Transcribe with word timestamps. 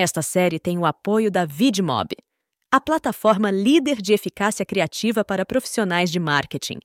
Esta 0.00 0.22
série 0.22 0.60
tem 0.60 0.78
o 0.78 0.86
apoio 0.86 1.28
da 1.28 1.44
VidMob, 1.44 2.10
a 2.72 2.80
plataforma 2.80 3.50
líder 3.50 4.00
de 4.00 4.12
eficácia 4.12 4.64
criativa 4.64 5.24
para 5.24 5.44
profissionais 5.44 6.08
de 6.08 6.20
marketing. 6.20 6.78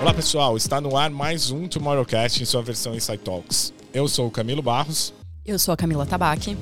Olá 0.00 0.14
pessoal, 0.14 0.56
está 0.56 0.80
no 0.80 0.96
ar 0.96 1.10
mais 1.10 1.50
um 1.50 1.68
Tomorrowcast 1.68 2.42
em 2.42 2.46
sua 2.46 2.62
versão 2.62 2.94
Insight 2.94 3.22
Talks. 3.22 3.74
Eu 3.92 4.08
sou 4.08 4.28
o 4.28 4.30
Camilo 4.30 4.62
Barros. 4.62 5.12
Eu 5.44 5.58
sou 5.58 5.74
a 5.74 5.76
Camila 5.76 6.06
Tabaque. 6.06 6.56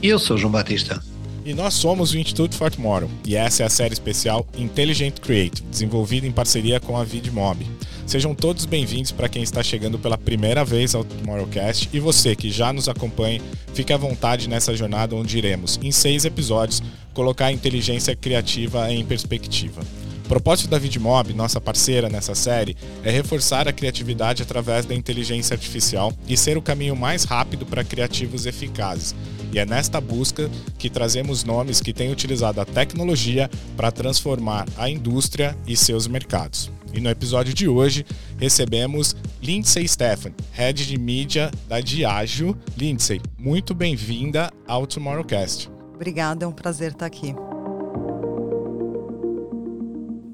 E 0.00 0.08
eu 0.08 0.18
sou 0.18 0.36
o 0.36 0.38
João 0.38 0.50
Batista. 0.50 1.02
E 1.44 1.52
nós 1.52 1.74
somos 1.74 2.12
o 2.12 2.18
Instituto 2.18 2.54
For 2.54 2.70
Tomorrow, 2.70 3.10
e 3.26 3.34
essa 3.34 3.64
é 3.64 3.66
a 3.66 3.70
série 3.70 3.92
especial 3.92 4.46
Intelligent 4.56 5.18
Create, 5.18 5.60
desenvolvida 5.64 6.24
em 6.24 6.30
parceria 6.30 6.78
com 6.78 6.96
a 6.96 7.02
VidMob. 7.02 7.66
Sejam 8.06 8.32
todos 8.32 8.64
bem-vindos 8.64 9.10
para 9.10 9.28
quem 9.28 9.42
está 9.42 9.60
chegando 9.60 9.98
pela 9.98 10.16
primeira 10.16 10.64
vez 10.64 10.94
ao 10.94 11.02
Tomorrowcast 11.02 11.88
e 11.92 11.98
você 11.98 12.36
que 12.36 12.48
já 12.48 12.72
nos 12.72 12.88
acompanha, 12.88 13.40
fique 13.74 13.92
à 13.92 13.96
vontade 13.96 14.48
nessa 14.48 14.72
jornada 14.76 15.16
onde 15.16 15.36
iremos, 15.36 15.80
em 15.82 15.90
seis 15.90 16.24
episódios, 16.24 16.80
colocar 17.12 17.46
a 17.46 17.52
inteligência 17.52 18.14
criativa 18.14 18.92
em 18.92 19.04
perspectiva. 19.04 19.82
O 20.24 20.28
propósito 20.28 20.70
da 20.70 20.78
VidMob, 20.78 21.34
nossa 21.34 21.60
parceira 21.60 22.08
nessa 22.08 22.36
série, 22.36 22.76
é 23.02 23.10
reforçar 23.10 23.66
a 23.66 23.72
criatividade 23.72 24.44
através 24.44 24.86
da 24.86 24.94
inteligência 24.94 25.54
artificial 25.54 26.12
e 26.28 26.36
ser 26.36 26.56
o 26.56 26.62
caminho 26.62 26.94
mais 26.94 27.24
rápido 27.24 27.66
para 27.66 27.82
criativos 27.82 28.46
eficazes. 28.46 29.12
E 29.52 29.58
é 29.58 29.66
nesta 29.66 30.00
busca 30.00 30.50
que 30.78 30.88
trazemos 30.88 31.44
nomes 31.44 31.80
que 31.80 31.92
têm 31.92 32.10
utilizado 32.10 32.58
a 32.58 32.64
tecnologia 32.64 33.50
para 33.76 33.92
transformar 33.92 34.66
a 34.78 34.88
indústria 34.88 35.54
e 35.66 35.76
seus 35.76 36.06
mercados. 36.06 36.70
E 36.94 37.00
no 37.00 37.10
episódio 37.10 37.52
de 37.52 37.68
hoje 37.68 38.06
recebemos 38.38 39.14
Lindsay 39.42 39.86
Stephan, 39.86 40.32
Head 40.52 40.86
de 40.86 40.98
Mídia 40.98 41.50
da 41.68 41.80
Diageo. 41.80 42.56
Lindsay, 42.78 43.20
muito 43.38 43.74
bem-vinda 43.74 44.50
ao 44.66 44.86
Tomorrowcast. 44.86 45.70
Obrigada, 45.94 46.46
é 46.46 46.48
um 46.48 46.52
prazer 46.52 46.92
estar 46.92 47.06
aqui. 47.06 47.34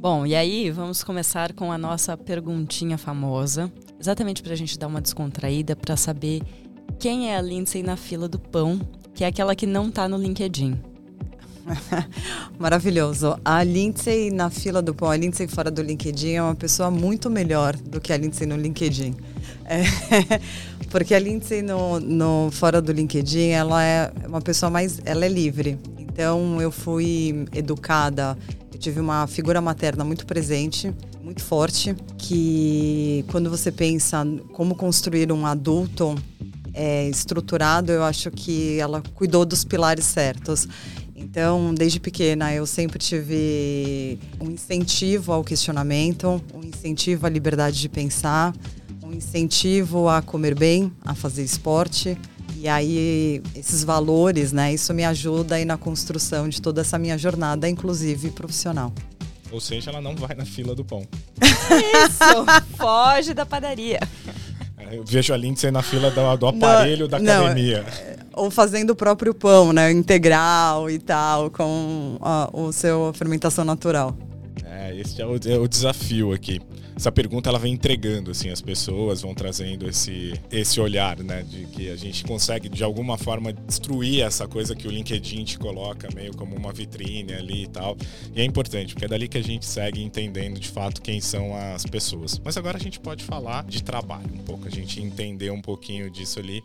Bom, 0.01 0.25
e 0.25 0.37
aí 0.37 0.71
vamos 0.71 1.03
começar 1.03 1.53
com 1.55 1.73
a 1.73 1.77
nossa 1.77 2.17
perguntinha 2.17 2.97
famosa, 2.97 3.71
exatamente 3.99 4.45
para 4.45 4.53
a 4.53 4.57
gente 4.57 4.79
dar 4.79 4.87
uma 4.87 5.01
descontraída, 5.01 5.75
para 5.75 5.97
saber 5.97 6.41
quem 6.99 7.31
é 7.31 7.37
a 7.37 7.43
Lindsay 7.43 7.83
na 7.83 7.97
fila 7.97 8.29
do 8.29 8.39
pão, 8.39 8.81
que 9.19 9.25
é 9.25 9.27
aquela 9.27 9.53
que 9.53 9.67
não 9.67 9.89
está 9.89 10.09
no 10.09 10.17
LinkedIn. 10.17 10.79
Maravilhoso. 12.57 13.37
A 13.45 13.65
Lindsay 13.65 14.31
na 14.31 14.49
fila 14.49 14.81
do 14.81 14.95
pão, 14.95 15.11
a 15.11 15.17
Lindsay 15.17 15.49
fora 15.49 15.73
do 15.73 15.83
LinkedIn 15.83 16.35
é 16.35 16.43
uma 16.43 16.55
pessoa 16.55 16.89
muito 16.89 17.29
melhor 17.29 17.75
do 17.75 18.01
que 18.01 18.13
a 18.13 18.17
Lindsay 18.17 18.47
no 18.47 18.57
LinkedIn. 18.57 19.17
É, 19.65 19.83
porque 20.89 21.17
a 21.17 21.19
Lindsay 21.19 21.63
no, 21.63 21.99
no 21.99 22.49
fora 22.53 22.81
do 22.81 22.93
LinkedIn, 22.93 23.49
ela 23.49 23.83
é 23.83 24.13
uma 24.25 24.41
pessoa 24.41 24.71
mais, 24.71 25.01
ela 25.05 25.25
é 25.25 25.29
livre. 25.29 25.77
Então 25.99 26.63
eu 26.63 26.71
fui 26.71 27.45
educada 27.53 28.39
eu 28.73 28.79
tive 28.79 29.01
uma 29.01 29.27
figura 29.27 29.61
materna 29.61 30.05
muito 30.05 30.25
presente, 30.25 30.95
muito 31.21 31.43
forte, 31.43 31.97
que 32.17 33.25
quando 33.29 33.51
você 33.51 33.73
pensa 33.73 34.25
como 34.53 34.77
construir 34.77 35.33
um 35.33 35.45
adulto 35.45 36.15
é, 36.75 37.09
estruturado, 37.09 37.93
eu 37.93 38.03
acho 38.03 38.31
que 38.31 38.79
ela 38.79 39.03
cuidou 39.15 39.45
dos 39.45 39.65
pilares 39.65 40.05
certos. 40.05 40.67
Então, 41.15 41.75
desde 41.75 41.99
pequena, 41.99 42.55
eu 42.55 42.65
sempre 42.65 42.99
tive 42.99 44.19
um 44.41 44.51
incentivo 44.51 45.33
ao 45.33 45.43
questionamento, 45.43 46.43
um 46.55 46.63
incentivo 46.63 47.27
à 47.27 47.29
liberdade 47.29 47.81
de 47.81 47.89
pensar, 47.89 48.55
um 49.03 49.13
incentivo 49.13 50.09
a 50.09 50.23
comer 50.23 50.55
bem, 50.55 50.93
a 51.05 51.15
fazer 51.15 51.43
esporte. 51.43 52.17
E 52.57 52.69
aí, 52.69 53.43
esses 53.55 53.85
valores, 53.85 54.53
né? 54.53 54.73
Isso 54.73 54.93
me 54.95 55.05
ajuda 55.05 55.57
aí 55.57 55.65
na 55.65 55.77
construção 55.77 56.49
de 56.49 56.63
toda 56.63 56.81
essa 56.81 56.99
minha 56.99 57.19
jornada, 57.19 57.69
inclusive 57.69 58.31
profissional. 58.31 58.93
Ou 59.51 59.61
seja, 59.61 59.91
ela 59.91 60.01
não 60.01 60.15
vai 60.15 60.35
na 60.37 60.45
fila 60.45 60.75
do 60.75 60.85
pão. 60.85 61.07
Isso! 61.41 62.77
Foge 62.77 63.33
da 63.33 63.47
padaria. 63.47 64.01
Eu 64.93 65.05
vejo 65.05 65.33
a 65.33 65.37
Lindsay 65.37 65.71
na 65.71 65.83
fila 65.83 66.11
do, 66.11 66.37
do 66.37 66.47
aparelho 66.47 67.09
não, 67.09 67.09
da 67.09 67.17
academia. 67.19 67.83
Não, 67.83 67.89
é, 67.89 68.17
ou 68.35 68.51
fazendo 68.51 68.91
o 68.91 68.97
próprio 68.97 69.35
pão, 69.35 69.73
né? 69.73 69.91
Integral 69.91 70.91
e 70.91 70.99
tal, 70.99 71.51
com 71.51 72.17
a, 72.21 72.49
o 72.53 72.73
seu 72.73 73.13
fermentação 73.15 73.65
natural. 73.65 74.17
É, 74.65 74.95
esse 74.97 75.21
é 75.21 75.27
o, 75.27 75.37
é 75.37 75.59
o 75.59 75.67
desafio 75.69 76.33
aqui 76.33 76.61
essa 76.99 77.13
pergunta 77.13 77.49
ela 77.49 77.61
vem 77.61 77.75
entregando 77.75 78.33
assim 78.33 78.51
as 78.51 78.61
pessoas 78.61 79.23
vão 79.23 79.33
trazendo 79.33 79.89
esse 79.89 80.33
esse 80.51 80.81
olhar 80.81 81.19
né 81.23 81.43
de 81.43 81.65
que 81.67 81.89
a 81.91 81.97
gente 81.97 82.25
consegue 82.25 82.69
de 82.69 82.83
alguma 82.83 83.17
forma 83.17 83.53
destruir 83.53 84.23
essa 84.23 84.49
coisa 84.49 84.75
que 84.75 84.89
o 84.89 84.91
LinkedIn 84.91 85.45
te 85.45 85.59
coloca 85.59 86.09
meio 86.15 86.35
como 86.37 86.57
uma 86.57 86.73
vitrine 86.73 87.33
ali 87.35 87.65
e 87.65 87.67
tal. 87.69 87.97
E 88.35 88.41
é 88.41 88.45
importante 88.45 88.95
porque 88.95 89.05
é 89.05 89.09
dali 89.09 89.29
que 89.29 89.39
a 89.39 89.43
gente 89.43 89.65
segue 89.65 90.03
entendendo 90.03 90.59
de 90.59 90.69
fato 90.69 91.01
quem 91.01 91.21
são 91.21 91.55
as 91.55 91.85
pessoas. 91.85 92.41
Mas 92.45 92.57
agora 92.57 92.77
a 92.77 92.81
gente 92.81 92.99
pode 92.99 93.23
falar 93.23 93.65
de 93.65 93.83
trabalho 93.83 94.33
um 94.35 94.39
pouco 94.39 94.67
a 94.67 94.71
gente 94.71 95.01
entender 95.01 95.51
um 95.51 95.61
pouquinho 95.61 96.11
disso 96.11 96.39
ali 96.39 96.63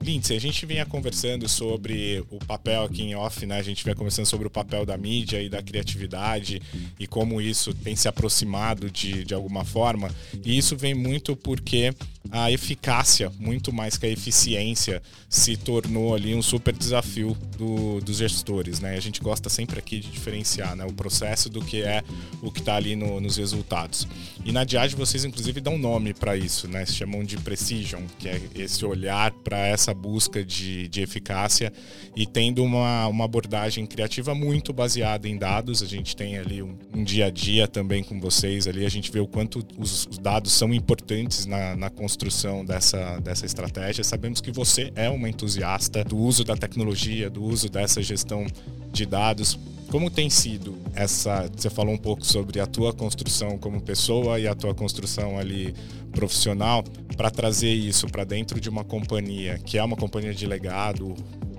Lindsay, 0.00 0.36
a 0.36 0.40
gente 0.40 0.64
vinha 0.66 0.86
conversando 0.86 1.48
sobre 1.48 2.24
o 2.30 2.38
papel 2.38 2.84
aqui 2.84 3.02
em 3.02 3.14
off, 3.14 3.44
né? 3.46 3.58
A 3.58 3.62
gente 3.62 3.82
vinha 3.82 3.94
conversando 3.94 4.26
sobre 4.26 4.46
o 4.46 4.50
papel 4.50 4.86
da 4.86 4.96
mídia 4.96 5.42
e 5.42 5.48
da 5.48 5.62
criatividade 5.62 6.60
e 6.98 7.06
como 7.06 7.40
isso 7.40 7.74
tem 7.74 7.96
se 7.96 8.06
aproximado 8.06 8.90
de, 8.90 9.24
de 9.24 9.34
alguma 9.34 9.64
forma. 9.64 10.10
E 10.44 10.56
isso 10.56 10.76
vem 10.76 10.94
muito 10.94 11.34
porque 11.34 11.94
a 12.30 12.50
eficácia, 12.50 13.32
muito 13.38 13.72
mais 13.72 13.96
que 13.96 14.06
a 14.06 14.08
eficiência, 14.08 15.02
se 15.28 15.56
tornou 15.56 16.14
ali 16.14 16.34
um 16.34 16.42
super 16.42 16.74
desafio 16.74 17.36
do, 17.56 18.00
dos 18.00 18.18
gestores, 18.18 18.80
né? 18.80 18.96
A 18.96 19.00
gente 19.00 19.20
gosta 19.20 19.48
sempre 19.48 19.78
aqui 19.78 20.00
de 20.00 20.08
diferenciar 20.08 20.76
né? 20.76 20.84
o 20.84 20.92
processo 20.92 21.48
do 21.48 21.64
que 21.64 21.82
é 21.82 22.02
o 22.42 22.50
que 22.50 22.60
está 22.60 22.76
ali 22.76 22.96
no, 22.96 23.20
nos 23.20 23.36
resultados. 23.36 24.06
E 24.44 24.52
na 24.52 24.64
Diage 24.64 24.94
vocês 24.94 25.24
inclusive 25.24 25.60
dão 25.60 25.78
nome 25.78 26.14
para 26.14 26.36
isso, 26.36 26.68
né? 26.68 26.84
Se 26.86 26.94
chamam 26.94 27.24
de 27.24 27.36
precision, 27.38 28.02
que 28.18 28.28
é 28.28 28.40
esse 28.54 28.84
olhar 28.84 29.30
para 29.32 29.58
essa 29.66 29.85
busca 29.94 30.44
de, 30.44 30.88
de 30.88 31.00
eficácia 31.02 31.72
e 32.14 32.26
tendo 32.26 32.62
uma, 32.62 33.06
uma 33.08 33.24
abordagem 33.24 33.86
criativa 33.86 34.34
muito 34.34 34.72
baseada 34.72 35.28
em 35.28 35.36
dados. 35.36 35.82
A 35.82 35.86
gente 35.86 36.14
tem 36.16 36.38
ali 36.38 36.62
um, 36.62 36.76
um 36.94 37.04
dia 37.04 37.26
a 37.26 37.30
dia 37.30 37.66
também 37.68 38.02
com 38.02 38.20
vocês 38.20 38.66
ali, 38.66 38.84
a 38.84 38.88
gente 38.88 39.10
vê 39.10 39.20
o 39.20 39.26
quanto 39.26 39.64
os, 39.78 40.06
os 40.06 40.18
dados 40.18 40.52
são 40.52 40.72
importantes 40.72 41.46
na, 41.46 41.76
na 41.76 41.90
construção 41.90 42.64
dessa, 42.64 43.18
dessa 43.20 43.46
estratégia. 43.46 44.02
Sabemos 44.04 44.40
que 44.40 44.50
você 44.50 44.92
é 44.94 45.08
uma 45.08 45.28
entusiasta 45.28 46.04
do 46.04 46.16
uso 46.16 46.44
da 46.44 46.56
tecnologia, 46.56 47.28
do 47.28 47.42
uso 47.42 47.68
dessa 47.68 48.02
gestão 48.02 48.46
de 48.92 49.06
dados. 49.06 49.58
Como 49.90 50.10
tem 50.10 50.28
sido 50.28 50.76
essa? 50.94 51.48
Você 51.56 51.70
falou 51.70 51.94
um 51.94 51.98
pouco 51.98 52.26
sobre 52.26 52.58
a 52.58 52.66
tua 52.66 52.92
construção 52.92 53.56
como 53.56 53.80
pessoa 53.80 54.40
e 54.40 54.48
a 54.48 54.54
tua 54.54 54.74
construção 54.74 55.38
ali 55.38 55.74
profissional 56.16 56.82
para 57.16 57.30
trazer 57.30 57.72
isso 57.72 58.06
para 58.08 58.24
dentro 58.24 58.58
de 58.58 58.68
uma 58.68 58.82
companhia 58.82 59.58
que 59.58 59.76
é 59.78 59.84
uma 59.84 59.96
companhia 59.96 60.34
de 60.34 60.46
legado, 60.46 61.14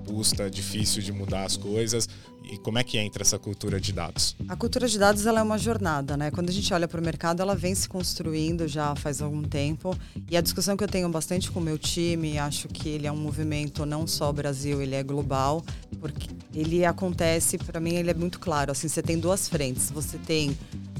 robusta, 0.08 0.50
difícil 0.50 1.02
de 1.02 1.12
mudar 1.12 1.44
as 1.44 1.56
coisas. 1.56 2.08
E 2.50 2.56
como 2.56 2.78
é 2.78 2.84
que 2.84 2.96
entra 2.96 3.22
essa 3.22 3.38
cultura 3.38 3.78
de 3.78 3.92
dados? 3.92 4.34
A 4.48 4.56
cultura 4.56 4.88
de 4.88 4.98
dados 4.98 5.26
ela 5.26 5.40
é 5.40 5.42
uma 5.42 5.58
jornada, 5.58 6.16
né? 6.16 6.30
Quando 6.30 6.48
a 6.48 6.52
gente 6.52 6.72
olha 6.72 6.88
para 6.88 6.98
o 6.98 7.04
mercado, 7.04 7.42
ela 7.42 7.54
vem 7.54 7.74
se 7.74 7.86
construindo 7.86 8.66
já 8.66 8.96
faz 8.96 9.20
algum 9.20 9.42
tempo. 9.42 9.94
E 10.30 10.36
a 10.36 10.40
discussão 10.40 10.74
que 10.74 10.82
eu 10.82 10.88
tenho 10.88 11.08
bastante 11.10 11.50
com 11.50 11.60
o 11.60 11.62
meu 11.62 11.76
time, 11.76 12.38
acho 12.38 12.66
que 12.68 12.88
ele 12.88 13.06
é 13.06 13.12
um 13.12 13.18
movimento 13.18 13.84
não 13.84 14.06
só 14.06 14.32
Brasil, 14.32 14.80
ele 14.80 14.94
é 14.94 15.02
global, 15.02 15.62
porque 16.00 16.30
ele 16.54 16.86
acontece, 16.86 17.58
para 17.58 17.78
mim, 17.80 17.96
ele 17.96 18.10
é 18.10 18.14
muito 18.14 18.40
claro. 18.40 18.72
Assim, 18.72 18.88
você 18.88 19.02
tem 19.02 19.18
duas 19.18 19.46
frentes. 19.46 19.90
Você 19.90 20.16
tem 20.16 20.56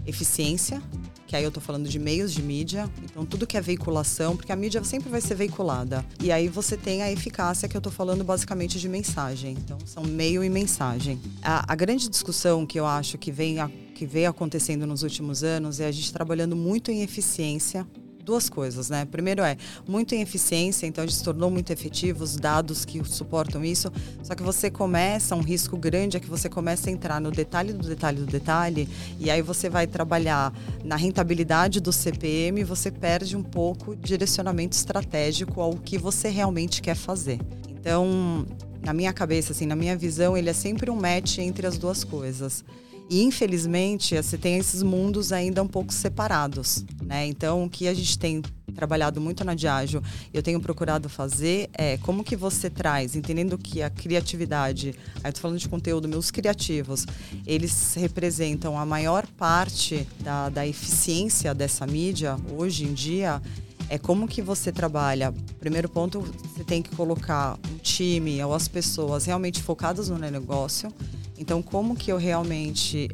eficiência, 0.06 0.82
que 1.28 1.36
aí 1.36 1.44
eu 1.44 1.48
estou 1.48 1.62
falando 1.62 1.86
de 1.86 1.98
meios 1.98 2.32
de 2.32 2.42
mídia, 2.42 2.90
então 3.04 3.24
tudo 3.26 3.46
que 3.46 3.58
é 3.58 3.60
veiculação, 3.60 4.34
porque 4.34 4.50
a 4.50 4.56
mídia 4.56 4.82
sempre 4.82 5.10
vai 5.10 5.20
ser 5.20 5.34
veiculada. 5.34 6.02
E 6.22 6.32
aí 6.32 6.48
você 6.48 6.74
tem 6.74 7.02
a 7.02 7.12
eficácia, 7.12 7.68
que 7.68 7.76
eu 7.76 7.80
estou 7.80 7.92
falando 7.92 8.24
basicamente 8.24 8.80
de 8.80 8.88
mensagem. 8.88 9.52
Então 9.52 9.78
são 9.84 10.02
meio 10.04 10.42
e 10.42 10.48
mensagem. 10.48 11.20
A, 11.42 11.70
a 11.70 11.76
grande 11.76 12.08
discussão 12.08 12.64
que 12.64 12.80
eu 12.80 12.86
acho 12.86 13.18
que 13.18 13.30
vem, 13.30 13.60
a, 13.60 13.70
que 13.94 14.06
vem 14.06 14.26
acontecendo 14.26 14.86
nos 14.86 15.02
últimos 15.02 15.44
anos 15.44 15.80
é 15.80 15.86
a 15.86 15.92
gente 15.92 16.10
trabalhando 16.10 16.56
muito 16.56 16.90
em 16.90 17.02
eficiência 17.02 17.86
duas 18.28 18.50
coisas, 18.50 18.90
né? 18.90 19.06
Primeiro 19.10 19.42
é 19.42 19.56
muito 19.88 20.14
em 20.14 20.20
eficiência, 20.20 20.86
então 20.86 21.02
a 21.02 21.06
gente 21.06 21.16
se 21.16 21.24
tornou 21.24 21.50
muito 21.50 21.72
efetivo, 21.72 22.22
os 22.22 22.36
dados 22.36 22.84
que 22.84 23.02
suportam 23.04 23.64
isso. 23.64 23.90
Só 24.22 24.34
que 24.34 24.42
você 24.42 24.70
começa, 24.70 25.34
um 25.34 25.40
risco 25.40 25.76
grande 25.78 26.18
é 26.18 26.20
que 26.20 26.28
você 26.28 26.48
começa 26.48 26.90
a 26.90 26.92
entrar 26.92 27.20
no 27.20 27.30
detalhe 27.30 27.72
do 27.72 27.88
detalhe 27.88 28.18
do 28.18 28.26
detalhe, 28.26 28.88
e 29.18 29.30
aí 29.30 29.40
você 29.40 29.70
vai 29.70 29.86
trabalhar 29.86 30.52
na 30.84 30.96
rentabilidade 30.96 31.80
do 31.80 31.92
CPM 31.92 32.62
você 32.64 32.90
perde 32.90 33.36
um 33.36 33.42
pouco 33.42 33.96
de 33.96 34.02
direcionamento 34.02 34.76
estratégico 34.76 35.60
ao 35.60 35.74
que 35.74 35.96
você 35.96 36.28
realmente 36.28 36.82
quer 36.82 36.94
fazer. 36.94 37.40
Então, 37.70 38.44
na 38.82 38.92
minha 38.92 39.12
cabeça, 39.12 39.52
assim, 39.52 39.64
na 39.64 39.76
minha 39.76 39.96
visão, 39.96 40.36
ele 40.36 40.50
é 40.50 40.52
sempre 40.52 40.90
um 40.90 40.96
match 40.96 41.38
entre 41.38 41.66
as 41.66 41.78
duas 41.78 42.04
coisas. 42.04 42.64
E 43.10 43.22
infelizmente 43.22 44.14
você 44.16 44.36
tem 44.36 44.58
esses 44.58 44.82
mundos 44.82 45.32
ainda 45.32 45.62
um 45.62 45.66
pouco 45.66 45.92
separados, 45.92 46.84
né? 47.02 47.26
Então 47.26 47.64
o 47.64 47.70
que 47.70 47.88
a 47.88 47.94
gente 47.94 48.18
tem 48.18 48.42
trabalhado 48.74 49.20
muito 49.20 49.44
na 49.44 49.54
Diageo, 49.54 50.02
eu 50.32 50.42
tenho 50.42 50.60
procurado 50.60 51.08
fazer 51.08 51.68
é 51.72 51.96
como 51.98 52.22
que 52.22 52.36
você 52.36 52.70
traz, 52.70 53.16
entendendo 53.16 53.58
que 53.58 53.82
a 53.82 53.90
criatividade, 53.90 54.94
aí 55.16 55.30
eu 55.30 55.32
tô 55.32 55.40
falando 55.40 55.58
de 55.58 55.68
conteúdo, 55.68 56.06
meus 56.06 56.30
criativos, 56.30 57.06
eles 57.46 57.94
representam 57.94 58.78
a 58.78 58.86
maior 58.86 59.26
parte 59.26 60.06
da, 60.20 60.48
da 60.48 60.66
eficiência 60.66 61.52
dessa 61.54 61.86
mídia 61.86 62.36
hoje 62.56 62.84
em 62.84 62.92
dia, 62.92 63.42
é 63.88 63.98
como 63.98 64.28
que 64.28 64.42
você 64.42 64.70
trabalha. 64.70 65.34
Primeiro 65.58 65.88
ponto, 65.88 66.20
você 66.20 66.62
tem 66.62 66.82
que 66.82 66.94
colocar 66.94 67.58
um 67.72 67.78
time 67.78 68.42
ou 68.44 68.54
as 68.54 68.68
pessoas 68.68 69.24
realmente 69.24 69.62
focadas 69.62 70.08
no 70.08 70.18
negócio. 70.18 70.92
Então, 71.38 71.62
como 71.62 71.94
que 71.94 72.10
eu 72.10 72.16
realmente 72.16 73.08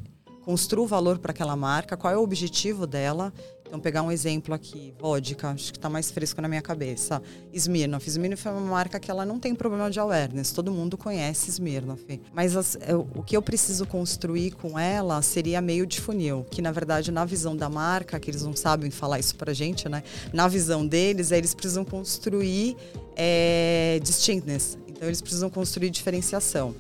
construo 0.45 0.87
valor 0.87 1.19
para 1.19 1.33
aquela 1.33 1.57
marca? 1.57 1.97
Qual 1.97 2.13
é 2.13 2.17
o 2.17 2.23
objetivo 2.23 2.87
dela? 2.87 3.33
Então, 3.67 3.81
pegar 3.81 4.03
um 4.03 4.13
exemplo 4.13 4.55
aqui, 4.55 4.95
vodka, 5.01 5.51
acho 5.51 5.73
que 5.73 5.79
está 5.79 5.91
mais 5.91 6.11
fresco 6.11 6.41
na 6.41 6.47
minha 6.47 6.63
cabeça. 6.63 7.21
Smirnoff. 7.53 8.09
Smirnoff 8.09 8.47
é 8.47 8.51
uma 8.51 8.61
marca 8.61 9.01
que 9.01 9.11
ela 9.11 9.25
não 9.25 9.41
tem 9.41 9.55
problema 9.55 9.91
de 9.91 9.99
awareness, 9.99 10.53
todo 10.53 10.71
mundo 10.71 10.97
conhece 10.97 11.51
Smirnoff. 11.51 12.21
Mas 12.33 12.57
as, 12.57 12.79
eu, 12.87 13.09
o 13.17 13.23
que 13.23 13.37
eu 13.37 13.43
preciso 13.43 13.85
construir 13.85 14.53
com 14.53 14.79
ela 14.79 15.21
seria 15.23 15.61
meio 15.61 15.87
de 15.87 16.01
funil, 16.01 16.47
que 16.49 16.63
na 16.63 16.71
verdade, 16.71 17.11
na 17.11 17.25
visão 17.25 17.57
da 17.57 17.69
marca, 17.69 18.21
que 18.21 18.31
eles 18.31 18.43
não 18.43 18.55
sabem 18.55 18.93
falar 18.93 19.19
isso 19.19 19.35
pra 19.35 19.53
gente, 19.53 19.89
né? 19.89 20.05
Na 20.33 20.47
visão 20.47 20.87
deles, 20.87 21.33
é, 21.33 21.39
eles 21.39 21.53
precisam 21.53 21.85
construir 21.85 22.77
é, 23.17 23.99
distinctness. 24.05 24.79
Então, 24.87 25.09
eles 25.09 25.21
precisam 25.21 25.51
construir 25.51 25.91
diferenciação. 25.91 26.75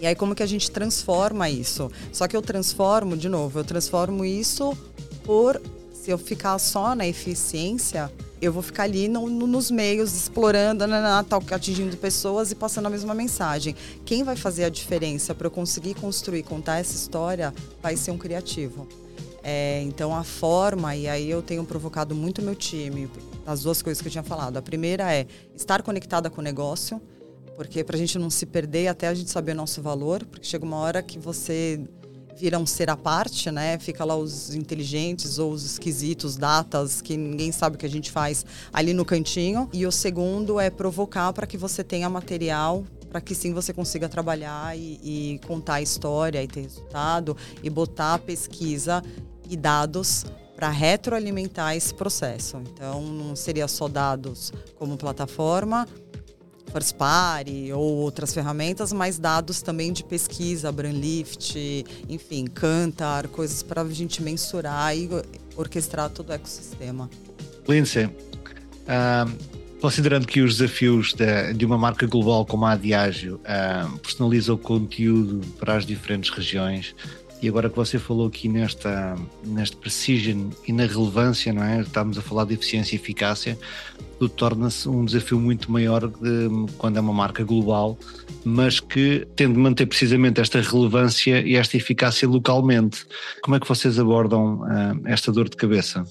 E 0.00 0.06
aí, 0.06 0.14
como 0.14 0.34
que 0.34 0.42
a 0.42 0.46
gente 0.46 0.70
transforma 0.70 1.50
isso? 1.50 1.90
Só 2.12 2.26
que 2.26 2.36
eu 2.36 2.40
transformo, 2.40 3.16
de 3.16 3.28
novo, 3.28 3.58
eu 3.58 3.64
transformo 3.64 4.24
isso 4.24 4.76
por 5.24 5.60
se 5.92 6.10
eu 6.10 6.16
ficar 6.16 6.58
só 6.58 6.94
na 6.94 7.06
eficiência, 7.06 8.10
eu 8.40 8.50
vou 8.50 8.62
ficar 8.62 8.84
ali 8.84 9.06
no, 9.06 9.28
no, 9.28 9.46
nos 9.46 9.70
meios, 9.70 10.14
explorando, 10.14 10.82
atingindo 11.52 11.94
pessoas 11.98 12.50
e 12.50 12.54
passando 12.54 12.86
a 12.86 12.90
mesma 12.90 13.12
mensagem. 13.12 13.76
Quem 14.06 14.24
vai 14.24 14.34
fazer 14.34 14.64
a 14.64 14.70
diferença 14.70 15.34
para 15.34 15.46
eu 15.46 15.50
conseguir 15.50 15.92
construir, 15.94 16.42
contar 16.42 16.78
essa 16.78 16.96
história, 16.96 17.52
vai 17.82 17.96
ser 17.96 18.12
um 18.12 18.18
criativo. 18.18 18.88
É, 19.42 19.82
então 19.82 20.16
a 20.16 20.24
forma, 20.24 20.96
e 20.96 21.06
aí 21.06 21.28
eu 21.28 21.42
tenho 21.42 21.64
provocado 21.64 22.14
muito 22.14 22.40
meu 22.40 22.54
time, 22.54 23.10
as 23.46 23.62
duas 23.62 23.82
coisas 23.82 24.00
que 24.00 24.08
eu 24.08 24.12
tinha 24.12 24.24
falado. 24.24 24.56
A 24.56 24.62
primeira 24.62 25.12
é 25.12 25.26
estar 25.54 25.82
conectada 25.82 26.30
com 26.30 26.40
o 26.40 26.44
negócio, 26.44 27.00
porque 27.56 27.84
para 27.84 27.96
a 27.96 27.98
gente 27.98 28.18
não 28.18 28.30
se 28.30 28.46
perder 28.46 28.88
até 28.88 29.08
a 29.08 29.14
gente 29.14 29.30
saber 29.30 29.52
o 29.52 29.54
nosso 29.56 29.82
valor, 29.82 30.24
porque 30.24 30.46
chega 30.46 30.64
uma 30.64 30.78
hora 30.78 31.02
que 31.02 31.18
você 31.18 31.80
vira 32.36 32.58
um 32.58 32.64
ser 32.64 32.88
à 32.88 32.96
parte, 32.96 33.50
né? 33.50 33.78
Fica 33.78 34.02
lá 34.04 34.16
os 34.16 34.54
inteligentes 34.54 35.38
ou 35.38 35.52
os 35.52 35.64
esquisitos, 35.64 36.36
datas, 36.36 37.02
que 37.02 37.16
ninguém 37.16 37.52
sabe 37.52 37.76
o 37.76 37.78
que 37.78 37.84
a 37.84 37.90
gente 37.90 38.10
faz 38.10 38.46
ali 38.72 38.94
no 38.94 39.04
cantinho. 39.04 39.68
E 39.72 39.86
o 39.86 39.92
segundo 39.92 40.58
é 40.58 40.70
provocar 40.70 41.32
para 41.34 41.46
que 41.46 41.58
você 41.58 41.84
tenha 41.84 42.08
material 42.08 42.84
para 43.10 43.20
que 43.20 43.34
sim 43.34 43.52
você 43.52 43.72
consiga 43.72 44.08
trabalhar 44.08 44.78
e, 44.78 45.00
e, 45.02 45.40
contar 45.44 45.74
a 45.74 45.82
história 45.82 46.40
e 46.40 46.46
ter 46.46 46.60
resultado 46.60 47.36
e 47.60 47.68
botar 47.68 48.20
pesquisa 48.20 49.02
e 49.48 49.56
dados 49.56 50.24
para 50.54 50.70
retroalimentar 50.70 51.74
esse 51.74 51.92
processo. 51.92 52.58
Então, 52.58 53.02
não 53.02 53.34
seria 53.34 53.66
só 53.66 53.88
dados 53.88 54.52
como 54.78 54.96
plataforma, 54.96 55.88
First 56.70 56.94
Party 56.94 57.72
ou 57.72 57.96
outras 57.96 58.32
ferramentas, 58.32 58.92
mas 58.92 59.18
dados 59.18 59.62
também 59.62 59.92
de 59.92 60.04
pesquisa, 60.04 60.70
Brandlift, 60.70 61.84
enfim, 62.08 62.46
Cantar, 62.46 63.28
coisas 63.28 63.62
para 63.62 63.82
a 63.82 63.88
gente 63.88 64.22
mensurar 64.22 64.96
e 64.96 65.08
orquestrar 65.56 66.10
todo 66.10 66.30
o 66.30 66.32
ecossistema. 66.32 67.10
Lindsay, 67.68 68.06
uh, 68.06 69.70
considerando 69.80 70.26
que 70.26 70.40
os 70.40 70.58
desafios 70.58 71.14
de, 71.14 71.54
de, 71.54 71.64
uma 71.64 71.78
marca 71.78 72.06
global 72.06 72.44
como 72.44 72.66
a 72.66 72.76
Diageo 72.76 73.36
uh, 73.36 73.98
personaliza 73.98 74.52
o 74.52 74.58
conteúdo 74.58 75.40
para 75.58 75.76
as 75.76 75.86
diferentes 75.86 76.30
regiões, 76.30 76.94
e 77.42 77.48
agora 77.48 77.70
que 77.70 77.76
você 77.76 77.98
falou 77.98 78.26
aqui 78.26 78.48
nesta, 78.48 79.16
neste 79.44 79.76
precision 79.76 80.50
e 80.66 80.72
na 80.72 80.84
relevância, 80.84 81.52
não 81.52 81.62
é? 81.62 81.80
Estamos 81.80 82.18
a 82.18 82.22
falar 82.22 82.44
de 82.44 82.54
eficiência 82.54 82.94
e 82.94 82.98
eficácia, 82.98 83.58
tudo 84.18 84.30
torna-se 84.30 84.88
um 84.88 85.04
desafio 85.04 85.40
muito 85.40 85.72
maior 85.72 86.06
de, 86.06 86.48
quando 86.76 86.98
é 86.98 87.00
uma 87.00 87.14
marca 87.14 87.42
global, 87.42 87.98
mas 88.44 88.78
que 88.78 89.26
tem 89.34 89.50
de 89.50 89.58
manter 89.58 89.86
precisamente 89.86 90.40
esta 90.40 90.60
relevância 90.60 91.40
e 91.40 91.56
esta 91.56 91.76
eficácia 91.76 92.28
localmente. 92.28 93.06
Como 93.42 93.56
é 93.56 93.60
que 93.60 93.68
vocês 93.68 93.98
abordam 93.98 94.60
uh, 94.60 95.00
esta 95.06 95.32
dor 95.32 95.48
de 95.48 95.56
cabeça? 95.56 96.04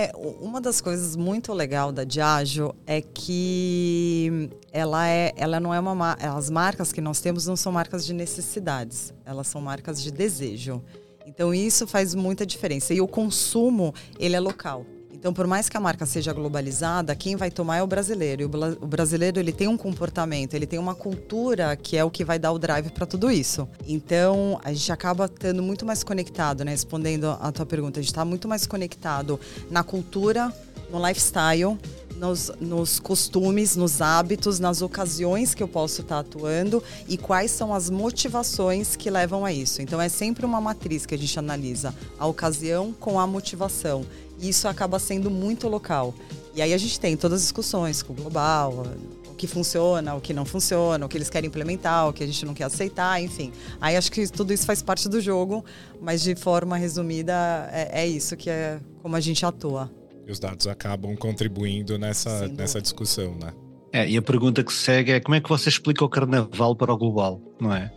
É, 0.00 0.12
uma 0.14 0.60
das 0.60 0.80
coisas 0.80 1.16
muito 1.16 1.52
legal 1.52 1.90
da 1.90 2.04
Diageo 2.04 2.72
é 2.86 3.00
que 3.00 4.48
ela, 4.72 5.08
é, 5.08 5.32
ela 5.36 5.58
não 5.58 5.74
é 5.74 5.80
uma. 5.80 6.12
As 6.12 6.48
marcas 6.48 6.92
que 6.92 7.00
nós 7.00 7.20
temos 7.20 7.48
não 7.48 7.56
são 7.56 7.72
marcas 7.72 8.06
de 8.06 8.12
necessidades, 8.12 9.12
elas 9.24 9.48
são 9.48 9.60
marcas 9.60 10.00
de 10.00 10.12
desejo. 10.12 10.80
Então 11.26 11.52
isso 11.52 11.84
faz 11.84 12.14
muita 12.14 12.46
diferença. 12.46 12.94
E 12.94 13.00
o 13.00 13.08
consumo, 13.08 13.92
ele 14.20 14.36
é 14.36 14.40
local. 14.40 14.86
Então, 15.18 15.34
por 15.34 15.48
mais 15.48 15.68
que 15.68 15.76
a 15.76 15.80
marca 15.80 16.06
seja 16.06 16.32
globalizada, 16.32 17.14
quem 17.14 17.34
vai 17.34 17.50
tomar 17.50 17.78
é 17.78 17.82
o 17.82 17.86
brasileiro. 17.88 18.42
E 18.42 18.44
o 18.44 18.86
brasileiro 18.86 19.40
ele 19.40 19.52
tem 19.52 19.66
um 19.66 19.76
comportamento, 19.76 20.54
ele 20.54 20.66
tem 20.66 20.78
uma 20.78 20.94
cultura 20.94 21.76
que 21.76 21.96
é 21.96 22.04
o 22.04 22.10
que 22.10 22.24
vai 22.24 22.38
dar 22.38 22.52
o 22.52 22.58
drive 22.58 22.90
para 22.90 23.04
tudo 23.04 23.28
isso. 23.28 23.68
Então, 23.86 24.60
a 24.62 24.72
gente 24.72 24.92
acaba 24.92 25.24
estando 25.24 25.60
muito 25.60 25.84
mais 25.84 26.04
conectado, 26.04 26.64
né? 26.64 26.70
Respondendo 26.70 27.36
a 27.40 27.50
tua 27.50 27.66
pergunta, 27.66 27.98
a 27.98 28.02
gente 28.02 28.12
está 28.12 28.24
muito 28.24 28.46
mais 28.46 28.64
conectado 28.64 29.40
na 29.68 29.82
cultura, 29.82 30.52
no 30.88 31.04
lifestyle, 31.04 31.76
nos, 32.16 32.50
nos, 32.60 33.00
costumes, 33.00 33.76
nos 33.76 34.00
hábitos, 34.00 34.58
nas 34.58 34.82
ocasiões 34.82 35.54
que 35.54 35.62
eu 35.62 35.68
posso 35.68 36.02
estar 36.02 36.20
atuando 36.20 36.82
e 37.08 37.16
quais 37.16 37.50
são 37.50 37.74
as 37.74 37.90
motivações 37.90 38.96
que 38.96 39.10
levam 39.10 39.44
a 39.44 39.52
isso. 39.52 39.80
Então 39.82 40.00
é 40.00 40.08
sempre 40.08 40.44
uma 40.44 40.60
matriz 40.60 41.06
que 41.06 41.14
a 41.14 41.18
gente 41.18 41.38
analisa 41.38 41.94
a 42.18 42.26
ocasião 42.26 42.92
com 42.92 43.18
a 43.18 43.26
motivação. 43.26 44.04
E 44.40 44.48
isso 44.48 44.68
acaba 44.68 44.98
sendo 44.98 45.30
muito 45.30 45.68
local. 45.68 46.14
E 46.54 46.62
aí 46.62 46.72
a 46.72 46.78
gente 46.78 46.98
tem 46.98 47.16
todas 47.16 47.40
as 47.40 47.42
discussões 47.42 48.02
com 48.02 48.12
o 48.12 48.16
global, 48.16 48.84
o 49.28 49.34
que 49.34 49.46
funciona, 49.46 50.14
o 50.14 50.20
que 50.20 50.32
não 50.32 50.44
funciona, 50.44 51.06
o 51.06 51.08
que 51.08 51.16
eles 51.16 51.30
querem 51.30 51.48
implementar, 51.48 52.08
o 52.08 52.12
que 52.12 52.24
a 52.24 52.26
gente 52.26 52.44
não 52.44 52.54
quer 52.54 52.64
aceitar, 52.64 53.22
enfim. 53.22 53.52
Aí 53.80 53.96
acho 53.96 54.10
que 54.10 54.26
tudo 54.28 54.52
isso 54.52 54.66
faz 54.66 54.82
parte 54.82 55.08
do 55.08 55.20
jogo, 55.20 55.64
mas 56.00 56.22
de 56.22 56.34
forma 56.34 56.76
resumida 56.76 57.68
é, 57.72 58.02
é 58.02 58.06
isso 58.06 58.36
que 58.36 58.50
é 58.50 58.80
como 59.02 59.14
a 59.14 59.20
gente 59.20 59.44
atua. 59.46 59.90
E 60.26 60.30
os 60.30 60.38
dados 60.38 60.66
acabam 60.66 61.16
contribuindo 61.16 61.98
nessa, 61.98 62.48
nessa 62.48 62.82
discussão, 62.82 63.34
né? 63.36 63.52
É, 63.92 64.08
e 64.08 64.16
a 64.16 64.22
pergunta 64.22 64.62
que 64.62 64.72
segue 64.72 65.12
é 65.12 65.20
como 65.20 65.34
é 65.34 65.40
que 65.40 65.48
você 65.48 65.68
explica 65.68 66.04
o 66.04 66.08
carnaval 66.08 66.76
para 66.76 66.92
o 66.92 66.96
global, 66.96 67.40
não 67.58 67.74
é? 67.74 67.90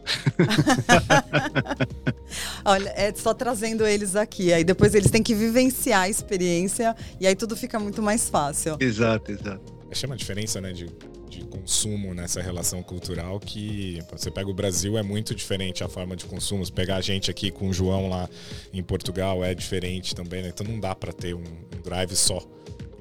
Olha, 2.63 2.93
é 2.95 3.13
só 3.13 3.33
trazendo 3.33 3.85
eles 3.85 4.15
aqui, 4.15 4.53
aí 4.53 4.63
depois 4.63 4.95
eles 4.95 5.11
têm 5.11 5.21
que 5.21 5.35
vivenciar 5.35 6.03
a 6.03 6.09
experiência 6.09 6.95
e 7.19 7.27
aí 7.27 7.35
tudo 7.35 7.57
fica 7.57 7.77
muito 7.77 8.01
mais 8.01 8.29
fácil. 8.29 8.77
Exato, 8.79 9.31
exato. 9.31 9.81
Acho 9.91 10.05
uma 10.07 10.15
diferença, 10.15 10.61
né, 10.61 10.71
de, 10.71 10.89
de 11.29 11.43
consumo 11.47 12.13
nessa 12.13 12.41
relação 12.41 12.81
cultural 12.81 13.37
que 13.41 13.99
você 14.09 14.31
pega 14.31 14.49
o 14.49 14.53
Brasil 14.53 14.97
é 14.97 15.03
muito 15.03 15.35
diferente 15.35 15.83
a 15.83 15.89
forma 15.89 16.15
de 16.15 16.23
consumo. 16.23 16.65
Se 16.65 16.71
pegar 16.71 16.95
a 16.95 17.01
gente 17.01 17.29
aqui 17.29 17.51
com 17.51 17.67
o 17.67 17.73
João 17.73 18.07
lá 18.07 18.29
em 18.71 18.81
Portugal 18.81 19.43
é 19.43 19.53
diferente 19.53 20.15
também, 20.15 20.41
né? 20.41 20.51
Então 20.53 20.65
não 20.65 20.79
dá 20.79 20.95
para 20.95 21.11
ter 21.11 21.35
um, 21.35 21.43
um 21.43 21.81
drive 21.83 22.15
só 22.15 22.41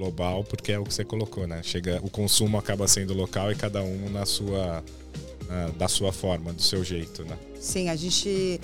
global, 0.01 0.43
porque 0.43 0.73
é 0.73 0.79
o 0.79 0.85
que 0.85 0.95
você 0.95 1.05
colocou, 1.05 1.47
né? 1.47 1.63
Chega, 1.63 2.01
o 2.03 2.09
consumo 2.09 2.57
acaba 2.57 2.89
sendo 2.89 3.13
local 3.13 3.53
e 3.53 3.55
cada 3.55 3.83
um 3.83 4.09
na 4.09 4.25
sua, 4.25 4.83
na, 5.47 5.69
da 5.69 5.89
sua 5.89 6.11
forma, 6.11 6.55
do 6.55 6.63
seu 6.63 6.83
jeito, 6.83 7.23
né? 7.25 7.37
Sim, 7.61 7.91
a 7.91 7.97
gente 7.97 8.59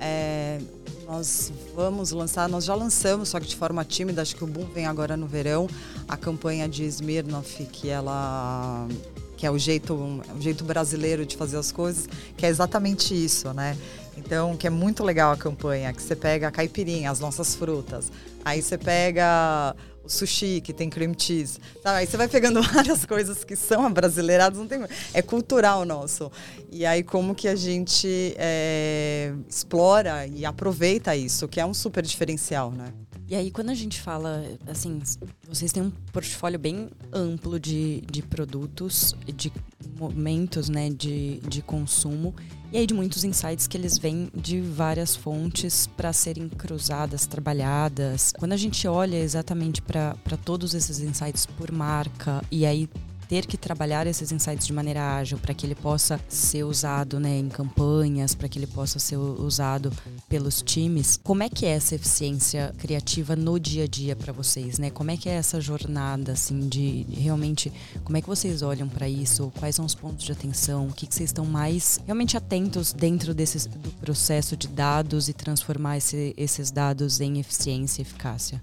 é, 0.00 0.58
nós 1.06 1.52
vamos 1.76 2.10
lançar, 2.10 2.48
nós 2.48 2.64
já 2.64 2.74
lançamos, 2.74 3.28
só 3.28 3.38
que 3.38 3.46
de 3.46 3.54
forma 3.54 3.84
tímida, 3.84 4.20
acho 4.20 4.34
que 4.34 4.42
o 4.42 4.46
boom 4.46 4.66
vem 4.66 4.86
agora 4.86 5.16
no 5.16 5.28
verão, 5.28 5.68
a 6.08 6.16
campanha 6.16 6.68
de 6.68 6.84
Smirnoff, 6.84 7.64
que 7.66 7.88
ela 7.88 8.88
que 9.36 9.46
é 9.46 9.50
o 9.50 9.56
jeito, 9.56 9.94
o 9.94 10.22
jeito 10.38 10.62
brasileiro 10.64 11.24
de 11.24 11.34
fazer 11.34 11.56
as 11.56 11.72
coisas, 11.72 12.06
que 12.36 12.44
é 12.44 12.50
exatamente 12.50 13.14
isso, 13.14 13.50
né? 13.54 13.74
Então, 14.16 14.56
que 14.56 14.66
é 14.66 14.70
muito 14.70 15.02
legal 15.02 15.32
a 15.32 15.36
campanha, 15.36 15.92
que 15.92 16.02
você 16.02 16.16
pega 16.16 16.48
a 16.48 16.50
caipirinha, 16.50 17.10
as 17.10 17.20
nossas 17.20 17.54
frutas, 17.54 18.10
aí 18.44 18.60
você 18.60 18.76
pega 18.76 19.74
o 20.04 20.08
sushi, 20.08 20.60
que 20.60 20.72
tem 20.72 20.88
cream 20.88 21.14
cheese. 21.16 21.58
Sabe? 21.82 21.98
Aí 21.98 22.06
você 22.06 22.16
vai 22.16 22.28
pegando 22.28 22.62
várias 22.74 23.04
coisas 23.04 23.44
que 23.44 23.56
são 23.56 23.86
abrasileiradas, 23.86 24.58
não 24.58 24.66
tem, 24.66 24.84
é 25.14 25.22
cultural 25.22 25.84
nosso. 25.84 26.30
E 26.70 26.84
aí 26.84 27.02
como 27.02 27.34
que 27.34 27.48
a 27.48 27.56
gente 27.56 28.34
é, 28.36 29.32
explora 29.48 30.26
e 30.26 30.44
aproveita 30.44 31.14
isso, 31.14 31.48
que 31.48 31.60
é 31.60 31.66
um 31.66 31.74
super 31.74 32.04
diferencial, 32.04 32.70
né? 32.70 32.92
E 33.30 33.36
aí, 33.36 33.48
quando 33.48 33.70
a 33.70 33.74
gente 33.74 34.00
fala, 34.00 34.44
assim, 34.66 35.00
vocês 35.48 35.70
têm 35.70 35.84
um 35.84 35.90
portfólio 36.12 36.58
bem 36.58 36.90
amplo 37.12 37.60
de, 37.60 38.00
de 38.10 38.22
produtos, 38.22 39.14
de 39.24 39.52
momentos, 39.96 40.68
né, 40.68 40.90
de, 40.90 41.38
de 41.48 41.62
consumo, 41.62 42.34
e 42.72 42.78
aí 42.78 42.88
de 42.88 42.92
muitos 42.92 43.22
insights 43.22 43.68
que 43.68 43.76
eles 43.76 43.96
vêm 43.96 44.28
de 44.34 44.60
várias 44.60 45.14
fontes 45.14 45.86
para 45.86 46.12
serem 46.12 46.48
cruzadas, 46.48 47.24
trabalhadas. 47.24 48.32
Quando 48.36 48.52
a 48.52 48.56
gente 48.56 48.88
olha 48.88 49.18
exatamente 49.18 49.80
para 49.80 50.16
todos 50.44 50.74
esses 50.74 50.98
insights 50.98 51.46
por 51.46 51.70
marca, 51.70 52.42
e 52.50 52.66
aí 52.66 52.88
ter 53.30 53.46
que 53.46 53.56
trabalhar 53.56 54.08
esses 54.08 54.32
insights 54.32 54.66
de 54.66 54.72
maneira 54.72 55.16
ágil 55.18 55.38
para 55.38 55.54
que 55.54 55.64
ele 55.64 55.76
possa 55.76 56.20
ser 56.28 56.64
usado 56.64 57.20
né, 57.20 57.38
em 57.38 57.48
campanhas, 57.48 58.34
para 58.34 58.48
que 58.48 58.58
ele 58.58 58.66
possa 58.66 58.98
ser 58.98 59.18
usado 59.18 59.92
pelos 60.28 60.60
times. 60.60 61.16
Como 61.22 61.40
é 61.44 61.48
que 61.48 61.64
é 61.64 61.68
essa 61.68 61.94
eficiência 61.94 62.74
criativa 62.76 63.36
no 63.36 63.60
dia 63.60 63.84
a 63.84 63.86
dia 63.86 64.16
para 64.16 64.32
vocês, 64.32 64.80
né? 64.80 64.90
Como 64.90 65.12
é 65.12 65.16
que 65.16 65.28
é 65.28 65.34
essa 65.34 65.60
jornada 65.60 66.32
assim 66.32 66.68
de 66.68 67.06
realmente 67.08 67.72
como 68.02 68.16
é 68.16 68.20
que 68.20 68.26
vocês 68.26 68.62
olham 68.62 68.88
para 68.88 69.08
isso? 69.08 69.52
Quais 69.60 69.76
são 69.76 69.84
os 69.84 69.94
pontos 69.94 70.24
de 70.24 70.32
atenção? 70.32 70.88
O 70.88 70.92
que, 70.92 71.06
que 71.06 71.14
vocês 71.14 71.30
estão 71.30 71.46
mais 71.46 72.00
realmente 72.04 72.36
atentos 72.36 72.92
dentro 72.92 73.32
desse 73.32 73.68
do 73.68 73.92
processo 73.92 74.56
de 74.56 74.66
dados 74.66 75.28
e 75.28 75.32
transformar 75.32 75.98
esse, 75.98 76.34
esses 76.36 76.72
dados 76.72 77.20
em 77.20 77.38
eficiência 77.38 78.00
e 78.00 78.02
eficácia? 78.02 78.60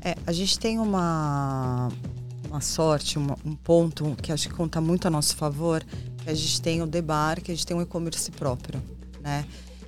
É, 0.00 0.16
a 0.26 0.32
gente 0.32 0.58
tem 0.58 0.80
uma 0.80 1.88
uma 2.46 2.60
sorte, 2.60 3.18
uma, 3.18 3.36
um 3.44 3.54
ponto 3.54 4.16
que 4.22 4.32
acho 4.32 4.48
que 4.48 4.54
conta 4.54 4.80
muito 4.80 5.06
a 5.06 5.10
nosso 5.10 5.36
favor, 5.36 5.84
que 6.22 6.30
a 6.30 6.34
gente 6.34 6.60
tem 6.60 6.82
o 6.82 6.86
Debar, 6.86 7.40
que 7.40 7.52
a 7.52 7.54
gente 7.54 7.66
tem 7.66 7.76
um 7.76 7.82
e-commerce 7.82 8.30
próprio, 8.30 8.82
né? 9.20 9.44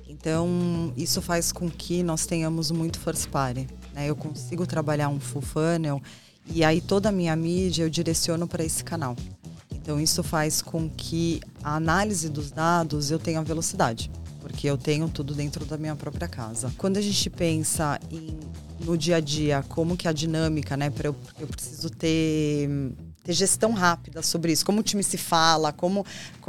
Então, 0.07 0.93
isso 0.97 1.21
faz 1.21 1.51
com 1.51 1.69
que 1.69 2.03
nós 2.03 2.25
tenhamos 2.25 2.71
muito 2.71 2.99
first 2.99 3.29
party, 3.29 3.67
né? 3.93 4.09
Eu 4.09 4.15
consigo 4.15 4.65
trabalhar 4.67 5.07
um 5.09 5.19
full 5.19 5.41
funnel 5.41 6.01
e 6.47 6.63
aí 6.63 6.81
toda 6.81 7.09
a 7.09 7.11
minha 7.11 7.35
mídia 7.35 7.83
eu 7.83 7.89
direciono 7.89 8.47
para 8.47 8.63
esse 8.63 8.83
canal. 8.83 9.15
Então, 9.71 9.99
isso 9.99 10.21
faz 10.21 10.61
com 10.61 10.89
que 10.89 11.41
a 11.63 11.75
análise 11.75 12.29
dos 12.29 12.51
dados 12.51 13.11
eu 13.11 13.19
tenha 13.19 13.41
velocidade, 13.41 14.11
porque 14.41 14.67
eu 14.67 14.77
tenho 14.77 15.07
tudo 15.07 15.33
dentro 15.33 15.63
da 15.65 15.77
minha 15.77 15.95
própria 15.95 16.27
casa. 16.27 16.71
Quando 16.77 16.97
a 16.97 17.01
gente 17.01 17.29
pensa 17.29 17.99
em 18.11 18.37
no 18.89 18.97
dia 18.97 19.17
a 19.17 19.19
dia, 19.19 19.63
como 19.69 19.95
que 19.95 20.07
a 20.07 20.11
dinâmica, 20.11 20.75
né? 20.75 20.89
Pra 20.89 21.09
eu, 21.09 21.15
eu 21.39 21.47
preciso 21.47 21.91
ter, 21.91 22.67
ter 23.23 23.33
gestão 23.33 23.71
rápida 23.71 24.23
sobre 24.23 24.51
isso, 24.51 24.65
como 24.65 24.79
o 24.79 24.83
time 24.83 25.03
se 25.03 25.17
fala, 25.17 25.71
como, 25.71 26.03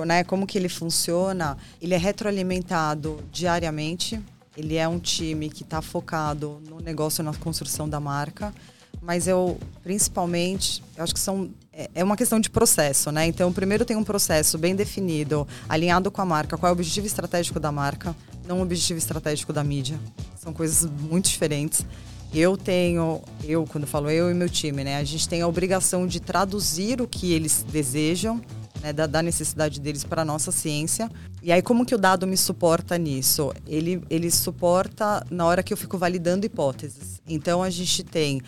né, 0.07 0.25
como 0.25 0.47
que 0.47 0.57
ele 0.57 0.69
funciona. 0.69 1.59
Ele 1.81 1.95
é 1.95 1.99
retroalimentado 1.99 3.23
diariamente. 3.31 4.21
Ele 4.57 4.77
é 4.77 4.89
um 4.89 4.99
time 4.99 5.49
que 5.51 5.63
está 5.63 5.83
focado 5.83 6.61
no 6.69 6.81
negócio, 6.81 7.23
na 7.23 7.35
construção 7.35 7.89
da 7.89 8.01
marca. 8.01 8.55
Mas 9.03 9.29
eu, 9.29 9.59
principalmente, 9.83 10.83
eu 10.97 11.05
acho 11.05 11.15
que 11.15 11.21
são 11.21 11.51
é, 11.73 11.91
é 11.95 12.05
uma 12.05 12.17
questão 12.17 12.41
de 12.41 12.51
processo, 12.51 13.11
né? 13.13 13.27
Então, 13.27 13.53
primeiro 13.53 13.85
tem 13.85 13.97
um 13.97 14.05
processo 14.05 14.59
bem 14.59 14.75
definido, 14.75 15.47
alinhado 15.69 16.11
com 16.11 16.21
a 16.21 16.25
marca, 16.25 16.59
qual 16.59 16.69
é 16.69 16.73
o 16.73 16.75
objetivo 16.75 17.07
estratégico 17.07 17.61
da 17.61 17.71
marca, 17.71 18.15
não 18.47 18.59
o 18.59 18.63
objetivo 18.63 18.99
estratégico 18.99 19.53
da 19.53 19.63
mídia. 19.63 19.99
São 20.37 20.53
coisas 20.53 20.85
muito 20.85 21.29
diferentes. 21.29 21.87
Eu 22.33 22.57
tenho, 22.57 23.21
eu 23.45 23.65
quando 23.67 23.87
falo 23.87 24.09
eu 24.09 24.31
e 24.31 24.35
meu 24.35 24.49
time, 24.49 24.85
né, 24.85 24.97
a 24.97 25.05
gente 25.05 25.29
tem 25.29 25.43
a 25.43 25.49
obrigação 25.49 26.07
de 26.07 26.21
traduzir 26.21 27.01
o 27.01 27.09
que 27.09 27.33
eles 27.33 27.65
desejam, 27.69 28.41
né, 28.81 28.93
da, 28.93 29.07
da 29.07 29.21
necessidade 29.21 29.81
deles 29.81 30.05
para 30.05 30.23
a 30.23 30.25
nossa 30.25 30.53
ciência. 30.53 31.11
E 31.43 31.51
aí 31.51 31.61
como 31.61 31.85
que 31.85 31.95
o 31.95 31.99
dado 31.99 32.27
me 32.27 32.37
suporta 32.37 32.97
nisso? 32.97 33.53
Ele, 33.67 34.01
ele 34.09 34.31
suporta 34.31 35.27
na 35.29 35.45
hora 35.45 35.63
que 35.63 35.73
eu 35.73 35.77
fico 35.77 35.99
validando 35.99 36.47
hipóteses. 36.47 37.21
Então 37.29 37.63
a 37.63 37.71
gente 37.71 38.05
tem 38.05 38.41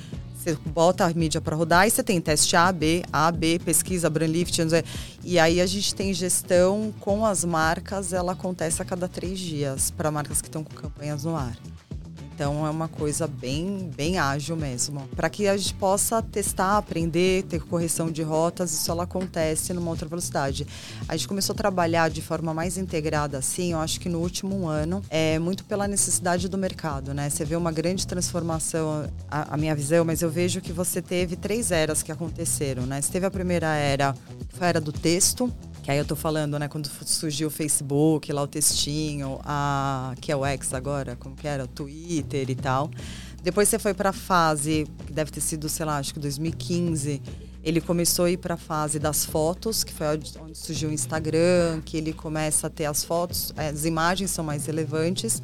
você 0.42 0.58
bota 0.66 1.04
a 1.04 1.14
mídia 1.14 1.40
para 1.40 1.54
rodar 1.54 1.86
e 1.86 1.90
você 1.90 2.02
tem 2.02 2.20
teste 2.20 2.56
A, 2.56 2.72
B, 2.72 3.04
A, 3.12 3.30
B, 3.30 3.60
pesquisa, 3.60 4.10
Brandlift, 4.10 4.60
e 5.22 5.38
aí 5.38 5.60
a 5.60 5.66
gente 5.66 5.94
tem 5.94 6.12
gestão 6.12 6.92
com 6.98 7.24
as 7.24 7.44
marcas, 7.44 8.12
ela 8.12 8.32
acontece 8.32 8.82
a 8.82 8.84
cada 8.84 9.06
três 9.06 9.38
dias 9.38 9.92
para 9.92 10.10
marcas 10.10 10.40
que 10.40 10.48
estão 10.48 10.64
com 10.64 10.74
campanhas 10.74 11.22
no 11.22 11.36
ar. 11.36 11.56
Então 12.42 12.66
é 12.66 12.70
uma 12.70 12.88
coisa 12.88 13.28
bem, 13.28 13.88
bem 13.94 14.18
ágil 14.18 14.56
mesmo. 14.56 15.08
Para 15.14 15.30
que 15.30 15.46
a 15.46 15.56
gente 15.56 15.74
possa 15.74 16.20
testar, 16.20 16.76
aprender, 16.76 17.44
ter 17.44 17.60
correção 17.60 18.10
de 18.10 18.20
rotas, 18.20 18.72
isso 18.72 18.90
ela 18.90 19.04
acontece 19.04 19.72
numa 19.72 19.88
outra 19.88 20.08
velocidade. 20.08 20.66
A 21.06 21.16
gente 21.16 21.28
começou 21.28 21.54
a 21.54 21.56
trabalhar 21.56 22.10
de 22.10 22.20
forma 22.20 22.52
mais 22.52 22.76
integrada 22.76 23.38
assim, 23.38 23.74
eu 23.74 23.78
acho 23.78 24.00
que 24.00 24.08
no 24.08 24.18
último 24.18 24.66
ano, 24.66 25.00
é 25.08 25.38
muito 25.38 25.64
pela 25.64 25.86
necessidade 25.86 26.48
do 26.48 26.58
mercado, 26.58 27.14
né? 27.14 27.30
Você 27.30 27.44
vê 27.44 27.54
uma 27.54 27.70
grande 27.70 28.08
transformação, 28.08 29.08
a, 29.30 29.54
a 29.54 29.56
minha 29.56 29.76
visão, 29.76 30.04
mas 30.04 30.20
eu 30.20 30.28
vejo 30.28 30.60
que 30.60 30.72
você 30.72 31.00
teve 31.00 31.36
três 31.36 31.70
eras 31.70 32.02
que 32.02 32.10
aconteceram, 32.10 32.86
né? 32.86 33.00
Você 33.00 33.12
teve 33.12 33.24
a 33.24 33.30
primeira 33.30 33.68
era, 33.76 34.16
que 34.48 34.56
foi 34.56 34.66
a 34.66 34.70
era 34.70 34.80
do 34.80 34.90
texto, 34.90 35.48
que 35.82 35.90
aí 35.90 35.98
eu 35.98 36.04
tô 36.04 36.14
falando, 36.14 36.58
né, 36.58 36.68
quando 36.68 36.88
surgiu 37.04 37.48
o 37.48 37.50
Facebook, 37.50 38.32
lá 38.32 38.42
o 38.42 38.46
textinho, 38.46 39.40
a, 39.44 40.14
que 40.20 40.30
é 40.30 40.36
o 40.36 40.46
X 40.46 40.72
agora, 40.72 41.16
como 41.16 41.34
que 41.34 41.48
era? 41.48 41.64
O 41.64 41.68
Twitter 41.68 42.48
e 42.48 42.54
tal. 42.54 42.88
Depois 43.42 43.68
você 43.68 43.78
foi 43.78 43.92
para 43.92 44.10
a 44.10 44.12
fase, 44.12 44.86
que 45.04 45.12
deve 45.12 45.32
ter 45.32 45.40
sido, 45.40 45.68
sei 45.68 45.84
lá, 45.84 45.98
acho 45.98 46.14
que 46.14 46.20
2015. 46.20 47.20
Ele 47.64 47.80
começou 47.80 48.24
a 48.26 48.30
ir 48.30 48.36
para 48.36 48.54
a 48.54 48.56
fase 48.56 48.98
das 48.98 49.24
fotos, 49.24 49.82
que 49.82 49.92
foi 49.92 50.06
onde 50.06 50.32
surgiu 50.54 50.88
o 50.88 50.92
Instagram, 50.92 51.80
que 51.84 51.96
ele 51.96 52.12
começa 52.12 52.68
a 52.68 52.70
ter 52.70 52.84
as 52.84 53.04
fotos, 53.04 53.52
as 53.56 53.84
imagens 53.84 54.30
são 54.30 54.44
mais 54.44 54.66
relevantes. 54.66 55.42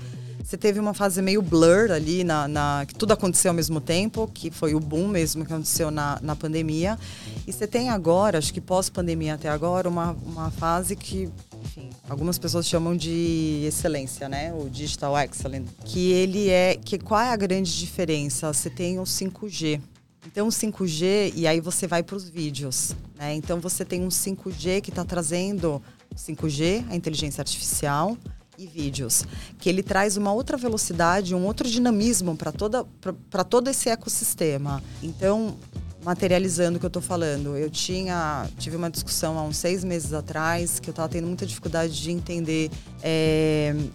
Você 0.49 0.57
teve 0.57 0.81
uma 0.81 0.95
fase 0.95 1.21
meio 1.21 1.43
blur 1.43 1.93
ali, 1.93 2.25
na, 2.25 2.49
na, 2.49 2.87
que 2.89 2.95
tudo 2.95 3.13
aconteceu 3.13 3.51
ao 3.51 3.55
mesmo 3.55 3.83
tempo, 3.83 4.27
que 4.33 4.51
foi 4.51 4.75
o 4.75 4.81
boom 4.81 5.07
mesmo 5.07 5.45
que 5.45 5.53
aconteceu 5.53 5.91
na, 5.91 6.19
na 6.23 6.35
pandemia. 6.35 6.99
E 7.47 7.53
você 7.53 7.67
tem 7.67 7.91
agora, 7.91 8.39
acho 8.39 8.51
que 8.55 8.59
pós-pandemia 8.59 9.35
até 9.35 9.51
agora, 9.51 9.87
uma, 9.87 10.13
uma 10.25 10.51
fase 10.51 10.97
que 10.97 11.29
enfim, 11.63 11.91
algumas 12.09 12.39
pessoas 12.39 12.67
chamam 12.67 12.97
de 12.97 13.63
excelência, 13.67 14.27
né? 14.27 14.55
O 14.55 14.71
digital 14.71 15.19
excellent, 15.19 15.67
que 15.85 16.13
ele 16.13 16.49
é, 16.49 16.77
que 16.77 16.99
qual 16.99 17.21
é 17.21 17.31
a 17.31 17.37
grande 17.37 17.79
diferença? 17.79 18.51
Você 18.51 18.71
tem 18.71 18.99
o 18.99 19.03
5G. 19.03 19.79
Então 20.27 20.49
o 20.49 20.51
5G 20.51 21.35
e 21.37 21.47
aí 21.47 21.61
você 21.61 21.87
vai 21.87 22.03
para 22.03 22.17
os 22.17 22.27
vídeos, 22.27 22.97
né? 23.19 23.35
Então 23.35 23.61
você 23.61 23.85
tem 23.85 24.03
um 24.03 24.09
5G 24.09 24.81
que 24.81 24.89
está 24.89 25.05
trazendo 25.05 25.83
5G, 26.17 26.87
a 26.89 26.97
inteligência 26.97 27.43
artificial, 27.43 28.17
e 28.59 28.67
vídeos, 28.67 29.25
que 29.57 29.69
ele 29.69 29.85
traz 29.85 30.17
uma 30.17 30.33
outra 30.33 30.57
velocidade, 30.57 31.33
um 31.33 31.47
outro 31.47 31.69
dinamismo 31.69 32.37
para 32.37 32.51
toda 32.51 32.85
para 33.31 33.45
todo 33.45 33.71
esse 33.71 33.89
ecossistema. 33.89 34.83
Então, 35.01 35.57
materializando 36.03 36.77
o 36.77 36.81
que 36.81 36.87
eu 36.87 36.89
estou 36.89 37.01
falando, 37.01 37.57
eu 37.57 37.71
tinha 37.71 38.49
tive 38.59 38.75
uma 38.75 38.91
discussão 38.91 39.39
há 39.39 39.45
uns 39.45 39.59
seis 39.59 39.85
meses 39.85 40.13
atrás 40.13 40.81
que 40.81 40.91
eu 40.91 40.93
estava 40.93 41.09
tendo 41.09 41.29
muita 41.29 41.47
dificuldade 41.47 42.03
de 42.03 42.11
entender, 42.11 42.69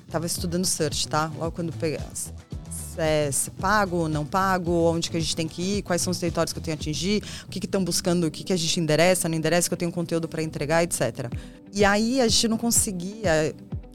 estava 0.08 0.26
é, 0.26 0.28
estudando 0.28 0.66
search, 0.66 1.10
tá? 1.10 1.30
Logo 1.38 1.52
quando 1.52 1.74
peguei 1.74 2.00
é, 2.98 3.30
se 3.32 3.52
pago, 3.52 4.08
não 4.08 4.26
pago, 4.26 4.72
onde 4.72 5.10
que 5.10 5.18
a 5.18 5.20
gente 5.20 5.36
tem 5.36 5.48
que 5.48 5.62
ir, 5.62 5.82
quais 5.82 6.02
são 6.02 6.12
os 6.12 6.20
territórios 6.20 6.54
que 6.54 6.60
eu 6.60 6.64
tenho 6.64 6.78
que 6.78 6.84
atingir, 6.84 7.24
o 7.46 7.50
que 7.50 7.58
estão 7.58 7.84
buscando, 7.84 8.28
o 8.28 8.32
que, 8.32 8.44
que 8.44 8.54
a 8.54 8.58
gente 8.58 8.80
endereça, 8.80 9.28
não 9.28 9.36
endereça, 9.36 9.68
que 9.68 9.74
eu 9.74 9.78
tenho 9.78 9.92
conteúdo 9.92 10.28
para 10.28 10.42
entregar, 10.44 10.84
etc. 10.84 11.32
E 11.74 11.84
aí 11.84 12.22
a 12.22 12.28
gente 12.28 12.48
não 12.48 12.58
conseguia 12.58 13.54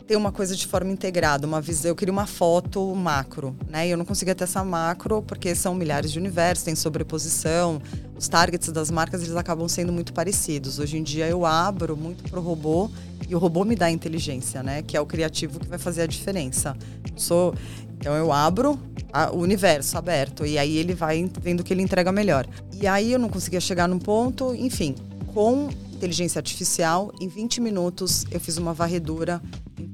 ter 0.09 0.17
uma 0.17 0.33
coisa 0.33 0.57
de 0.57 0.67
forma 0.67 0.91
integrada, 0.91 1.47
uma 1.47 1.61
visão. 1.61 1.91
Eu 1.91 1.95
queria 1.95 2.11
uma 2.11 2.27
foto 2.27 2.95
macro, 2.95 3.55
né? 3.69 3.87
E 3.87 3.91
eu 3.91 3.99
não 3.99 4.07
conseguia 4.07 4.35
ter 4.35 4.45
essa 4.45 4.65
macro 4.65 5.21
porque 5.21 5.55
são 5.55 5.75
milhares 5.75 6.11
de 6.11 6.19
universos, 6.19 6.65
tem 6.65 6.75
sobreposição. 6.75 7.81
Os 8.17 8.27
targets 8.27 8.73
das 8.73 8.91
marcas 8.91 9.23
eles 9.23 9.37
acabam 9.37 9.69
sendo 9.69 9.93
muito 9.93 10.15
parecidos. 10.15 10.79
Hoje 10.79 10.97
em 10.97 11.03
dia 11.03 11.29
eu 11.29 11.45
abro 11.45 11.95
muito 11.95 12.25
pro 12.25 12.41
robô 12.41 12.91
e 13.29 13.35
o 13.35 13.39
robô 13.39 13.67
me 13.67 13.77
dá 13.77 13.91
inteligência, 13.91 14.63
né? 14.63 14.81
Que 14.81 14.97
é 14.97 15.01
o 15.01 15.05
criativo 15.05 15.61
que 15.61 15.69
vai 15.69 15.79
fazer 15.79 16.01
a 16.01 16.07
diferença. 16.07 16.75
Sou 17.15 17.55
então 17.99 18.15
eu 18.15 18.33
abro 18.33 18.81
a, 19.13 19.31
o 19.31 19.41
universo 19.41 19.99
aberto 19.99 20.47
e 20.47 20.57
aí 20.57 20.79
ele 20.79 20.95
vai 20.95 21.31
vendo 21.43 21.63
que 21.63 21.75
ele 21.75 21.83
entrega 21.83 22.11
melhor. 22.11 22.47
E 22.81 22.87
aí 22.87 23.13
eu 23.13 23.19
não 23.19 23.29
conseguia 23.29 23.61
chegar 23.61 23.87
num 23.87 23.99
ponto, 23.99 24.55
enfim, 24.55 24.95
com 25.35 25.69
inteligência 25.93 26.39
artificial, 26.39 27.13
em 27.21 27.29
20 27.29 27.61
minutos 27.61 28.25
eu 28.31 28.41
fiz 28.41 28.57
uma 28.57 28.73
varredura 28.73 29.43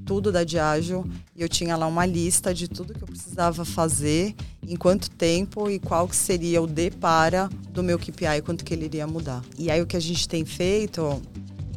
tudo 0.04 0.30
da 0.30 0.44
Diageo 0.44 1.04
e 1.34 1.42
eu 1.42 1.48
tinha 1.48 1.76
lá 1.76 1.86
uma 1.86 2.06
lista 2.06 2.52
de 2.54 2.68
tudo 2.68 2.94
que 2.94 3.02
eu 3.02 3.08
precisava 3.08 3.64
fazer, 3.64 4.34
em 4.66 4.76
quanto 4.76 5.10
tempo 5.10 5.68
e 5.70 5.78
qual 5.78 6.08
que 6.08 6.16
seria 6.16 6.62
o 6.62 6.66
D 6.66 6.90
para 6.90 7.48
do 7.70 7.82
meu 7.82 7.98
KPI, 7.98 8.42
quanto 8.44 8.64
que 8.64 8.74
ele 8.74 8.84
iria 8.84 9.06
mudar. 9.06 9.42
E 9.58 9.70
aí 9.70 9.80
o 9.80 9.86
que 9.86 9.96
a 9.96 10.00
gente 10.00 10.28
tem 10.28 10.44
feito 10.44 11.20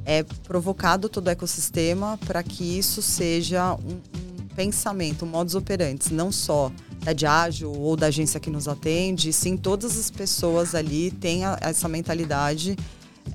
é 0.05 0.24
provocado 0.24 1.10
todo 1.10 1.27
o 1.27 1.29
ecossistema 1.29 2.17
para 2.25 2.41
que 2.41 2.63
isso 2.77 3.01
seja 3.01 3.75
um, 3.75 4.00
um 4.43 4.48
pensamento, 4.55 5.25
um 5.25 5.27
modus 5.27 5.55
operandi, 5.55 6.13
não 6.13 6.31
só 6.31 6.72
da 7.03 7.13
Diageo 7.13 7.72
ou 7.72 7.96
da 7.96 8.07
agência 8.07 8.39
que 8.39 8.50
nos 8.50 8.67
atende, 8.67 9.31
sim 9.31 9.55
todas 9.55 9.98
as 9.98 10.10
pessoas 10.10 10.75
ali 10.75 11.12
têm 11.12 11.41
essa 11.62 11.88
mentalidade 11.88 12.75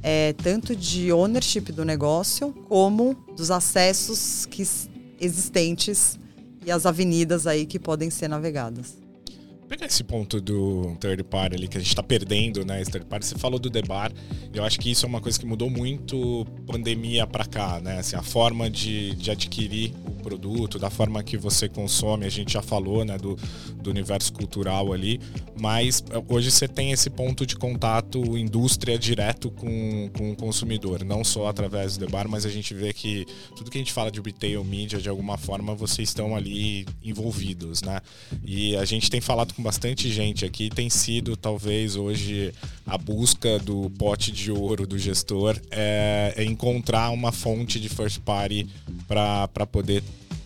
é, 0.02 0.32
tanto 0.34 0.76
de 0.76 1.12
ownership 1.12 1.72
do 1.72 1.84
negócio, 1.84 2.52
como 2.68 3.14
dos 3.36 3.50
acessos 3.50 4.46
que, 4.46 4.66
existentes 5.20 6.18
e 6.64 6.70
as 6.70 6.86
avenidas 6.86 7.46
aí 7.46 7.66
que 7.66 7.78
podem 7.78 8.10
ser 8.10 8.28
navegadas. 8.28 9.01
Pegar 9.72 9.86
esse 9.86 10.04
ponto 10.04 10.38
do 10.38 10.94
third 11.00 11.24
party 11.24 11.56
ali, 11.56 11.66
que 11.66 11.78
a 11.78 11.80
gente 11.80 11.88
está 11.88 12.02
perdendo, 12.02 12.62
né? 12.62 12.82
Esse 12.82 12.90
third 12.90 13.06
party, 13.06 13.24
você 13.24 13.38
falou 13.38 13.58
do 13.58 13.70
Debar, 13.70 14.12
eu 14.52 14.62
acho 14.64 14.78
que 14.78 14.90
isso 14.90 15.06
é 15.06 15.08
uma 15.08 15.18
coisa 15.18 15.40
que 15.40 15.46
mudou 15.46 15.70
muito 15.70 16.46
pandemia 16.66 17.26
para 17.26 17.46
cá, 17.46 17.80
né? 17.80 18.00
Assim, 18.00 18.14
a 18.14 18.22
forma 18.22 18.68
de, 18.68 19.14
de 19.14 19.30
adquirir 19.30 19.94
o 20.06 20.22
produto, 20.22 20.78
da 20.78 20.90
forma 20.90 21.22
que 21.22 21.38
você 21.38 21.70
consome, 21.70 22.26
a 22.26 22.28
gente 22.28 22.52
já 22.52 22.60
falou, 22.60 23.02
né? 23.02 23.16
Do, 23.16 23.38
do 23.80 23.88
universo 23.88 24.30
cultural 24.34 24.92
ali, 24.92 25.18
mas 25.58 26.04
eh, 26.10 26.22
hoje 26.28 26.50
você 26.50 26.68
tem 26.68 26.92
esse 26.92 27.08
ponto 27.08 27.46
de 27.46 27.56
contato 27.56 28.18
indústria 28.36 28.98
direto 28.98 29.50
com, 29.50 30.10
com 30.16 30.32
o 30.32 30.36
consumidor, 30.36 31.02
não 31.02 31.24
só 31.24 31.48
através 31.48 31.96
do 31.96 32.04
Debar, 32.04 32.28
mas 32.28 32.44
a 32.44 32.50
gente 32.50 32.74
vê 32.74 32.92
que 32.92 33.24
tudo 33.56 33.70
que 33.70 33.78
a 33.78 33.80
gente 33.80 33.92
fala 33.92 34.10
de 34.10 34.20
retail 34.20 34.62
media, 34.62 35.00
de 35.00 35.08
alguma 35.08 35.38
forma, 35.38 35.74
vocês 35.74 36.10
estão 36.10 36.36
ali 36.36 36.86
envolvidos, 37.02 37.80
né? 37.80 38.00
E 38.44 38.76
a 38.76 38.84
gente 38.84 39.10
tem 39.10 39.20
falado 39.20 39.54
com 39.54 39.61
com 39.62 39.64
bastante 39.64 40.10
gente 40.10 40.44
aqui, 40.44 40.68
tem 40.68 40.90
sido 40.90 41.36
talvez 41.36 41.94
hoje 41.94 42.52
a 42.84 42.98
busca 42.98 43.60
do 43.60 43.88
pote 43.90 44.32
de 44.32 44.50
ouro 44.50 44.86
do 44.86 44.98
gestor 44.98 45.56
é, 45.70 46.34
é 46.36 46.44
encontrar 46.44 47.10
uma 47.10 47.30
fonte 47.30 47.78
de 47.78 47.88
first 47.88 48.20
party 48.20 48.68
para 49.06 49.66
poder 49.70 50.02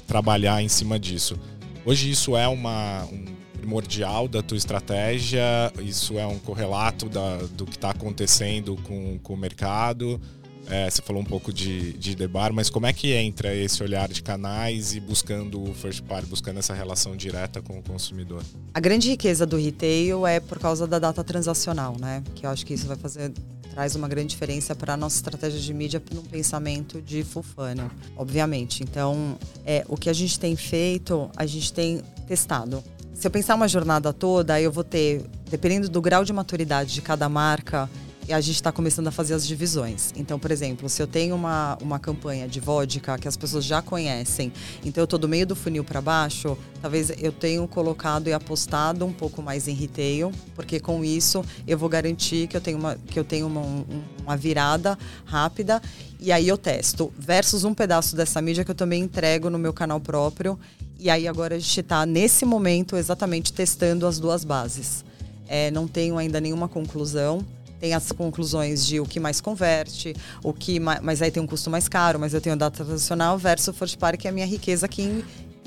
trabalhar 0.06 0.62
em 0.62 0.68
cima 0.68 0.98
disso. 0.98 1.38
Hoje 1.84 2.10
isso 2.10 2.36
é 2.36 2.46
uma, 2.46 3.04
um 3.06 3.24
primordial 3.58 4.28
da 4.28 4.42
tua 4.42 4.58
estratégia, 4.58 5.42
isso 5.80 6.18
é 6.18 6.26
um 6.26 6.38
correlato 6.38 7.08
da, 7.08 7.38
do 7.56 7.64
que 7.64 7.76
está 7.76 7.90
acontecendo 7.90 8.76
com, 8.84 9.18
com 9.22 9.32
o 9.32 9.36
mercado. 9.36 10.20
É, 10.68 10.90
você 10.90 11.00
falou 11.00 11.22
um 11.22 11.24
pouco 11.24 11.52
de, 11.52 11.92
de 11.92 12.14
Debar, 12.14 12.52
mas 12.52 12.68
como 12.68 12.86
é 12.86 12.92
que 12.92 13.12
entra 13.12 13.54
esse 13.54 13.82
olhar 13.82 14.08
de 14.08 14.22
canais 14.22 14.94
e 14.94 15.00
buscando 15.00 15.62
o 15.62 15.72
first 15.72 16.02
party, 16.02 16.26
buscando 16.26 16.58
essa 16.58 16.74
relação 16.74 17.16
direta 17.16 17.62
com 17.62 17.78
o 17.78 17.82
consumidor? 17.82 18.42
A 18.74 18.80
grande 18.80 19.08
riqueza 19.08 19.46
do 19.46 19.56
retail 19.56 20.26
é 20.26 20.40
por 20.40 20.58
causa 20.58 20.86
da 20.86 20.98
data 20.98 21.22
transacional, 21.22 21.96
né? 22.00 22.22
Que 22.34 22.46
eu 22.46 22.50
acho 22.50 22.66
que 22.66 22.74
isso 22.74 22.86
vai 22.86 22.96
fazer 22.96 23.32
traz 23.76 23.94
uma 23.94 24.08
grande 24.08 24.28
diferença 24.28 24.74
para 24.74 24.94
a 24.94 24.96
nossa 24.96 25.16
estratégia 25.16 25.60
de 25.60 25.74
mídia 25.74 26.02
num 26.10 26.22
pensamento 26.22 27.02
de 27.02 27.22
full 27.22 27.42
funnel, 27.42 27.90
obviamente. 28.16 28.82
Então, 28.82 29.38
é, 29.66 29.84
o 29.86 29.98
que 29.98 30.08
a 30.08 30.14
gente 30.14 30.40
tem 30.40 30.56
feito, 30.56 31.30
a 31.36 31.44
gente 31.44 31.70
tem 31.74 32.00
testado. 32.26 32.82
Se 33.12 33.26
eu 33.26 33.30
pensar 33.30 33.54
uma 33.54 33.68
jornada 33.68 34.14
toda, 34.14 34.58
eu 34.58 34.72
vou 34.72 34.82
ter, 34.82 35.26
dependendo 35.50 35.90
do 35.90 36.00
grau 36.00 36.24
de 36.24 36.32
maturidade 36.32 36.94
de 36.94 37.02
cada 37.02 37.28
marca, 37.28 37.86
a 38.32 38.40
gente 38.40 38.56
está 38.56 38.72
começando 38.72 39.08
a 39.08 39.10
fazer 39.10 39.34
as 39.34 39.46
divisões. 39.46 40.12
Então, 40.16 40.38
por 40.38 40.50
exemplo, 40.50 40.88
se 40.88 41.02
eu 41.02 41.06
tenho 41.06 41.34
uma, 41.34 41.78
uma 41.80 41.98
campanha 41.98 42.48
de 42.48 42.60
vodka 42.60 43.16
que 43.18 43.28
as 43.28 43.36
pessoas 43.36 43.64
já 43.64 43.80
conhecem, 43.80 44.52
então 44.84 45.02
eu 45.02 45.04
estou 45.04 45.18
do 45.18 45.28
meio 45.28 45.46
do 45.46 45.54
funil 45.54 45.84
para 45.84 46.00
baixo, 46.00 46.56
talvez 46.80 47.10
eu 47.18 47.32
tenha 47.32 47.66
colocado 47.68 48.28
e 48.28 48.32
apostado 48.32 49.04
um 49.04 49.12
pouco 49.12 49.42
mais 49.42 49.68
em 49.68 49.74
retail, 49.74 50.32
porque 50.54 50.80
com 50.80 51.04
isso 51.04 51.44
eu 51.66 51.78
vou 51.78 51.88
garantir 51.88 52.46
que 52.48 52.56
eu 52.56 52.60
tenho 52.60 52.78
uma, 52.78 52.96
que 52.96 53.18
eu 53.18 53.24
tenho 53.24 53.46
uma, 53.46 53.62
uma 54.22 54.36
virada 54.36 54.98
rápida 55.24 55.80
e 56.18 56.32
aí 56.32 56.48
eu 56.48 56.56
testo. 56.56 57.12
Versus 57.18 57.64
um 57.64 57.74
pedaço 57.74 58.16
dessa 58.16 58.40
mídia 58.40 58.64
que 58.64 58.70
eu 58.70 58.74
também 58.74 59.02
entrego 59.02 59.50
no 59.50 59.58
meu 59.58 59.72
canal 59.72 60.00
próprio. 60.00 60.58
E 60.98 61.10
aí 61.10 61.28
agora 61.28 61.56
a 61.56 61.58
gente 61.58 61.80
está 61.80 62.06
nesse 62.06 62.44
momento 62.44 62.96
exatamente 62.96 63.52
testando 63.52 64.06
as 64.06 64.18
duas 64.18 64.44
bases. 64.44 65.04
É, 65.46 65.70
não 65.70 65.86
tenho 65.86 66.18
ainda 66.18 66.40
nenhuma 66.40 66.68
conclusão 66.68 67.44
tem 67.78 67.94
as 67.94 68.10
conclusões 68.12 68.86
de 68.86 69.00
o 69.00 69.04
que 69.04 69.20
mais 69.20 69.40
converte, 69.40 70.14
o 70.42 70.52
que 70.52 70.80
mais, 70.80 71.00
mas 71.00 71.22
aí 71.22 71.30
tem 71.30 71.42
um 71.42 71.46
custo 71.46 71.70
mais 71.70 71.88
caro, 71.88 72.18
mas 72.18 72.34
eu 72.34 72.40
tenho 72.40 72.56
data 72.56 72.84
tradicional 72.84 73.38
versus 73.38 73.76
first 73.76 73.98
party, 73.98 74.18
que 74.18 74.26
é 74.26 74.30
a 74.30 74.32
minha 74.32 74.46
riqueza 74.46 74.88
que, 74.88 75.24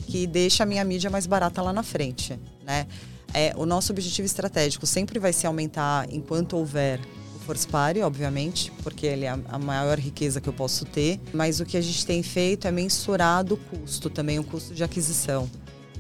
que 0.08 0.26
deixa 0.28 0.64
a 0.64 0.66
minha 0.66 0.84
mídia 0.84 1.10
mais 1.10 1.26
barata 1.26 1.62
lá 1.62 1.72
na 1.72 1.84
frente, 1.84 2.40
né? 2.64 2.88
É, 3.34 3.54
o 3.56 3.66
nosso 3.66 3.92
objetivo 3.92 4.26
estratégico 4.26 4.88
sempre 4.88 5.20
vai 5.20 5.32
ser 5.32 5.48
aumentar 5.48 6.12
enquanto 6.12 6.58
houver 6.58 7.00
o 7.36 7.40
first 7.40 7.70
party, 7.70 8.02
obviamente, 8.02 8.72
porque 8.84 9.06
ele 9.06 9.26
é 9.26 9.30
a 9.30 9.60
maior 9.60 10.00
riqueza 10.00 10.42
que 10.42 10.50
eu 10.50 10.54
posso 10.54 10.84
ter, 10.84 11.20
mas 11.32 11.60
o 11.60 11.66
que 11.66 11.78
a 11.78 11.82
gente 11.82 12.06
tem 12.06 12.24
feito 12.24 12.68
é 12.68 12.72
mensurar 12.72 13.46
o 13.52 13.58
custo, 13.58 14.10
também 14.10 14.40
o 14.40 14.44
custo 14.44 14.74
de 14.74 14.84
aquisição. 14.84 15.50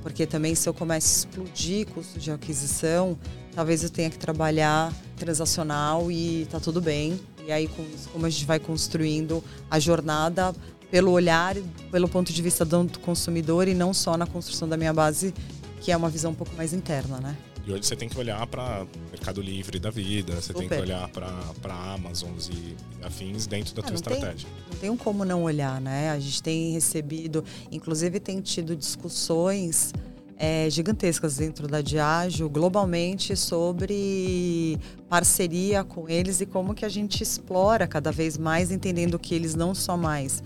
Porque 0.01 0.25
também 0.25 0.55
se 0.55 0.67
eu 0.67 0.73
começo 0.73 1.07
a 1.07 1.19
explodir 1.19 1.85
custo 1.87 2.19
de 2.19 2.31
aquisição, 2.31 3.17
talvez 3.59 3.83
eu 3.83 3.89
tenha 3.89 4.09
que 4.09 4.17
trabalhar 4.17 4.89
transacional 5.17 6.09
e 6.09 6.47
tá 6.49 6.61
tudo 6.61 6.79
bem. 6.79 7.19
E 7.45 7.51
aí, 7.51 7.67
com 7.67 7.83
isso, 7.93 8.07
como 8.07 8.25
a 8.25 8.29
gente 8.29 8.45
vai 8.45 8.57
construindo 8.57 9.43
a 9.69 9.77
jornada 9.77 10.55
pelo 10.89 11.11
olhar, 11.11 11.57
pelo 11.91 12.07
ponto 12.07 12.31
de 12.31 12.41
vista 12.41 12.63
do 12.63 12.87
consumidor 12.99 13.67
e 13.67 13.73
não 13.73 13.93
só 13.93 14.15
na 14.15 14.25
construção 14.25 14.65
da 14.69 14.77
minha 14.77 14.93
base, 14.93 15.33
que 15.81 15.91
é 15.91 15.97
uma 15.97 16.07
visão 16.07 16.31
um 16.31 16.35
pouco 16.35 16.55
mais 16.55 16.71
interna, 16.71 17.19
né? 17.19 17.35
E 17.67 17.73
hoje 17.73 17.85
você 17.85 17.97
tem 17.97 18.07
que 18.07 18.17
olhar 18.17 18.47
para 18.47 18.87
Mercado 19.11 19.41
Livre 19.41 19.77
da 19.77 19.89
vida, 19.89 20.35
você 20.35 20.53
Super. 20.53 20.59
tem 20.59 20.69
que 20.69 20.75
olhar 20.75 21.09
para 21.09 21.93
Amazon 21.93 22.31
e 22.49 22.77
afins 23.03 23.45
dentro 23.45 23.75
da 23.75 23.81
ah, 23.81 23.85
tua 23.87 23.95
estratégia. 23.95 24.47
Tem, 24.47 24.71
não 24.71 24.79
tem 24.79 24.89
um 24.89 24.95
como 24.95 25.25
não 25.25 25.43
olhar, 25.43 25.81
né? 25.81 26.11
A 26.11 26.19
gente 26.19 26.41
tem 26.41 26.71
recebido, 26.71 27.43
inclusive 27.69 28.21
tem 28.21 28.39
tido 28.39 28.73
discussões 28.73 29.91
é, 30.39 30.69
gigantescas 30.69 31.35
dentro 31.35 31.67
da 31.67 31.81
Diageo, 31.81 32.49
globalmente, 32.49 33.35
sobre 33.35 34.79
parceria 35.09 35.83
com 35.83 36.07
eles 36.07 36.39
e 36.39 36.45
como 36.45 36.73
que 36.73 36.85
a 36.85 36.89
gente 36.89 37.21
explora 37.21 37.85
cada 37.85 38.09
vez 38.09 38.37
mais, 38.37 38.71
entendendo 38.71 39.19
que 39.19 39.35
eles 39.35 39.53
não 39.53 39.75
só 39.75 39.97
mais 39.97 40.41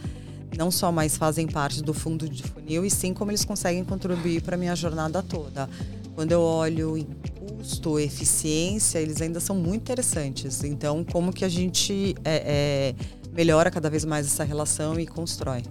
não 0.57 0.69
só 0.69 0.91
mais 0.91 1.17
fazem 1.17 1.47
parte 1.47 1.81
do 1.81 1.95
fundo 1.95 2.29
de 2.29 2.43
funil, 2.43 2.85
e 2.85 2.89
sim 2.89 3.11
como 3.11 3.31
eles 3.31 3.43
conseguem 3.43 3.83
contribuir 3.83 4.39
para 4.43 4.55
a 4.55 4.57
minha 4.57 4.75
jornada 4.75 5.23
toda. 5.23 5.67
Quando 6.13 6.31
eu 6.31 6.41
olho 6.41 6.95
em 6.95 7.07
custo, 7.39 7.97
eficiência, 7.97 8.99
eles 8.99 9.19
ainda 9.19 9.39
são 9.39 9.55
muito 9.55 9.81
interessantes. 9.81 10.63
Então, 10.63 11.03
como 11.03 11.33
que 11.33 11.43
a 11.43 11.49
gente 11.49 12.13
é, 12.23 12.93
é, 12.93 12.95
melhora 13.35 13.71
cada 13.71 13.89
vez 13.89 14.05
mais 14.05 14.25
essa 14.25 14.43
relação 14.43 14.99
e 14.99 15.05
constrói? 15.05 15.63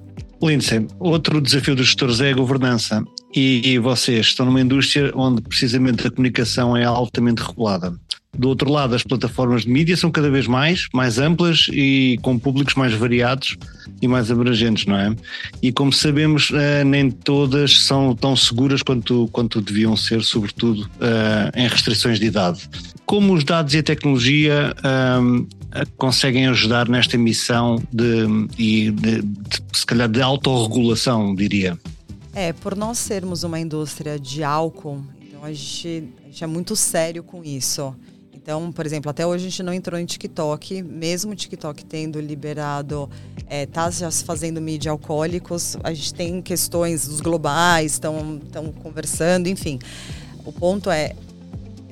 Lindsay, 0.42 0.87
outro 0.98 1.40
desafio 1.40 1.77
dos 1.77 1.87
gestores 1.87 2.20
é 2.20 2.31
a 2.31 2.35
governança 2.35 3.05
e, 3.35 3.79
vocês 3.79 4.27
estão 4.27 4.44
numa 4.44 4.61
indústria 4.61 5.12
onde 5.14 5.40
precisamente 5.40 6.07
a 6.07 6.11
comunicação 6.11 6.77
é 6.77 6.85
altamente 6.85 7.42
regulada. 7.42 7.94
Do 8.37 8.48
outro 8.48 8.70
lado, 8.70 8.94
as 8.94 9.03
plataformas 9.03 9.62
de 9.62 9.68
mídia 9.68 9.96
são 9.96 10.11
cada 10.11 10.31
vez 10.31 10.46
mais, 10.46 10.88
mais 10.92 11.18
amplas 11.18 11.66
e 11.70 12.18
com 12.22 12.38
públicos 12.38 12.75
mais 12.75 12.92
variados 12.94 13.59
e 14.01 14.09
mais 14.09 14.31
abrangentes, 14.31 14.87
não 14.87 14.96
é? 14.96 15.14
E 15.62 15.70
como 15.70 15.92
sabemos, 15.92 16.51
eh, 16.51 16.83
nem 16.83 17.11
todas 17.11 17.85
são 17.85 18.14
tão 18.14 18.35
seguras 18.35 18.83
quanto, 18.83 19.29
quanto 19.33 19.61
deviam 19.61 19.94
ser, 19.96 20.22
sobretudo 20.22 20.88
eh, 21.01 21.51
em 21.57 21.68
restrições 21.68 22.18
de 22.18 22.27
idade. 22.27 22.68
Como 23.05 23.35
os 23.35 23.44
dados 23.44 23.75
e 23.75 23.79
a 23.79 23.83
tecnologia 23.83 24.75
ehm, 24.83 25.46
conseguem 25.96 26.46
ajudar 26.48 26.88
nesta 26.88 27.16
missão 27.16 27.76
de, 27.92 28.26
de, 28.56 28.90
de, 28.90 29.22
de 29.22 29.62
se 29.72 29.87
calhar, 29.87 30.08
de 30.08 30.20
autorregulação, 30.20 31.35
diria? 31.35 31.78
É, 32.35 32.52
por 32.52 32.76
nós 32.76 32.98
sermos 32.98 33.42
uma 33.42 33.61
indústria 33.61 34.18
de 34.18 34.42
álcool, 34.42 35.02
então 35.20 35.44
a 35.44 35.52
gente, 35.52 36.08
a 36.22 36.26
gente 36.26 36.44
é 36.44 36.46
muito 36.46 36.74
sério 36.74 37.22
com 37.22 37.44
isso. 37.44 37.94
Então, 38.42 38.72
por 38.72 38.85
exemplo, 38.85 39.08
até 39.08 39.24
hoje 39.24 39.46
a 39.46 39.48
gente 39.50 39.62
não 39.62 39.72
entrou 39.72 40.00
em 40.00 40.04
TikTok, 40.04 40.82
mesmo 40.82 41.30
o 41.30 41.35
TikTok 41.35 41.85
tendo 41.85 42.20
liberado, 42.20 43.08
é, 43.46 43.66
tá 43.66 43.88
já 43.88 44.11
fazendo 44.11 44.61
mídia 44.61 44.90
alcoólicos, 44.90 45.76
a 45.85 45.94
gente 45.94 46.12
tem 46.12 46.42
questões 46.42 47.06
dos 47.06 47.20
globais, 47.20 47.92
estão 47.92 48.40
conversando, 48.82 49.46
enfim. 49.46 49.78
O 50.44 50.52
ponto 50.52 50.90
é, 50.90 51.14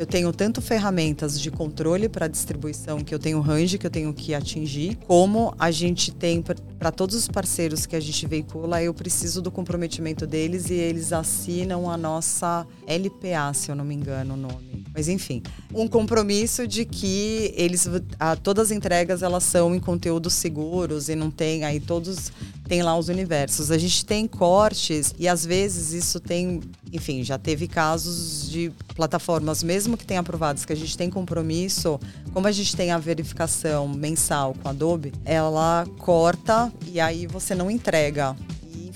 eu 0.00 0.06
tenho 0.06 0.32
tanto 0.32 0.62
ferramentas 0.62 1.38
de 1.38 1.50
controle 1.50 2.08
para 2.08 2.26
distribuição, 2.26 3.00
que 3.00 3.14
eu 3.14 3.18
tenho 3.18 3.38
range 3.38 3.76
que 3.76 3.86
eu 3.86 3.90
tenho 3.90 4.14
que 4.14 4.34
atingir, 4.34 4.96
como 5.06 5.54
a 5.58 5.70
gente 5.70 6.10
tem 6.10 6.42
para 6.42 6.90
todos 6.90 7.14
os 7.14 7.28
parceiros 7.28 7.84
que 7.84 7.94
a 7.94 8.00
gente 8.00 8.26
veicula, 8.26 8.82
eu 8.82 8.94
preciso 8.94 9.42
do 9.42 9.50
comprometimento 9.50 10.26
deles 10.26 10.70
e 10.70 10.74
eles 10.74 11.12
assinam 11.12 11.90
a 11.90 11.98
nossa 11.98 12.66
LPA, 12.86 13.52
se 13.52 13.70
eu 13.70 13.76
não 13.76 13.84
me 13.84 13.94
engano 13.94 14.32
o 14.32 14.36
nome. 14.38 14.86
Mas 14.94 15.06
enfim, 15.06 15.42
um 15.74 15.86
compromisso 15.86 16.66
de 16.66 16.86
que 16.86 17.52
eles 17.54 17.86
a, 18.18 18.34
todas 18.36 18.70
as 18.70 18.76
entregas 18.76 19.22
elas 19.22 19.44
são 19.44 19.74
em 19.74 19.78
conteúdos 19.78 20.32
seguros 20.32 21.10
e 21.10 21.14
não 21.14 21.30
tem 21.30 21.62
aí 21.62 21.78
todos 21.78 22.32
tem 22.70 22.84
lá 22.84 22.96
os 22.96 23.08
universos. 23.08 23.72
A 23.72 23.76
gente 23.76 24.06
tem 24.06 24.28
cortes 24.28 25.12
e 25.18 25.26
às 25.26 25.44
vezes 25.44 25.92
isso 25.92 26.20
tem, 26.20 26.60
enfim, 26.92 27.24
já 27.24 27.36
teve 27.36 27.66
casos 27.66 28.48
de 28.48 28.70
plataformas, 28.94 29.60
mesmo 29.60 29.96
que 29.96 30.06
tenham 30.06 30.20
aprovados, 30.20 30.64
que 30.64 30.72
a 30.72 30.76
gente 30.76 30.96
tem 30.96 31.10
compromisso, 31.10 31.98
como 32.32 32.46
a 32.46 32.52
gente 32.52 32.76
tem 32.76 32.92
a 32.92 32.98
verificação 32.98 33.88
mensal 33.88 34.54
com 34.62 34.68
a 34.68 34.70
Adobe, 34.70 35.12
ela 35.24 35.84
corta 35.98 36.72
e 36.86 37.00
aí 37.00 37.26
você 37.26 37.56
não 37.56 37.68
entrega 37.68 38.36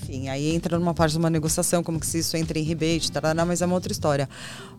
enfim, 0.05 0.29
aí 0.29 0.53
entra 0.53 0.77
numa 0.77 0.93
parte 0.93 1.13
de 1.13 1.17
uma 1.17 1.29
negociação, 1.29 1.83
como 1.83 1.99
que 1.99 2.05
se 2.05 2.19
isso 2.19 2.37
entra 2.37 2.59
em 2.59 2.63
rebate, 2.63 3.11
tarará, 3.11 3.43
mas 3.43 3.61
é 3.61 3.65
uma 3.65 3.75
outra 3.75 3.91
história. 3.91 4.29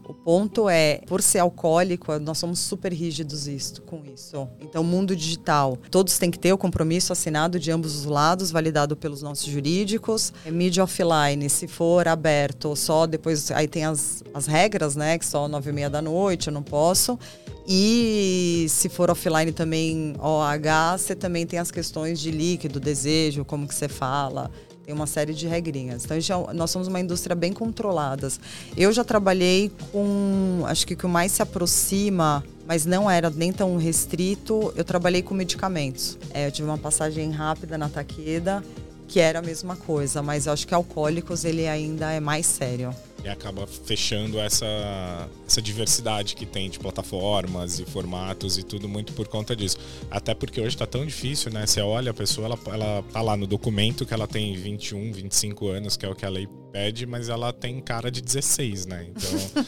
O 0.09 0.15
ponto 0.15 0.69
é, 0.69 1.01
por 1.07 1.21
ser 1.21 1.41
alcoólico, 1.41 2.17
nós 2.21 2.39
somos 2.39 2.61
super 2.61 2.93
rígidos 2.93 3.49
isto, 3.49 3.83
com 3.83 4.05
isso. 4.15 4.49
Então, 4.61 4.85
mundo 4.85 5.17
digital, 5.17 5.77
todos 5.91 6.17
têm 6.17 6.31
que 6.31 6.39
ter 6.39 6.53
o 6.53 6.59
compromisso 6.59 7.13
assinado 7.13 7.59
de 7.59 7.73
ambos 7.73 7.97
os 7.97 8.05
lados, 8.05 8.53
validado 8.53 8.97
pelos 8.97 9.21
nossos 9.21 9.47
jurídicos. 9.47 10.33
É 10.45 10.51
mídia 10.53 10.85
offline, 10.85 11.51
se 11.51 11.67
for 11.67 12.07
aberto, 12.07 12.77
só 12.77 13.05
depois, 13.05 13.51
aí 13.51 13.67
tem 13.67 13.85
as, 13.85 14.23
as 14.33 14.47
regras, 14.47 14.95
né, 14.95 15.19
que 15.19 15.27
só 15.27 15.49
nove 15.49 15.71
e 15.71 15.73
meia 15.73 15.91
da 15.91 16.01
noite, 16.01 16.47
eu 16.47 16.53
não 16.53 16.63
posso. 16.63 17.19
E 17.67 18.67
se 18.69 18.89
for 18.89 19.11
offline 19.11 19.51
também 19.51 20.15
OH, 20.21 20.99
você 20.99 21.17
também 21.17 21.45
tem 21.45 21.59
as 21.59 21.73
questões 21.73 22.21
de 22.21 22.31
líquido, 22.31 22.79
desejo, 22.79 23.45
como 23.45 23.67
que 23.67 23.75
você 23.75 23.89
fala. 23.89 24.53
Tem 24.87 24.95
uma 24.95 25.09
série 25.09 25.35
de 25.35 25.49
regrinhas. 25.49 26.05
Então, 26.05 26.17
é 26.17 26.55
nós 26.55 26.71
somos 26.71 26.87
uma 26.87 27.01
indústria 27.01 27.35
bem 27.35 27.53
controlada. 27.53 28.29
Eu 28.77 28.93
já 28.93 29.03
trabalhei 29.03 29.73
com, 29.91 30.63
acho 30.65 30.87
que 30.87 30.95
o 30.95 30.97
que 30.97 31.09
mais 31.09 31.33
se 31.33 31.43
aproxima, 31.43 32.45
mas 32.69 32.87
não 32.87 33.11
era 33.11 33.29
nem 33.29 33.53
tão 33.53 33.77
restrito, 33.79 34.73
eu 34.77 34.85
trabalhei 34.85 35.23
com 35.23 35.35
medicamentos. 35.35 36.17
É, 36.33 36.47
eu 36.47 36.53
tive 36.53 36.69
uma 36.69 36.79
passagem 36.79 37.33
rápida 37.33 37.77
na 37.77 37.89
Taqueda, 37.89 38.63
que 39.09 39.19
era 39.19 39.41
a 39.41 39.43
mesma 39.43 39.75
coisa, 39.75 40.23
mas 40.23 40.47
eu 40.47 40.53
acho 40.53 40.65
que 40.65 40.73
alcoólicos 40.73 41.45
ele 41.45 41.67
ainda 41.67 42.13
é 42.13 42.21
mais 42.21 42.47
sério 42.47 42.95
e 43.27 43.29
acaba 43.29 43.67
fechando 43.67 44.39
essa, 44.39 45.29
essa 45.47 45.61
diversidade 45.61 46.37
que 46.37 46.47
tem 46.47 46.71
de 46.71 46.79
plataformas 46.79 47.81
e 47.81 47.85
formatos 47.85 48.57
e 48.57 48.63
tudo 48.63 48.89
muito 48.89 49.13
por 49.15 49.27
conta 49.27 49.57
disso. 49.57 49.77
Até 50.09 50.33
porque 50.33 50.61
hoje 50.61 50.77
está 50.77 50.87
tão 50.87 51.05
difícil, 51.05 51.53
né? 51.53 51.67
Você 51.67 51.81
olha 51.81 52.13
a 52.13 52.15
pessoa, 52.15 52.47
ela, 52.47 52.59
ela 52.73 53.03
tá 53.13 53.21
lá 53.21 53.37
no 53.37 53.47
documento 53.47 54.07
que 54.07 54.15
ela 54.15 54.29
tem 54.29 54.55
21, 54.55 55.13
25 55.13 55.69
anos, 55.69 55.97
que 55.97 56.07
é 56.07 56.09
o 56.09 56.15
que 56.15 56.25
a 56.25 56.29
lei 56.29 56.49
pede, 56.77 57.07
mas 57.07 57.29
ela 57.29 57.53
tem 57.53 57.81
cara 57.81 58.11
de 58.11 58.21
16, 58.21 58.87
né? 58.87 59.07
Então 59.09 59.65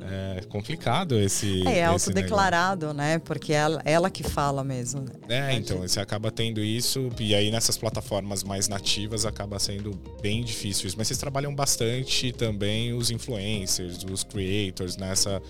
é 0.10 0.42
complicado 0.48 1.18
esse. 1.18 1.66
É, 1.66 1.78
é 1.78 1.84
autodeclarado, 1.84 2.92
né? 2.92 3.18
Porque 3.20 3.52
ela, 3.52 3.80
ela 3.84 4.10
que 4.10 4.22
fala 4.22 4.62
mesmo. 4.64 5.02
Né? 5.02 5.52
É, 5.52 5.54
então 5.54 5.78
você 5.78 6.00
acaba 6.00 6.30
tendo 6.30 6.60
isso, 6.60 7.08
e 7.18 7.34
aí 7.34 7.50
nessas 7.50 7.78
plataformas 7.78 8.42
mais 8.42 8.68
nativas 8.68 9.24
acaba 9.24 9.58
sendo 9.58 9.92
bem 10.20 10.42
difícil 10.42 10.88
isso. 10.88 10.98
Mas 10.98 11.06
vocês 11.06 11.18
trabalham 11.18 11.54
bastante 11.54 12.32
também 12.32 12.92
os 12.98 13.10
influencers, 13.10 14.04
os 14.10 14.24
creators 14.24 14.96
nessa 14.96 15.40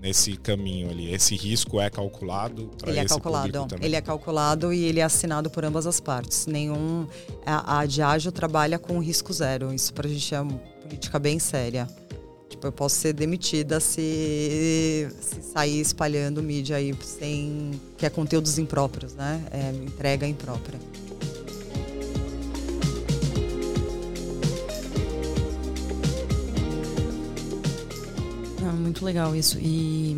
nesse 0.00 0.36
caminho 0.36 0.90
ali. 0.90 1.12
Esse 1.12 1.34
risco 1.34 1.80
é 1.80 1.90
calculado 1.90 2.70
para 2.78 2.90
Ele 2.90 3.00
é 3.00 3.04
calculado. 3.04 3.66
Ele 3.80 3.96
é 3.96 4.00
calculado 4.00 4.72
e 4.72 4.84
ele 4.84 5.00
é 5.00 5.02
assinado 5.02 5.50
por 5.50 5.64
ambas 5.64 5.86
as 5.86 6.00
partes. 6.00 6.46
Nenhum 6.46 7.06
a, 7.44 7.80
a 7.80 7.86
Diageo 7.86 8.30
trabalha 8.30 8.78
com 8.78 8.98
risco 9.00 9.32
zero. 9.32 9.74
Isso 9.74 9.92
para 9.92 10.06
a 10.06 10.10
gente 10.10 10.34
é 10.34 10.40
uma 10.40 10.58
política 10.82 11.18
bem 11.18 11.38
séria. 11.38 11.88
Tipo, 12.48 12.68
eu 12.68 12.72
posso 12.72 12.96
ser 12.96 13.12
demitida 13.12 13.78
se, 13.78 15.08
se 15.20 15.42
sair 15.42 15.80
espalhando 15.80 16.42
mídia 16.42 16.76
aí 16.76 16.96
sem 17.02 17.78
que 17.96 18.06
é 18.06 18.10
conteúdos 18.10 18.58
impróprios, 18.58 19.14
né? 19.14 19.44
É 19.50 19.70
entrega 19.84 20.26
imprópria. 20.26 20.78
Muito 28.98 29.04
legal 29.04 29.34
isso. 29.34 29.58
E 29.60 30.16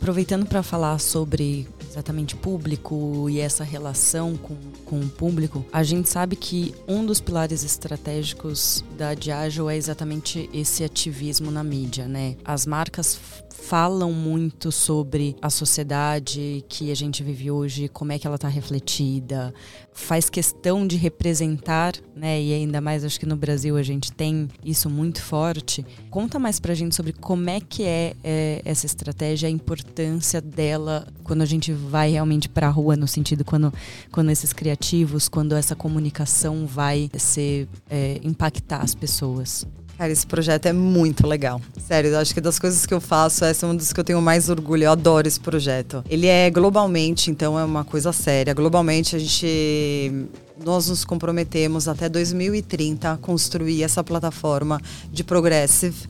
aproveitando 0.00 0.46
para 0.46 0.62
falar 0.62 0.98
sobre 0.98 1.68
exatamente 1.92 2.34
público 2.34 3.28
e 3.28 3.38
essa 3.38 3.62
relação 3.62 4.36
com, 4.36 4.56
com 4.86 5.00
o 5.00 5.08
público, 5.08 5.64
a 5.72 5.82
gente 5.82 6.08
sabe 6.08 6.36
que 6.36 6.74
um 6.88 7.04
dos 7.04 7.20
pilares 7.20 7.62
estratégicos 7.62 8.82
da 8.96 9.14
Diageo 9.14 9.68
é 9.68 9.76
exatamente 9.76 10.48
esse 10.54 10.82
ativismo 10.82 11.50
na 11.50 11.62
mídia, 11.62 12.08
né? 12.08 12.36
As 12.44 12.66
marcas 12.66 13.18
falam 13.62 14.12
muito 14.12 14.72
sobre 14.72 15.36
a 15.40 15.48
sociedade 15.48 16.64
que 16.68 16.90
a 16.90 16.96
gente 16.96 17.22
vive 17.22 17.50
hoje, 17.50 17.88
como 17.88 18.10
é 18.10 18.18
que 18.18 18.26
ela 18.26 18.36
está 18.36 18.48
refletida, 18.48 19.54
faz 19.92 20.28
questão 20.28 20.86
de 20.86 20.96
representar, 20.96 21.94
né? 22.14 22.42
E 22.42 22.52
ainda 22.52 22.80
mais 22.80 23.04
acho 23.04 23.20
que 23.20 23.26
no 23.26 23.36
Brasil 23.36 23.76
a 23.76 23.82
gente 23.82 24.10
tem 24.10 24.48
isso 24.64 24.90
muito 24.90 25.22
forte. 25.22 25.86
Conta 26.10 26.38
mais 26.38 26.58
pra 26.58 26.74
gente 26.74 26.94
sobre 26.94 27.12
como 27.12 27.48
é 27.48 27.60
que 27.60 27.84
é, 27.84 28.14
é 28.24 28.62
essa 28.64 28.86
estratégia, 28.86 29.48
a 29.48 29.52
importância 29.52 30.40
dela 30.40 31.06
quando 31.22 31.42
a 31.42 31.46
gente 31.46 31.72
vai 31.88 32.10
realmente 32.10 32.48
para 32.48 32.66
a 32.66 32.70
rua, 32.70 32.96
no 32.96 33.06
sentido 33.06 33.44
quando, 33.44 33.72
quando 34.10 34.30
esses 34.30 34.52
criativos, 34.52 35.28
quando 35.28 35.54
essa 35.54 35.74
comunicação 35.74 36.66
vai 36.66 37.10
ser 37.18 37.68
é, 37.90 38.20
impactar 38.22 38.78
as 38.78 38.94
pessoas. 38.94 39.66
Cara, 40.02 40.10
esse 40.10 40.26
projeto 40.26 40.66
é 40.66 40.72
muito 40.72 41.26
legal. 41.26 41.60
Sério, 41.78 42.10
eu 42.10 42.18
acho 42.18 42.34
que 42.34 42.40
das 42.40 42.58
coisas 42.58 42.86
que 42.86 42.92
eu 42.92 43.00
faço, 43.00 43.44
essa 43.44 43.66
é 43.66 43.68
uma 43.68 43.74
das 43.76 43.92
que 43.92 44.00
eu 44.00 44.04
tenho 44.04 44.20
mais 44.20 44.48
orgulho. 44.48 44.84
Eu 44.84 44.90
adoro 44.90 45.28
esse 45.28 45.38
projeto. 45.38 46.02
Ele 46.08 46.26
é 46.26 46.50
globalmente, 46.50 47.30
então 47.30 47.58
é 47.58 47.64
uma 47.64 47.84
coisa 47.84 48.12
séria. 48.12 48.52
Globalmente, 48.54 49.14
a 49.14 49.18
gente. 49.18 50.26
Nós 50.64 50.88
nos 50.88 51.04
comprometemos 51.04 51.88
até 51.88 52.08
2030 52.08 53.12
a 53.12 53.16
construir 53.16 53.82
essa 53.82 54.02
plataforma 54.02 54.80
de 55.10 55.22
progressive 55.22 56.08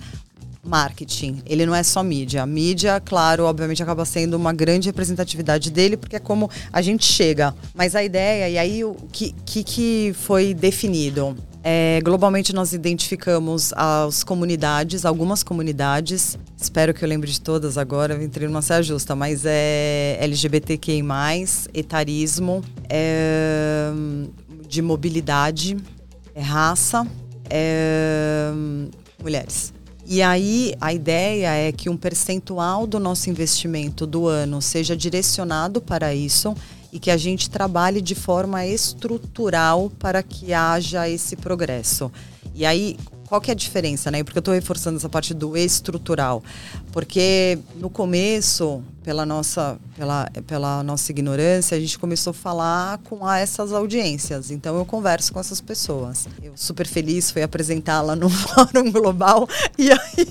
marketing. 0.64 1.42
Ele 1.46 1.66
não 1.66 1.75
é 1.75 1.83
só 1.83 2.03
mídia. 2.03 2.42
A 2.42 2.46
mídia, 2.46 3.01
claro, 3.01 3.44
obviamente 3.44 3.83
acaba 3.83 4.05
sendo 4.05 4.35
uma 4.35 4.53
grande 4.53 4.88
representatividade 4.88 5.70
dele, 5.70 5.96
porque 5.96 6.16
é 6.16 6.20
como 6.20 6.51
a 6.72 6.81
gente 6.81 7.05
chega. 7.05 7.55
Mas 7.75 7.94
a 7.94 8.03
ideia, 8.03 8.48
e 8.48 8.59
aí 8.59 8.85
o 8.85 8.94
que, 9.12 9.35
que, 9.44 9.64
que 9.64 10.14
foi 10.14 10.55
definido? 10.55 11.37
É, 11.64 12.01
globalmente 12.03 12.53
nós 12.53 12.72
identificamos 12.72 13.72
as 13.77 14.25
comunidades, 14.25 15.05
algumas 15.05 15.44
comunidades, 15.44 16.37
espero 16.61 16.92
que 16.92 17.05
eu 17.05 17.09
lembre 17.09 17.31
de 17.31 17.40
todas 17.40 17.79
agora, 17.79 18.22
entrei 18.22 18.48
numa 18.48 18.62
saia 18.62 18.83
justa, 18.83 19.14
mas 19.14 19.44
é 19.46 20.16
LGBTQI+, 20.20 21.05
etarismo, 21.72 22.64
é, 22.88 23.92
de 24.66 24.83
mobilidade, 24.83 25.77
é 26.35 26.40
raça, 26.42 27.07
é, 27.48 28.51
mulheres. 29.22 29.72
E 30.07 30.21
aí 30.21 30.75
a 30.81 30.93
ideia 30.93 31.55
é 31.55 31.73
que 31.73 31.88
um 31.88 31.97
percentual 31.97 32.87
do 32.87 32.99
nosso 32.99 33.31
investimento 33.31 34.07
do 34.07 34.27
ano 34.27 34.61
seja 34.61 34.97
direcionado 34.97 35.81
para 35.81 36.15
isso 36.15 36.55
e 36.93 36.99
que 36.99 37.11
a 37.11 37.17
gente 37.17 37.49
trabalhe 37.49 38.01
de 38.03 38.15
forma 38.15 38.67
estrutural 38.67 39.91
para 39.99 40.23
que 40.23 40.53
haja 40.53 41.09
esse 41.09 41.37
progresso. 41.37 42.12
E 42.55 42.67
aí, 42.67 42.99
qual 43.33 43.40
que 43.40 43.51
é 43.51 43.53
a 43.53 43.57
diferença, 43.57 44.11
né? 44.11 44.23
Porque 44.23 44.37
eu 44.37 44.42
estou 44.42 44.53
reforçando 44.53 44.99
essa 44.99 45.09
parte 45.09 45.33
do 45.33 45.57
estrutural. 45.57 46.45
Porque 46.92 47.59
no 47.77 47.88
começo, 47.88 48.85
pela 49.03 49.25
nossa, 49.25 49.79
pela, 49.97 50.31
pela 50.47 50.83
nossa 50.83 51.11
ignorância, 51.11 51.75
a 51.75 51.81
gente 51.81 51.99
começou 51.99 52.33
a 52.33 52.35
falar 52.35 52.99
com 52.99 53.27
essas 53.31 53.73
audiências. 53.73 54.51
Então 54.51 54.77
eu 54.77 54.85
converso 54.85 55.33
com 55.33 55.40
essas 55.40 55.62
pessoas. 55.62 56.29
Eu 56.42 56.53
super 56.57 56.87
feliz 56.87 57.31
fui 57.31 57.42
apresentá-la 57.42 58.14
no 58.14 58.29
Fórum 58.29 58.92
Global 58.92 59.49
e 59.79 59.90
aí, 59.90 60.29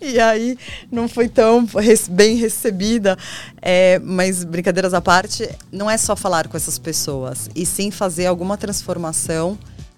e 0.00 0.18
aí 0.18 0.58
não 0.90 1.08
foi 1.08 1.28
tão 1.28 1.64
bem 2.10 2.34
recebida. 2.34 3.16
É, 3.62 4.00
mas 4.00 4.42
brincadeiras 4.42 4.92
à 4.92 5.00
parte, 5.00 5.48
não 5.70 5.88
é 5.88 5.96
só 5.96 6.16
falar 6.16 6.48
com 6.48 6.56
essas 6.56 6.76
pessoas, 6.76 7.48
e 7.54 7.64
sim 7.64 7.92
fazer 7.92 8.26
alguma 8.26 8.56
transformação 8.56 9.56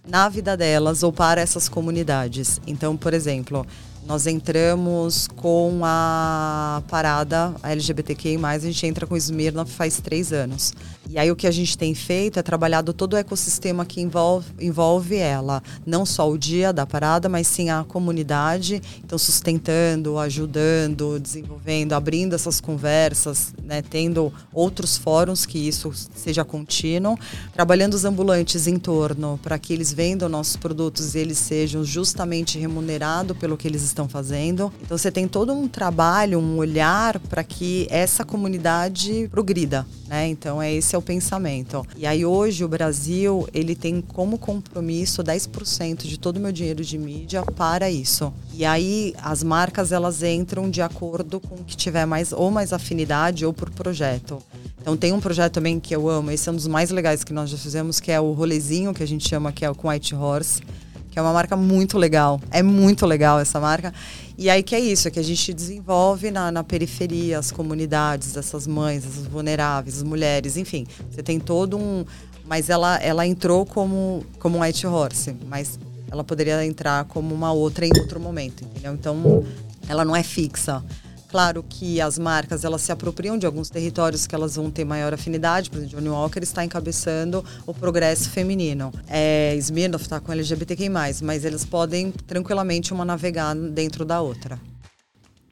na 0.09 0.29
vida 0.29 0.57
delas 0.57 1.03
ou 1.03 1.13
para 1.13 1.41
essas 1.41 1.69
comunidades. 1.69 2.61
Então, 2.67 2.97
por 2.97 3.13
exemplo, 3.13 3.67
nós 4.09 4.27
entramos 4.27 5.29
com 5.37 5.83
a 5.85 6.83
parada 6.89 7.55
LGBTQI+, 7.63 8.39
a 8.43 8.59
gente 8.59 8.87
entra 8.87 9.07
com 9.07 9.13
o 9.13 9.19
Smirnoff 9.19 9.71
faz 9.71 10.01
três 10.01 10.33
anos. 10.33 10.73
E 11.11 11.19
aí 11.19 11.31
o 11.31 11.37
que 11.37 11.47
a 11.47 11.51
gente 11.51 11.77
tem 11.77 11.95
feito 11.95 12.39
é 12.39 12.43
trabalhado 12.43 12.93
todo 12.93 13.15
o 13.15 13.17
ecossistema 13.17 13.87
que 13.87 13.99
envolve, 14.01 14.47
envolve 14.61 15.17
ela. 15.17 15.63
Não 15.87 16.05
só 16.05 16.31
o 16.31 16.37
dia 16.37 16.71
da 16.71 16.85
parada, 16.85 17.31
mas 17.31 17.47
sim 17.47 17.71
a 17.71 17.83
comunidade. 17.83 18.83
Então 19.03 19.19
sustentando, 19.19 20.19
ajudando, 20.19 21.19
desenvolvendo, 21.19 21.95
abrindo 21.95 22.35
essas 22.35 22.61
conversas, 22.61 23.55
né, 23.63 23.81
tendo 23.81 24.31
outros 24.53 24.99
fóruns 24.99 25.47
que 25.47 25.59
isso 25.59 25.91
seja 26.15 26.45
contínuo. 26.45 27.19
Trabalhando 27.55 27.95
os 27.95 28.05
ambulantes 28.05 28.67
em 28.67 28.79
torno 28.79 29.41
para 29.43 29.59
que 29.59 29.73
eles 29.73 29.91
vendam 29.91 30.29
nossos 30.29 30.57
produtos 30.57 31.15
e 31.15 31.21
eles 31.21 31.39
sejam 31.39 31.83
justamente 31.85 32.59
remunerados 32.59 33.37
pelo 33.39 33.57
que 33.57 33.67
eles 33.67 33.83
estão 33.83 33.98
fazendo. 34.07 34.71
Então 34.83 34.99
você 34.99 35.11
tem 35.11 35.27
todo 35.27 35.53
um 35.53 35.67
trabalho, 35.67 36.39
um 36.39 36.59
olhar 36.59 37.19
para 37.19 37.43
que 37.43 37.87
essa 37.91 38.25
comunidade 38.25 39.29
progrida. 39.31 39.87
Né? 40.07 40.29
Então 40.29 40.61
é 40.61 40.73
esse 40.73 40.95
é 40.95 40.99
o 40.99 41.03
pensamento. 41.03 41.87
E 41.97 42.07
aí 42.07 42.25
hoje 42.25 42.65
o 42.65 42.69
Brasil, 42.69 43.49
ele 43.53 43.75
tem 43.75 44.01
como 44.01 44.39
compromisso 44.39 45.25
10% 45.25 46.07
de 46.07 46.19
todo 46.19 46.37
o 46.37 46.41
meu 46.41 46.53
dinheiro 46.53 46.85
de 46.85 46.99
mídia 46.99 47.43
para 47.43 47.91
isso. 47.91 48.33
E 48.53 48.65
aí 48.65 49.15
as 49.23 49.43
marcas 49.43 49.93
elas 49.93 50.23
entram 50.23 50.69
de 50.71 50.83
acordo 50.83 51.41
com 51.41 51.57
o 51.57 51.65
que 51.65 51.77
tiver 51.77 52.07
mais 52.07 52.33
ou 52.33 52.51
mais 52.51 52.73
afinidade 52.73 53.47
ou 53.47 53.53
por 53.53 53.71
projeto. 53.71 54.43
Então 54.81 54.97
tem 54.97 55.13
um 55.13 55.21
projeto 55.21 55.55
também 55.55 55.79
que 55.81 55.95
eu 55.95 56.09
amo, 56.09 56.31
esse 56.31 56.49
é 56.49 56.53
um 56.53 56.57
dos 56.57 56.67
mais 56.67 56.91
legais 56.91 57.25
que 57.25 57.33
nós 57.33 57.51
já 57.51 57.59
fizemos, 57.59 58.01
que 58.01 58.11
é 58.11 58.21
o 58.21 58.33
rolezinho 58.33 58.95
que 58.95 59.03
a 59.03 59.07
gente 59.07 59.29
chama 59.29 59.53
que 59.53 59.65
é 59.65 59.71
o 59.71 59.77
White 59.83 60.15
Horse 60.15 60.63
que 61.11 61.19
é 61.19 61.23
uma 61.23 61.33
marca 61.33 61.57
muito 61.57 61.99
legal. 61.99 62.41
É 62.51 62.63
muito 62.63 63.07
legal 63.07 63.39
essa 63.39 63.59
marca. 63.61 63.93
E 64.37 64.49
aí 64.49 64.63
que 64.63 64.75
é 64.75 64.81
isso, 64.81 65.09
é 65.09 65.11
que 65.11 65.19
a 65.19 65.25
gente 65.25 65.53
desenvolve 65.53 66.31
na, 66.31 66.53
na 66.53 66.63
periferia 66.63 67.39
as 67.39 67.51
comunidades, 67.51 68.37
essas 68.37 68.67
mães, 68.67 69.05
essas 69.05 69.27
vulneráveis, 69.27 69.97
as 69.97 70.03
mulheres, 70.03 70.57
enfim. 70.57 70.87
Você 71.11 71.23
tem 71.23 71.41
todo 71.41 71.77
um. 71.77 72.05
Mas 72.47 72.71
ela, 72.71 72.97
ela 72.99 73.27
entrou 73.27 73.67
como, 73.67 74.25
como 74.39 74.59
um 74.59 74.63
White 74.63 74.87
Horse, 74.87 75.37
mas 75.49 75.79
ela 76.11 76.25
poderia 76.25 76.65
entrar 76.65 77.05
como 77.05 77.35
uma 77.35 77.53
outra 77.53 77.85
em 77.85 77.91
outro 77.99 78.19
momento, 78.19 78.65
entendeu? 78.65 78.95
Então, 78.95 79.45
ela 79.87 80.05
não 80.05 80.17
é 80.17 80.23
fixa. 80.23 80.83
Claro 81.29 81.63
que 81.69 82.01
as 82.01 82.19
marcas 82.19 82.65
elas 82.65 82.81
se 82.81 82.91
apropriam 82.91 83.37
de 83.37 83.45
alguns 83.45 83.69
territórios 83.69 84.27
que 84.27 84.35
elas 84.35 84.57
vão 84.57 84.71
ter 84.71 84.85
maior 84.85 85.13
afinidade. 85.13 85.69
Por 85.69 85.77
exemplo, 85.77 85.97
Johnny 85.97 86.09
Walker 86.09 86.41
está 86.43 86.65
encabeçando 86.65 87.45
o 87.67 87.75
progresso 87.75 88.31
feminino. 88.31 88.91
É, 89.07 89.55
Smirnoff 89.57 90.05
está 90.05 90.21
com 90.21 90.33
LGBTQI+, 90.33 90.89
mas 91.23 91.45
eles 91.45 91.67
podem 91.67 92.13
tranquilamente 92.27 92.95
uma 92.95 93.05
navegar 93.05 93.55
dentro 93.55 94.07
da 94.07 94.23
outra. 94.23 94.59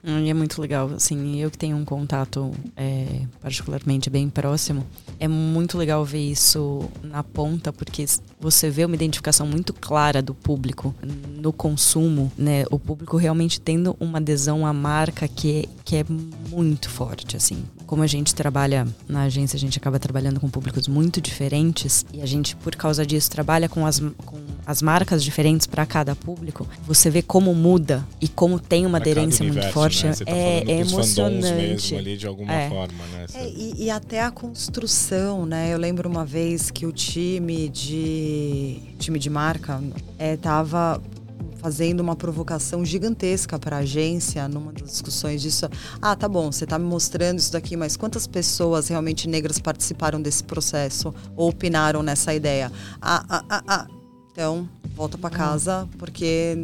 Hum, 0.07 0.21
e 0.21 0.31
é 0.31 0.35
muito 0.35 0.62
legal, 0.62 0.88
assim, 0.95 1.40
eu 1.40 1.51
que 1.51 1.59
tenho 1.59 1.77
um 1.77 1.85
contato 1.85 2.53
é, 2.77 3.23
particularmente 3.42 4.09
bem 4.09 4.31
próximo, 4.31 4.87
é 5.19 5.27
muito 5.27 5.77
legal 5.77 6.05
ver 6.05 6.31
isso 6.31 6.88
na 7.03 7.25
ponta, 7.25 7.73
porque 7.73 8.05
você 8.38 8.71
vê 8.71 8.85
uma 8.85 8.95
identificação 8.95 9.49
muito 9.49 9.75
clara 9.75 10.23
do 10.23 10.33
público 10.33 10.95
no 11.03 11.53
consumo, 11.53 12.31
né? 12.38 12.64
O 12.71 12.79
público 12.79 13.16
realmente 13.16 13.61
tendo 13.61 13.97
uma 13.99 14.19
adesão 14.19 14.64
à 14.64 14.73
marca 14.73 15.27
que, 15.27 15.62
é, 15.62 15.64
que 15.85 15.97
é 15.97 16.05
muito 16.51 16.88
forte, 16.88 17.37
assim. 17.37 17.64
Como 17.85 18.03
a 18.03 18.07
gente 18.07 18.33
trabalha 18.33 18.87
na 19.09 19.23
agência, 19.23 19.57
a 19.57 19.61
gente 19.61 19.77
acaba 19.77 19.99
trabalhando 19.99 20.38
com 20.38 20.49
públicos 20.49 20.87
muito 20.87 21.21
diferentes 21.21 22.07
e 22.12 22.23
a 22.23 22.27
gente, 22.27 22.55
por 22.55 22.77
causa 22.77 23.05
disso, 23.05 23.29
trabalha 23.29 23.69
com 23.69 23.85
as, 23.85 23.99
com 23.99 24.38
as 24.64 24.81
marcas 24.83 25.25
diferentes 25.25 25.66
para 25.66 25.85
cada 25.85 26.14
público. 26.14 26.66
Você 26.87 27.11
vê 27.11 27.23
como 27.23 27.53
muda 27.55 28.07
e 28.21 28.29
como 28.29 28.61
tem 28.61 28.87
uma 28.87 28.99
aderência 28.99 29.45
muito 29.45 29.66
forte 29.73 29.96
né? 30.05 30.13
Tá 30.13 30.25
é, 30.27 30.65
é 30.67 30.81
emocionante. 30.81 31.55
mesmo 31.55 31.99
ali 31.99 32.17
de 32.17 32.27
alguma 32.27 32.53
é. 32.53 32.69
forma, 32.69 33.07
né? 33.13 33.27
É, 33.35 33.49
e, 33.49 33.85
e, 33.85 33.91
até 33.91 34.23
a 34.23 34.31
construção, 34.31 35.47
né? 35.47 35.73
Eu 35.73 35.79
lembro 35.79 36.09
uma 36.09 36.25
vez 36.25 36.71
que 36.71 36.87
o 36.87 36.93
time 36.93 37.69
de 37.69 38.81
time 38.99 39.19
de 39.19 39.31
marca 39.31 39.83
estava 40.19 41.01
é, 41.13 41.17
fazendo 41.59 42.01
uma 42.01 42.15
provocação 42.15 42.85
gigantesca 42.85 43.59
para 43.59 43.77
a 43.77 43.79
agência 43.81 44.47
numa 44.49 44.73
das 44.73 44.91
discussões 44.91 45.43
disso. 45.43 45.69
Ah, 46.01 46.15
tá 46.15 46.29
bom, 46.29 46.53
você 46.53 46.65
está 46.65 46.79
me 46.79 46.85
mostrando 46.87 47.39
isso 47.39 47.53
daqui, 47.53 47.77
mas 47.77 47.97
quantas 47.97 48.27
pessoas 48.27 48.89
realmente 48.89 49.29
negras 49.29 49.59
participaram 49.59 50.21
desse 50.21 50.45
processo 50.45 51.15
ou 51.35 51.49
opinaram 51.49 52.03
nessa 52.03 52.35
ideia? 52.35 52.71
Ah, 53.01 53.25
ah, 53.29 53.45
ah, 53.51 53.63
ah. 53.67 53.87
Então, 54.31 54.69
volta 54.95 55.17
para 55.17 55.31
casa 55.31 55.89
porque 55.99 56.57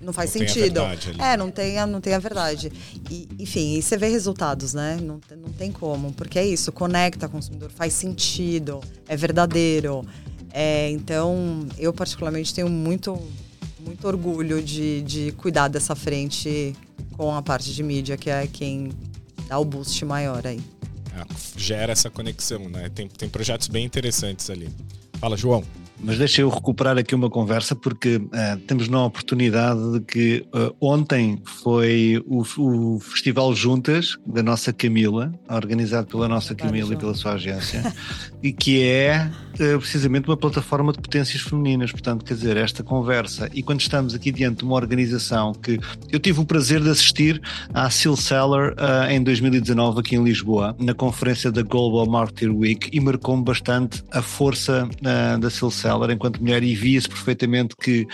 não 0.00 0.12
faz 0.12 0.34
não 0.34 0.40
sentido. 0.40 0.80
É, 1.18 1.36
não 1.36 1.50
tem, 1.50 1.78
a, 1.78 1.86
não 1.86 2.00
tem 2.00 2.14
a 2.14 2.18
verdade. 2.18 2.72
E, 3.10 3.28
enfim, 3.38 3.76
e 3.76 3.82
você 3.82 3.96
vê 3.96 4.08
resultados, 4.08 4.74
né? 4.74 4.98
Não, 5.00 5.20
não 5.36 5.52
tem 5.52 5.70
como. 5.70 6.12
Porque 6.12 6.38
é 6.38 6.46
isso, 6.46 6.72
conecta 6.72 7.28
consumidor, 7.28 7.70
faz 7.70 7.92
sentido, 7.92 8.80
é 9.06 9.16
verdadeiro. 9.16 10.04
É, 10.52 10.90
então, 10.90 11.66
eu 11.78 11.92
particularmente 11.92 12.52
tenho 12.52 12.68
muito, 12.68 13.18
muito 13.78 14.06
orgulho 14.06 14.62
de, 14.62 15.02
de 15.02 15.32
cuidar 15.32 15.68
dessa 15.68 15.94
frente 15.94 16.74
com 17.16 17.34
a 17.34 17.42
parte 17.42 17.72
de 17.72 17.82
mídia, 17.82 18.16
que 18.16 18.30
é 18.30 18.46
quem 18.46 18.92
dá 19.46 19.58
o 19.58 19.64
boost 19.64 20.04
maior 20.04 20.46
aí. 20.46 20.60
É, 21.14 21.24
gera 21.56 21.92
essa 21.92 22.08
conexão, 22.08 22.68
né? 22.68 22.88
Tem, 22.88 23.08
tem 23.08 23.28
projetos 23.28 23.68
bem 23.68 23.84
interessantes 23.84 24.48
ali. 24.48 24.68
Fala, 25.20 25.36
João. 25.36 25.62
Mas 26.02 26.16
deixa 26.16 26.40
eu 26.40 26.48
recuperar 26.48 26.96
aqui 26.96 27.14
uma 27.14 27.28
conversa, 27.28 27.76
porque 27.76 28.16
uh, 28.16 28.56
temos 28.66 28.88
na 28.88 29.04
oportunidade 29.04 29.92
de 29.92 30.00
que 30.00 30.46
uh, 30.54 30.74
ontem 30.80 31.38
foi 31.44 32.22
o, 32.26 32.42
o, 32.58 33.00
Festival 33.00 33.54
Juntas 33.54 34.16
da 34.26 34.42
nossa 34.42 34.72
Camila, 34.72 35.30
organizado 35.48 36.06
pela 36.06 36.26
nossa 36.26 36.54
Camila 36.54 36.94
e 36.94 36.96
pela 36.96 37.14
sua 37.14 37.32
agência, 37.32 37.82
e 38.42 38.50
que 38.50 38.82
é 38.82 39.30
uh, 39.54 39.78
precisamente 39.78 40.26
uma 40.26 40.38
plataforma 40.38 40.90
de 40.90 41.00
potências 41.00 41.42
femininas. 41.42 41.92
Portanto, 41.92 42.24
quer 42.24 42.34
dizer, 42.34 42.56
esta 42.56 42.82
conversa, 42.82 43.50
e 43.52 43.62
quando 43.62 43.80
estamos 43.80 44.14
aqui 44.14 44.32
diante 44.32 44.58
de 44.58 44.64
uma 44.64 44.76
organização 44.76 45.52
que 45.52 45.78
eu 46.10 46.18
tive 46.18 46.40
o 46.40 46.46
prazer 46.46 46.80
de 46.80 46.88
assistir 46.88 47.40
à 47.74 47.90
Seal 47.90 48.16
Seller 48.16 48.74
em 49.10 49.22
2019 49.22 50.00
aqui 50.00 50.16
em 50.16 50.24
Lisboa, 50.24 50.74
na 50.78 50.94
conferência 50.94 51.52
da 51.52 51.62
Global 51.62 52.06
Marketing 52.06 52.56
Week, 52.56 52.88
e 52.90 53.00
marcou-me 53.00 53.44
bastante 53.44 54.02
a 54.10 54.22
força 54.22 54.88
da 55.38 55.50
Seal 55.50 55.70
Seller 55.70 55.89
Seller 55.90 56.10
enquanto 56.10 56.40
mulher 56.40 56.62
e 56.62 56.74
via-se 56.74 57.08
perfeitamente 57.08 57.74
que 57.76 58.06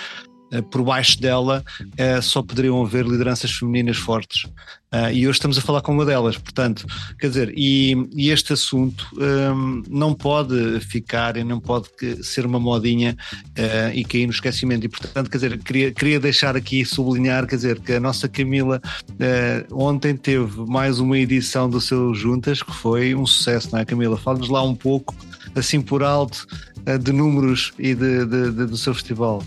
por 0.71 0.83
baixo 0.83 1.21
dela 1.21 1.65
uh, 1.83 2.23
só 2.23 2.43
poderiam 2.43 2.83
haver 2.83 3.05
lideranças 3.05 3.51
femininas 3.51 3.97
fortes. 3.97 4.45
Uh, 4.93 5.11
e 5.13 5.27
hoje 5.27 5.37
estamos 5.39 5.59
a 5.59 5.61
falar 5.61 5.81
com 5.83 5.93
uma 5.93 6.05
delas, 6.05 6.39
portanto, 6.39 6.87
quer 7.19 7.29
dizer, 7.29 7.53
e, 7.57 8.09
e 8.15 8.31
este 8.31 8.53
assunto 8.53 9.07
um, 9.15 9.23
ehm, 9.23 9.83
não 9.91 10.15
pode 10.15 10.81
ficar 10.81 11.37
e 11.37 11.43
não 11.43 11.61
pode 11.61 11.89
ser 12.23 12.47
uma 12.47 12.61
modinha 12.61 13.17
uh, 13.59 13.93
e 13.93 14.05
cair 14.05 14.27
no 14.27 14.33
esquecimento. 14.33 14.87
E, 14.87 14.89
portanto, 14.89 15.29
quer 15.29 15.39
dizer, 15.39 15.59
queria, 15.59 15.93
queria 15.93 16.21
deixar 16.21 16.57
aqui 16.57 16.85
sublinhar, 16.85 17.47
quer 17.47 17.57
dizer, 17.57 17.81
que 17.81 17.95
a 17.95 18.01
nossa 18.01 18.29
Camila 18.29 18.81
uh, 19.11 19.77
ontem 19.77 20.17
teve 20.17 20.65
mais 20.67 21.01
uma 21.01 21.19
edição 21.19 21.69
do 21.69 21.81
seu 21.81 22.15
Juntas 22.15 22.63
que 22.63 22.73
foi 22.73 23.15
um 23.15 23.27
sucesso, 23.27 23.71
não 23.73 23.81
é, 23.81 23.85
Camila? 23.85 24.17
Fala-nos 24.17 24.49
lá 24.49 24.63
um 24.63 24.75
pouco, 24.75 25.15
assim 25.55 25.81
por 25.81 26.03
alto, 26.03 26.47
eh, 26.87 26.99
de 26.99 27.13
números 27.13 27.73
e 27.79 27.95
de, 27.95 28.25
de, 28.25 28.53
de, 28.53 28.67
do 28.67 28.77
seu 28.77 28.95
festival. 28.95 29.43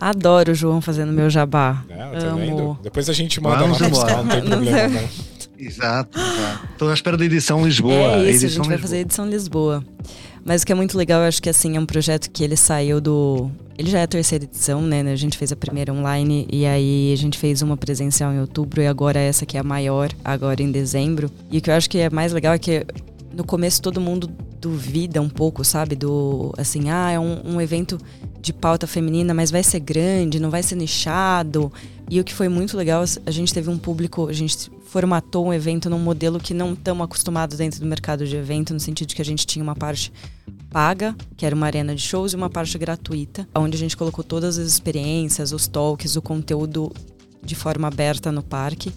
Adoro 0.00 0.52
o 0.52 0.54
João 0.54 0.80
fazendo 0.80 1.12
meu 1.12 1.30
jabá. 1.30 1.84
É, 1.88 1.96
tá 2.18 2.26
Amo. 2.26 2.78
Depois 2.82 3.08
a 3.08 3.12
gente 3.12 3.40
manda 3.40 3.58
Vamos 3.58 3.80
embora. 3.80 4.22
não 4.22 4.28
tem 4.28 4.40
problema 4.46 4.88
não. 4.88 5.08
Exato, 5.56 6.18
exato. 6.18 6.68
Estou 6.72 6.90
à 6.90 6.94
espera 6.94 7.16
da 7.16 7.24
edição 7.24 7.64
Lisboa. 7.64 7.94
É 7.94 8.30
isso, 8.30 8.44
a, 8.44 8.48
a 8.48 8.50
gente 8.50 8.58
vai 8.58 8.66
Lisboa. 8.66 8.78
fazer 8.78 8.96
a 8.96 9.00
edição 9.00 9.28
Lisboa. 9.28 9.84
Mas 10.44 10.62
o 10.62 10.66
que 10.66 10.72
é 10.72 10.74
muito 10.74 10.98
legal, 10.98 11.22
eu 11.22 11.28
acho 11.28 11.40
que 11.40 11.48
assim, 11.48 11.76
é 11.76 11.80
um 11.80 11.86
projeto 11.86 12.30
que 12.30 12.44
ele 12.44 12.56
saiu 12.56 13.00
do. 13.00 13.50
Ele 13.78 13.88
já 13.88 14.00
é 14.00 14.02
a 14.02 14.06
terceira 14.06 14.44
edição, 14.44 14.82
né? 14.82 15.00
A 15.00 15.16
gente 15.16 15.38
fez 15.38 15.50
a 15.52 15.56
primeira 15.56 15.90
online 15.92 16.46
e 16.52 16.66
aí 16.66 17.12
a 17.12 17.16
gente 17.16 17.38
fez 17.38 17.62
uma 17.62 17.76
presencial 17.76 18.30
em 18.32 18.40
outubro 18.40 18.82
e 18.82 18.86
agora 18.86 19.18
essa 19.18 19.46
que 19.46 19.56
é 19.56 19.60
a 19.60 19.64
maior, 19.64 20.10
agora 20.24 20.60
em 20.62 20.70
dezembro. 20.70 21.30
E 21.50 21.58
o 21.58 21.60
que 21.62 21.70
eu 21.70 21.74
acho 21.74 21.88
que 21.88 21.98
é 21.98 22.10
mais 22.10 22.32
legal 22.32 22.52
é 22.52 22.58
que 22.58 22.84
no 23.34 23.44
começo 23.44 23.82
todo 23.82 24.00
mundo 24.00 24.30
duvida 24.60 25.20
um 25.20 25.28
pouco, 25.28 25.64
sabe? 25.64 25.94
Do 25.94 26.54
assim, 26.56 26.88
ah, 26.90 27.10
é 27.10 27.18
um, 27.18 27.54
um, 27.54 27.60
evento 27.60 27.98
de 28.40 28.52
pauta 28.52 28.86
feminina, 28.86 29.34
mas 29.34 29.50
vai 29.50 29.62
ser 29.62 29.80
grande, 29.80 30.40
não 30.40 30.50
vai 30.50 30.62
ser 30.62 30.76
nichado. 30.76 31.72
E 32.08 32.20
o 32.20 32.24
que 32.24 32.32
foi 32.32 32.48
muito 32.48 32.76
legal, 32.76 33.04
a 33.26 33.30
gente 33.30 33.52
teve 33.52 33.68
um 33.68 33.78
público, 33.78 34.28
a 34.28 34.32
gente 34.32 34.70
formatou 34.84 35.46
um 35.46 35.52
evento 35.52 35.90
num 35.90 35.98
modelo 35.98 36.38
que 36.38 36.54
não 36.54 36.72
estamos 36.72 37.04
acostumados 37.04 37.56
dentro 37.56 37.80
do 37.80 37.86
mercado 37.86 38.26
de 38.26 38.36
evento, 38.36 38.72
no 38.72 38.80
sentido 38.80 39.08
de 39.08 39.14
que 39.14 39.22
a 39.22 39.24
gente 39.24 39.46
tinha 39.46 39.62
uma 39.62 39.74
parte 39.74 40.12
paga, 40.70 41.14
que 41.36 41.44
era 41.44 41.54
uma 41.54 41.66
arena 41.66 41.94
de 41.94 42.02
shows, 42.02 42.32
e 42.32 42.36
uma 42.36 42.50
parte 42.50 42.76
gratuita, 42.78 43.48
onde 43.54 43.76
a 43.76 43.78
gente 43.78 43.96
colocou 43.96 44.24
todas 44.24 44.58
as 44.58 44.66
experiências, 44.66 45.52
os 45.52 45.66
talks, 45.66 46.16
o 46.16 46.22
conteúdo 46.22 46.92
de 47.42 47.54
forma 47.54 47.88
aberta 47.88 48.32
no 48.32 48.42
parque. 48.42 48.92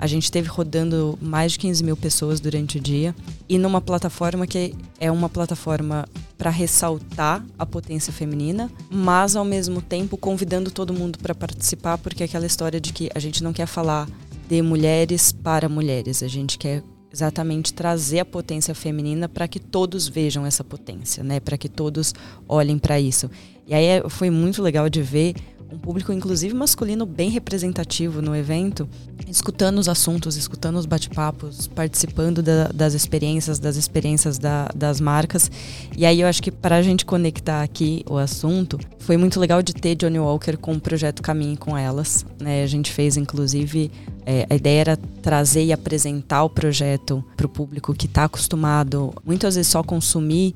A 0.00 0.06
gente 0.06 0.32
teve 0.32 0.48
rodando 0.48 1.18
mais 1.20 1.52
de 1.52 1.58
15 1.58 1.84
mil 1.84 1.94
pessoas 1.94 2.40
durante 2.40 2.78
o 2.78 2.80
dia 2.80 3.14
e 3.46 3.58
numa 3.58 3.82
plataforma 3.82 4.46
que 4.46 4.74
é 4.98 5.10
uma 5.10 5.28
plataforma 5.28 6.08
para 6.38 6.48
ressaltar 6.48 7.44
a 7.58 7.66
potência 7.66 8.10
feminina, 8.10 8.72
mas 8.90 9.36
ao 9.36 9.44
mesmo 9.44 9.82
tempo 9.82 10.16
convidando 10.16 10.70
todo 10.70 10.94
mundo 10.94 11.18
para 11.18 11.34
participar, 11.34 11.98
porque 11.98 12.22
é 12.22 12.26
aquela 12.26 12.46
história 12.46 12.80
de 12.80 12.94
que 12.94 13.10
a 13.14 13.18
gente 13.18 13.44
não 13.44 13.52
quer 13.52 13.66
falar 13.66 14.08
de 14.48 14.62
mulheres 14.62 15.32
para 15.32 15.68
mulheres, 15.68 16.22
a 16.22 16.28
gente 16.28 16.56
quer 16.56 16.82
exatamente 17.12 17.74
trazer 17.74 18.20
a 18.20 18.24
potência 18.24 18.74
feminina 18.74 19.28
para 19.28 19.48
que 19.48 19.58
todos 19.58 20.08
vejam 20.08 20.46
essa 20.46 20.62
potência, 20.62 21.22
né? 21.22 21.40
Para 21.40 21.58
que 21.58 21.68
todos 21.68 22.14
olhem 22.48 22.78
para 22.78 23.00
isso. 23.00 23.30
E 23.70 23.74
aí 23.74 23.84
é, 23.84 24.08
foi 24.08 24.30
muito 24.30 24.60
legal 24.60 24.90
de 24.90 25.00
ver 25.00 25.36
um 25.72 25.78
público, 25.78 26.12
inclusive 26.12 26.52
masculino, 26.52 27.06
bem 27.06 27.30
representativo 27.30 28.20
no 28.20 28.34
evento, 28.34 28.88
escutando 29.28 29.78
os 29.78 29.88
assuntos, 29.88 30.36
escutando 30.36 30.76
os 30.76 30.86
bate-papos, 30.86 31.68
participando 31.68 32.42
da, 32.42 32.66
das 32.74 32.94
experiências, 32.94 33.60
das 33.60 33.76
experiências 33.76 34.38
da, 34.38 34.68
das 34.74 35.00
marcas. 35.00 35.48
E 35.96 36.04
aí 36.04 36.20
eu 36.20 36.26
acho 36.26 36.42
que 36.42 36.50
para 36.50 36.74
a 36.74 36.82
gente 36.82 37.06
conectar 37.06 37.62
aqui 37.62 38.04
o 38.10 38.16
assunto, 38.18 38.76
foi 38.98 39.16
muito 39.16 39.38
legal 39.38 39.62
de 39.62 39.72
ter 39.72 39.94
Johnny 39.94 40.18
Walker 40.18 40.56
com 40.56 40.72
o 40.72 40.80
projeto 40.80 41.22
Caminho 41.22 41.56
com 41.56 41.78
Elas. 41.78 42.26
Né? 42.40 42.64
A 42.64 42.66
gente 42.66 42.90
fez, 42.90 43.16
inclusive, 43.16 43.92
é, 44.26 44.48
a 44.50 44.56
ideia 44.56 44.80
era 44.80 44.96
trazer 45.22 45.64
e 45.64 45.72
apresentar 45.72 46.42
o 46.42 46.50
projeto 46.50 47.24
para 47.36 47.46
o 47.46 47.48
público 47.48 47.94
que 47.94 48.06
está 48.06 48.24
acostumado, 48.24 49.14
muitas 49.24 49.54
vezes, 49.54 49.70
só 49.70 49.84
consumir 49.84 50.54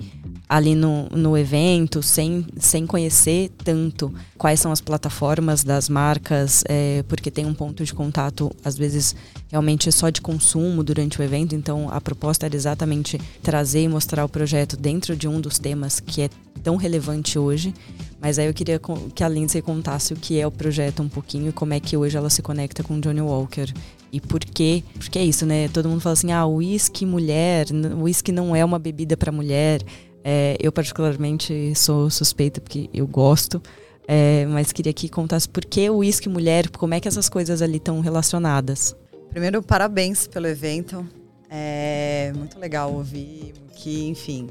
ali 0.49 0.75
no, 0.75 1.09
no 1.11 1.37
evento, 1.37 2.03
sem, 2.03 2.47
sem 2.59 2.87
conhecer 2.87 3.51
tanto 3.65 4.13
quais 4.37 4.61
são 4.61 4.71
as 4.71 4.81
plataformas 4.81 5.65
das 5.65 5.89
marcas, 5.89 6.63
é, 6.69 7.03
porque 7.09 7.31
tem 7.31 7.47
um 7.47 7.55
ponto 7.55 7.85
de 7.85 7.95
contato, 7.95 8.51
às 8.63 8.77
vezes, 8.77 9.17
realmente 9.51 9.91
só 9.91 10.11
de 10.11 10.21
consumo 10.21 10.85
durante 10.85 11.21
o 11.21 11.23
evento. 11.23 11.55
Então, 11.55 11.89
a 11.91 12.01
proposta 12.01 12.47
era 12.47 12.55
exatamente 12.55 13.19
trazer 13.43 13.83
e 13.83 13.89
mostrar 13.89 14.25
o 14.25 14.29
projeto 14.29 14.77
dentro 14.77 15.17
de 15.17 15.27
um 15.27 15.41
dos 15.41 15.59
temas 15.59 15.99
que 15.99 16.23
é 16.23 16.31
tão 16.63 16.77
relevante 16.77 17.39
hoje. 17.39 17.73
Mas 18.21 18.39
aí 18.39 18.47
eu 18.47 18.55
queria 18.55 18.81
que 19.15 19.25
a 19.25 19.29
Lindsay 19.29 19.61
contasse 19.61 20.13
o 20.13 20.17
que 20.17 20.39
é 20.39 20.47
o 20.47 20.51
projeto 20.51 21.03
um 21.03 21.09
pouquinho 21.09 21.49
e 21.49 21.53
como 21.53 21.75
é 21.75 21.81
que 21.81 21.97
hoje 21.97 22.17
ela 22.17 22.31
se 22.31 22.43
conecta 22.43 22.83
com 22.83 23.01
Johnny 23.01 23.21
Walker. 23.21 23.67
E 24.13 24.21
por 24.21 24.41
quê? 24.41 24.83
Porque 24.95 25.19
é 25.19 25.25
isso, 25.25 25.45
né? 25.45 25.69
Todo 25.69 25.89
mundo 25.89 26.01
fala 26.01 26.13
assim, 26.13 26.33
ah, 26.33 26.47
uísque 26.47 27.05
mulher, 27.05 27.67
uísque 28.01 28.31
não 28.31 28.55
é 28.55 28.65
uma 28.65 28.79
bebida 28.79 29.17
para 29.17 29.33
mulher. 29.33 29.83
É, 30.25 30.57
eu 30.59 30.73
particularmente 30.73 31.75
sou 31.75 32.09
suspeita 32.09 32.61
porque 32.61 32.89
eu 32.95 33.07
gosto. 33.07 33.63
É, 34.09 34.47
mas 34.47 34.73
queria 34.73 34.93
que 34.93 35.09
contasse 35.09 35.49
por 35.49 35.65
que 35.65 35.89
o 35.89 35.99
uísque 35.99 36.29
mulher, 36.29 36.69
como 36.71 36.95
é 36.95 37.01
que 37.01 37.09
essas 37.09 37.29
coisas 37.29 37.63
ali 37.63 37.77
estão 37.77 38.01
relacionadas. 38.01 38.97
Primeiro, 39.31 39.63
parabéns 39.63 40.27
pelo 40.27 40.47
evento. 40.47 41.07
É 41.49 42.33
muito 42.37 42.59
legal 42.59 42.93
ouvir 42.93 43.55
que, 43.77 44.09
enfim, 44.09 44.49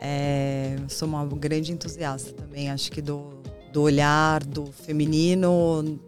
é, 0.00 0.76
sou 0.88 1.08
uma 1.08 1.24
grande 1.26 1.72
entusiasta 1.72 2.32
também, 2.32 2.70
acho 2.70 2.90
que 2.90 3.00
do, 3.02 3.30
do 3.72 3.82
olhar 3.82 4.44
do 4.44 4.66
feminino, 4.66 5.98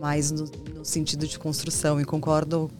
mais 0.00 0.30
no, 0.30 0.44
no 0.74 0.84
sentido 0.84 1.26
de 1.26 1.38
construção, 1.38 2.00
e 2.00 2.04
concordo 2.04 2.70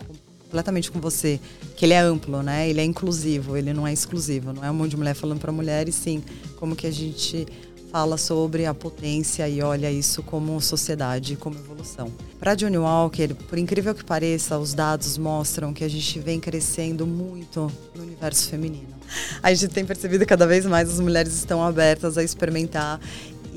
completamente 0.48 0.90
com 0.90 0.98
você, 0.98 1.38
que 1.76 1.84
ele 1.84 1.92
é 1.92 2.00
amplo, 2.00 2.42
né? 2.42 2.68
Ele 2.68 2.80
é 2.80 2.84
inclusivo, 2.84 3.56
ele 3.56 3.74
não 3.74 3.86
é 3.86 3.92
exclusivo, 3.92 4.52
não 4.52 4.64
é 4.64 4.70
um 4.70 4.74
monte 4.74 4.90
de 4.90 4.96
mulher 4.96 5.14
falando 5.14 5.38
para 5.38 5.52
mulher, 5.52 5.88
e 5.88 5.92
sim 5.92 6.22
como 6.56 6.74
que 6.74 6.86
a 6.86 6.90
gente 6.90 7.46
fala 7.92 8.16
sobre 8.16 8.66
a 8.66 8.74
potência 8.74 9.48
e 9.48 9.62
olha 9.62 9.90
isso 9.90 10.22
como 10.22 10.60
sociedade, 10.60 11.36
como 11.36 11.56
evolução. 11.56 12.10
Para 12.38 12.54
Johnny 12.54 12.78
Walker, 12.78 13.34
por 13.48 13.58
incrível 13.58 13.94
que 13.94 14.04
pareça, 14.04 14.58
os 14.58 14.74
dados 14.74 15.16
mostram 15.16 15.72
que 15.72 15.84
a 15.84 15.88
gente 15.88 16.18
vem 16.18 16.40
crescendo 16.40 17.06
muito 17.06 17.70
no 17.94 18.02
universo 18.02 18.48
feminino 18.48 18.98
a 19.42 19.52
gente 19.52 19.72
tem 19.72 19.84
percebido 19.84 20.24
cada 20.26 20.46
vez 20.46 20.66
mais 20.66 20.88
as 20.88 21.00
mulheres 21.00 21.34
estão 21.34 21.62
abertas 21.62 22.18
a 22.18 22.22
experimentar 22.22 23.00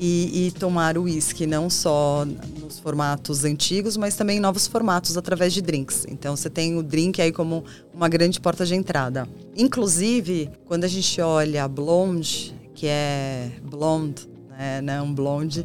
e, 0.04 0.48
e 0.48 0.50
tomar 0.50 0.98
o 0.98 1.02
uísque, 1.02 1.46
não 1.46 1.70
só 1.70 2.26
nos 2.60 2.80
formatos 2.80 3.44
antigos, 3.44 3.96
mas 3.96 4.16
também 4.16 4.38
em 4.38 4.40
novos 4.40 4.66
formatos 4.66 5.16
através 5.16 5.52
de 5.52 5.62
drinks. 5.62 6.04
Então 6.08 6.34
você 6.34 6.50
tem 6.50 6.76
o 6.76 6.82
drink 6.82 7.22
aí 7.22 7.30
como 7.30 7.64
uma 7.94 8.08
grande 8.08 8.40
porta 8.40 8.66
de 8.66 8.74
entrada. 8.74 9.28
Inclusive, 9.56 10.50
quando 10.64 10.82
a 10.82 10.88
gente 10.88 11.20
olha 11.20 11.68
blonde, 11.68 12.52
que 12.74 12.88
é 12.88 13.52
blonde, 13.62 14.28
né, 14.50 14.80
não 14.80 15.14
blonde, 15.14 15.64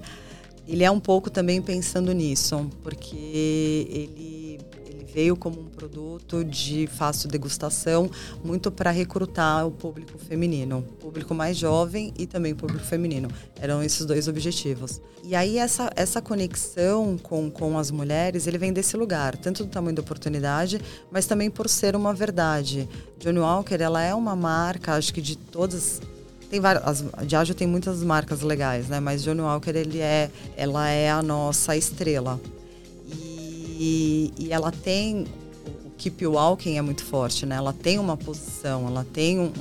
ele 0.68 0.84
é 0.84 0.92
um 0.92 1.00
pouco 1.00 1.32
também 1.32 1.60
pensando 1.60 2.12
nisso, 2.12 2.70
porque 2.84 3.16
ele 3.16 4.37
veio 5.18 5.36
como 5.36 5.60
um 5.62 5.66
produto 5.66 6.46
de 6.46 6.86
fácil 6.86 7.28
degustação, 7.28 8.08
muito 8.44 8.70
para 8.70 8.92
recrutar 8.92 9.66
o 9.66 9.72
público 9.72 10.16
feminino, 10.20 10.84
público 11.00 11.34
mais 11.34 11.58
jovem 11.58 12.14
e 12.20 12.28
também 12.28 12.54
público 12.54 12.86
feminino. 12.86 13.28
Eram 13.60 13.82
esses 13.82 14.06
dois 14.06 14.28
objetivos. 14.28 15.02
E 15.24 15.34
aí 15.34 15.58
essa, 15.58 15.90
essa 15.96 16.22
conexão 16.22 17.18
com, 17.18 17.50
com 17.50 17.80
as 17.80 17.90
mulheres, 17.90 18.46
ele 18.46 18.60
vem 18.60 18.72
desse 18.72 18.96
lugar, 18.96 19.36
tanto 19.36 19.64
do 19.64 19.72
tamanho 19.72 19.96
da 19.96 20.04
oportunidade, 20.04 20.80
mas 21.10 21.26
também 21.26 21.50
por 21.50 21.68
ser 21.68 21.96
uma 21.96 22.14
verdade. 22.14 22.88
Johnny 23.18 23.40
Walker, 23.40 23.82
ela 23.82 24.04
é 24.04 24.14
uma 24.14 24.36
marca, 24.36 24.94
acho 24.94 25.12
que 25.12 25.20
de 25.20 25.36
todas 25.36 26.00
tem 26.48 26.60
várias, 26.60 27.04
tem 27.56 27.68
muitas 27.68 28.04
marcas 28.04 28.42
legais, 28.42 28.88
né? 28.88 29.00
Mas 29.00 29.24
Johnny 29.24 29.42
Walker 29.42 29.72
ele 29.72 30.00
é, 30.00 30.30
ela 30.56 30.88
é 30.88 31.10
a 31.10 31.24
nossa 31.24 31.76
estrela. 31.76 32.40
E, 33.80 34.48
ela 34.50 34.72
tem. 34.72 35.26
O 35.86 35.92
Keep 35.98 36.26
Walking 36.26 36.78
é 36.78 36.82
muito 36.82 37.04
forte, 37.04 37.46
né? 37.46 37.56
Ela 37.56 37.74
tem 37.74 38.00
uma 38.00 38.16
posição, 38.16 38.88
ela 38.88 39.06
tem 39.14 39.40
um. 39.40 39.52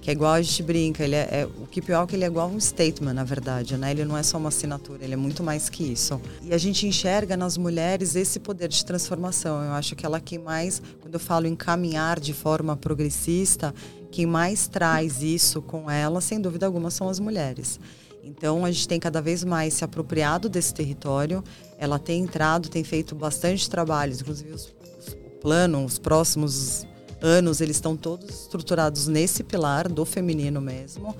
que 0.00 0.10
é 0.10 0.12
igual 0.12 0.32
a 0.32 0.42
gente 0.42 0.62
brinca, 0.62 1.04
ele 1.04 1.14
é, 1.14 1.28
é, 1.30 1.46
o 1.46 1.66
Keep 1.66 1.92
Walking 1.92 2.16
ele 2.16 2.24
é 2.24 2.26
igual 2.26 2.48
um 2.48 2.58
statement, 2.58 3.12
na 3.12 3.24
verdade, 3.24 3.76
né? 3.76 3.90
Ele 3.92 4.04
não 4.04 4.16
é 4.16 4.22
só 4.22 4.38
uma 4.38 4.48
assinatura, 4.48 5.04
ele 5.04 5.14
é 5.14 5.16
muito 5.16 5.42
mais 5.42 5.68
que 5.68 5.84
isso. 5.84 6.20
E 6.42 6.52
a 6.52 6.58
gente 6.58 6.86
enxerga 6.86 7.36
nas 7.36 7.56
mulheres 7.56 8.16
esse 8.16 8.38
poder 8.40 8.68
de 8.68 8.84
transformação. 8.84 9.62
Eu 9.62 9.72
acho 9.72 9.94
que 9.94 10.04
ela 10.04 10.20
quem 10.20 10.38
mais, 10.38 10.82
quando 11.00 11.14
eu 11.14 11.20
falo 11.20 11.46
em 11.46 11.54
caminhar 11.54 12.18
de 12.18 12.32
forma 12.32 12.76
progressista, 12.76 13.74
quem 14.10 14.26
mais 14.26 14.66
traz 14.66 15.22
isso 15.22 15.62
com 15.62 15.90
ela, 15.90 16.20
sem 16.20 16.40
dúvida 16.40 16.66
alguma, 16.66 16.90
são 16.90 17.08
as 17.08 17.20
mulheres. 17.20 17.78
Então 18.22 18.64
a 18.64 18.70
gente 18.70 18.86
tem 18.86 19.00
cada 19.00 19.20
vez 19.20 19.44
mais 19.44 19.74
se 19.74 19.84
apropriado 19.84 20.48
desse 20.48 20.74
território. 20.74 21.42
Ela 21.78 21.98
tem 21.98 22.22
entrado, 22.22 22.68
tem 22.68 22.84
feito 22.84 23.14
bastante 23.14 23.68
trabalhos, 23.68 24.20
inclusive 24.20 24.52
os, 24.52 24.66
o 25.14 25.30
plano, 25.40 25.84
os 25.84 25.98
próximos 25.98 26.86
anos, 27.22 27.60
eles 27.60 27.76
estão 27.76 27.96
todos 27.96 28.42
estruturados 28.42 29.06
nesse 29.06 29.42
pilar 29.42 29.88
do 29.88 30.04
feminino 30.04 30.60
mesmo. 30.60 31.14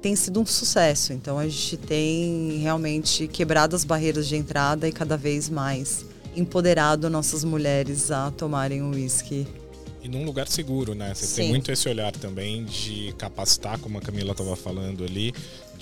Tem 0.00 0.16
sido 0.16 0.40
um 0.40 0.46
sucesso. 0.46 1.12
Então 1.12 1.38
a 1.38 1.48
gente 1.48 1.76
tem 1.76 2.58
realmente 2.58 3.28
quebrado 3.28 3.76
as 3.76 3.84
barreiras 3.84 4.26
de 4.26 4.36
entrada 4.36 4.88
e 4.88 4.92
cada 4.92 5.16
vez 5.16 5.48
mais 5.48 6.04
empoderado 6.34 7.10
nossas 7.10 7.44
mulheres 7.44 8.10
a 8.10 8.30
tomarem 8.30 8.82
o 8.82 8.90
uísque 8.90 9.46
e 10.02 10.08
num 10.08 10.24
lugar 10.24 10.48
seguro, 10.48 10.94
né? 10.94 11.14
Você 11.14 11.26
Sim. 11.26 11.42
tem 11.42 11.48
muito 11.50 11.70
esse 11.70 11.88
olhar 11.88 12.10
também 12.10 12.64
de 12.64 13.14
capacitar, 13.16 13.78
como 13.78 13.98
a 13.98 14.00
Camila 14.00 14.32
estava 14.32 14.56
falando 14.56 15.04
ali, 15.04 15.32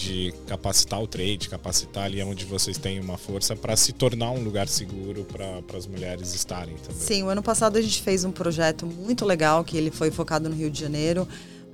de 0.00 0.32
capacitar 0.46 1.02
o 1.02 1.06
trade, 1.06 1.50
capacitar 1.50 2.04
ali 2.04 2.22
onde 2.22 2.46
vocês 2.46 2.78
têm 2.78 2.98
uma 2.98 3.18
força 3.18 3.54
para 3.54 3.76
se 3.76 3.92
tornar 3.92 4.30
um 4.30 4.42
lugar 4.42 4.66
seguro 4.66 5.24
para 5.24 5.76
as 5.76 5.86
mulheres 5.86 6.34
estarem 6.34 6.74
também. 6.76 6.98
Sim, 6.98 7.22
o 7.24 7.28
ano 7.28 7.42
passado 7.42 7.76
a 7.76 7.82
gente 7.82 8.00
fez 8.00 8.24
um 8.24 8.32
projeto 8.32 8.86
muito 8.86 9.26
legal 9.26 9.62
que 9.62 9.76
ele 9.76 9.90
foi 9.90 10.10
focado 10.10 10.48
no 10.48 10.54
Rio 10.56 10.70
de 10.70 10.80
Janeiro 10.80 11.28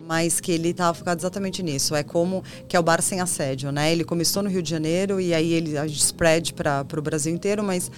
mas 0.09 0.39
que 0.39 0.53
ele 0.53 0.69
estava 0.69 0.95
focado 0.95 1.21
exatamente 1.21 1.65
nisso. 1.65 1.93
É 1.93 2.05
como 2.05 2.45
que 2.69 2.77
é 2.77 2.81
o 2.81 2.83
bar 2.83 3.03
sem 3.03 3.21
assédio, 3.21 3.73
né? 3.73 3.91
Ele 3.91 4.05
começou 4.05 4.41
no 4.41 4.49
Rio 4.49 4.63
de 4.63 4.71
Janeiro 4.71 5.21
e 5.21 5.35
aí 5.35 5.53
ele 5.53 5.77
a 5.77 5.85
gente 5.85 6.01
spread 6.01 6.55
para 6.55 6.87
o 6.97 7.03
Brasil 7.03 7.35
inteiro, 7.35 7.65
mas 7.65 7.91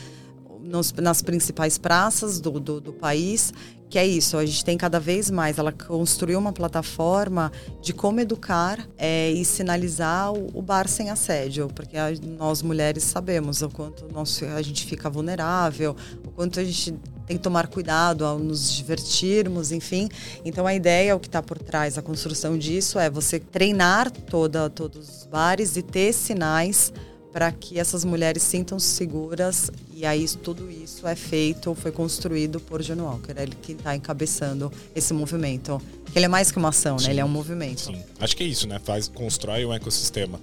nos, 0.59 0.91
nas 0.95 1.21
principais 1.21 1.77
praças 1.77 2.41
do, 2.41 2.59
do, 2.59 2.81
do, 2.81 2.93
país 2.95 3.53
que 3.89 3.99
é 3.99 4.07
isso, 4.07 4.37
a 4.37 4.45
gente 4.45 4.65
tem 4.65 4.77
cada 4.77 5.01
vez 5.01 5.31
mais, 5.31 5.59
ela 5.59 5.73
construiu 5.73 6.39
uma 6.39 6.53
plataforma 6.53 7.51
de 7.81 7.93
como 7.93 8.21
educar 8.21 8.87
é, 8.99 9.31
e 9.31 9.45
sinalizar 9.45 10.33
o, 10.33 10.51
o, 10.53 10.63
bar 10.63 10.87
sem 10.89 11.11
assédio, 11.11 11.69
porque 11.75 11.97
a, 11.97 12.11
nós 12.39 12.61
mulheres 12.61 13.05
sabemos 13.05 13.63
o 13.63 13.69
quanto 13.71 14.07
nosso, 14.13 14.45
a 14.45 14.61
gente 14.61 14.85
fica 14.85 15.09
vulnerável, 15.09 15.97
o 16.27 16.31
quanto 16.31 16.61
a 16.61 16.65
gente 16.65 16.95
tem 17.27 17.37
que 17.37 17.43
tomar 17.43 17.67
cuidado 17.67 18.25
ao 18.25 18.39
nos 18.39 18.73
divertirmos, 18.73 19.71
enfim. 19.71 20.09
Então 20.45 20.67
a 20.67 20.75
ideia, 20.75 21.15
o 21.15 21.21
que 21.21 21.29
está 21.29 21.43
por 21.43 21.59
trás, 21.59 21.99
a 21.99 22.03
construção 22.03 22.57
disso 22.57 22.99
é 22.99 23.11
você 23.11 23.39
treinar 23.39 24.11
toda, 24.11 24.71
todos 24.71 25.09
os 25.09 25.27
bares 25.27 25.77
e 25.77 25.83
ter 25.83 26.13
sinais 26.13 26.93
para 27.33 27.53
que 27.53 27.79
essas 27.79 28.05
mulheres 28.05 28.43
sintam-se 28.43 28.87
seguras 28.87 29.71
e 29.95 30.05
aí 30.07 30.27
tudo 30.43 30.71
isso 30.71 31.07
é 31.07 31.15
feito, 31.15 31.75
foi 31.75 31.93
construído 31.93 32.61
por 32.61 32.83
John 32.83 33.03
Walker, 33.03 33.33
é 33.37 33.43
ele 33.43 33.57
que 33.61 33.73
está 33.73 33.95
encabeçando 33.95 34.73
esse 34.95 35.13
movimento. 35.13 35.81
Ele 36.15 36.25
é 36.25 36.29
mais 36.29 36.51
que 36.51 36.59
uma 36.59 36.71
ação, 36.71 36.97
né? 36.97 37.11
Ele 37.11 37.21
é 37.21 37.25
um 37.25 37.29
movimento. 37.29 37.81
Sim. 37.81 38.03
Acho 38.19 38.37
que 38.37 38.43
é 38.43 38.47
isso, 38.47 38.67
né? 38.67 38.81
Faz, 38.83 39.09
constrói 39.09 39.65
um 39.65 39.73
ecossistema. 39.73 40.41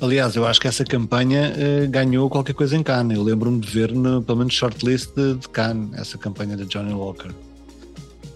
Aliás, 0.00 0.34
eu 0.34 0.46
acho 0.46 0.60
que 0.60 0.66
essa 0.66 0.84
campanha 0.84 1.52
uh, 1.52 1.88
ganhou 1.88 2.28
qualquer 2.28 2.54
coisa 2.54 2.76
em 2.76 2.82
Cannes. 2.82 3.16
Eu 3.16 3.22
lembro-me 3.22 3.60
de 3.60 3.68
ver, 3.68 3.92
no, 3.92 4.22
pelo 4.22 4.38
menos, 4.38 4.54
shortlist 4.54 5.14
de, 5.14 5.34
de 5.34 5.48
Cannes, 5.48 5.96
essa 5.98 6.18
campanha 6.18 6.56
da 6.56 6.64
Johnny 6.64 6.92
Walker. 6.92 7.30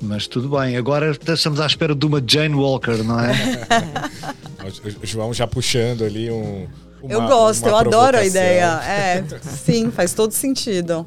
Mas 0.01 0.27
tudo 0.27 0.49
bem, 0.49 0.77
agora 0.77 1.11
estamos 1.11 1.59
à 1.59 1.67
espera 1.67 1.95
de 1.95 2.07
uma 2.07 2.23
Jane 2.25 2.55
Walker, 2.55 3.03
não 3.03 3.19
é? 3.19 3.33
o 5.03 5.07
João 5.07 5.33
já 5.33 5.47
puxando 5.47 6.05
ali 6.05 6.31
um, 6.31 6.67
uma, 7.07 7.15
eu 7.15 7.29
gosto, 7.29 7.67
eu 7.67 7.77
adoro 7.77 8.17
a 8.19 8.25
ideia. 8.25 8.81
É, 8.85 9.25
sim, 9.43 9.91
faz 9.91 10.13
todo 10.13 10.33
sentido. 10.33 11.07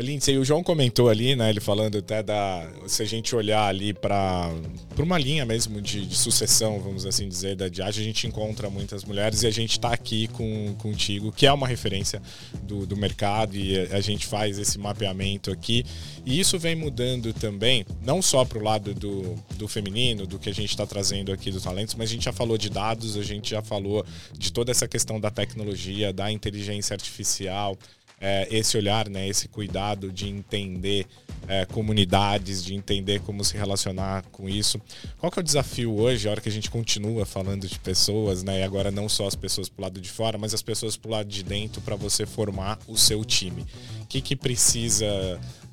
Lindsay, 0.00 0.38
o 0.38 0.44
João 0.44 0.62
comentou 0.62 1.08
ali, 1.08 1.34
né? 1.34 1.50
Ele 1.50 1.60
falando 1.60 1.98
até 1.98 2.22
da. 2.22 2.70
Se 2.86 3.02
a 3.02 3.04
gente 3.04 3.34
olhar 3.34 3.66
ali 3.66 3.92
para 3.92 4.52
uma 4.96 5.18
linha 5.18 5.44
mesmo 5.44 5.80
de, 5.80 6.06
de, 6.06 6.14
sucessão, 6.14 6.78
vamos 6.80 7.04
assim 7.04 7.28
dizer, 7.28 7.56
da 7.56 7.68
Diage, 7.68 8.00
a 8.00 8.04
gente 8.04 8.26
encontra 8.26 8.70
muitas 8.70 9.04
mulheres 9.04 9.42
e 9.42 9.46
a 9.46 9.50
gente 9.50 9.72
está 9.72 9.92
aqui 9.92 10.28
com, 10.28 10.74
contigo, 10.78 11.32
que 11.32 11.46
é 11.46 11.52
uma 11.52 11.66
referência 11.66 12.22
do, 12.62 12.86
do 12.86 12.96
mercado 12.96 13.56
e 13.56 13.76
a 13.76 14.00
gente 14.00 14.26
faz 14.26 14.58
esse 14.58 14.78
mapeamento 14.78 15.50
aqui. 15.50 15.84
E 16.24 16.38
isso 16.38 16.58
vem 16.58 16.76
mudando 16.76 17.32
também, 17.32 17.84
não 18.00 18.22
só 18.22 18.44
para 18.44 18.58
o 18.58 18.62
lado 18.62 18.94
do, 18.94 19.34
do 19.56 19.66
feminino, 19.66 20.26
do 20.26 20.38
que 20.38 20.48
a 20.48 20.54
gente 20.54 20.70
está 20.70 20.86
trazendo 20.86 21.32
aqui 21.32 21.50
dos 21.50 21.64
talentos, 21.64 21.96
mas 21.96 22.08
a 22.08 22.12
gente 22.12 22.24
já 22.24 22.32
falou 22.32 22.56
de 22.56 22.70
dados, 22.70 23.16
a 23.16 23.22
gente 23.22 23.50
já 23.50 23.62
falou 23.62 24.04
de 24.32 24.52
toda 24.52 24.70
essa 24.70 24.86
questão 24.86 25.18
da 25.18 25.30
tecnologia, 25.30 26.12
da 26.12 26.30
inteligência 26.30 26.94
artificial 26.94 27.76
é, 28.20 28.48
esse 28.50 28.76
olhar, 28.76 29.08
né, 29.08 29.28
esse 29.28 29.48
cuidado 29.48 30.10
de 30.12 30.28
entender 30.28 31.06
é, 31.46 31.64
comunidades, 31.64 32.62
de 32.62 32.74
entender 32.74 33.20
como 33.20 33.44
se 33.44 33.56
relacionar 33.56 34.22
com 34.30 34.48
isso. 34.48 34.80
Qual 35.18 35.30
que 35.30 35.38
é 35.38 35.42
o 35.42 35.44
desafio 35.44 35.94
hoje, 35.94 36.28
a 36.28 36.32
hora 36.32 36.40
que 36.40 36.48
a 36.48 36.52
gente 36.52 36.70
continua 36.70 37.24
falando 37.24 37.66
de 37.66 37.78
pessoas, 37.78 38.42
né? 38.42 38.60
E 38.60 38.62
agora 38.62 38.90
não 38.90 39.08
só 39.08 39.26
as 39.26 39.34
pessoas 39.34 39.68
pro 39.68 39.82
lado 39.82 40.00
de 40.00 40.10
fora, 40.10 40.36
mas 40.36 40.52
as 40.52 40.62
pessoas 40.62 40.96
pro 40.96 41.10
lado 41.10 41.28
de 41.28 41.42
dentro 41.42 41.80
para 41.80 41.96
você 41.96 42.26
formar 42.26 42.78
o 42.86 42.96
seu 42.96 43.24
time. 43.24 43.64
O 44.02 44.06
que, 44.06 44.20
que 44.20 44.36
precisa 44.36 45.06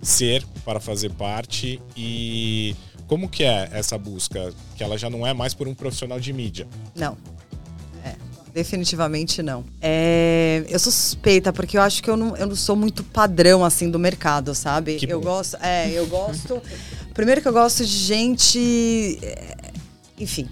ser 0.01 0.45
para 0.63 0.79
fazer 0.79 1.11
parte 1.11 1.81
e 1.95 2.75
como 3.07 3.29
que 3.29 3.43
é 3.43 3.69
essa 3.71 3.97
busca? 3.97 4.53
Que 4.75 4.83
ela 4.83 4.97
já 4.97 5.09
não 5.09 5.25
é 5.25 5.33
mais 5.33 5.53
por 5.53 5.67
um 5.67 5.73
profissional 5.73 6.19
de 6.19 6.31
mídia. 6.31 6.67
Não. 6.95 7.17
Definitivamente 8.55 9.43
não. 9.43 9.65
É, 9.81 10.63
eu 10.69 10.79
sou 10.79 10.89
suspeita, 10.89 11.51
porque 11.51 11.77
eu 11.77 11.81
acho 11.81 12.01
que 12.01 12.09
eu 12.09 12.15
não, 12.15 12.37
eu 12.37 12.47
não 12.47 12.55
sou 12.55 12.73
muito 12.73 13.03
padrão, 13.03 13.65
assim, 13.65 13.91
do 13.91 13.99
mercado, 13.99 14.55
sabe? 14.55 14.95
Que 14.95 15.11
eu 15.11 15.19
bom. 15.19 15.27
gosto... 15.27 15.57
É, 15.61 15.91
eu 15.91 16.07
gosto... 16.07 16.61
primeiro 17.13 17.41
que 17.41 17.47
eu 17.49 17.51
gosto 17.51 17.85
de 17.85 17.91
gente... 17.91 19.19
é, 19.21 19.57
Enfim... 20.17 20.47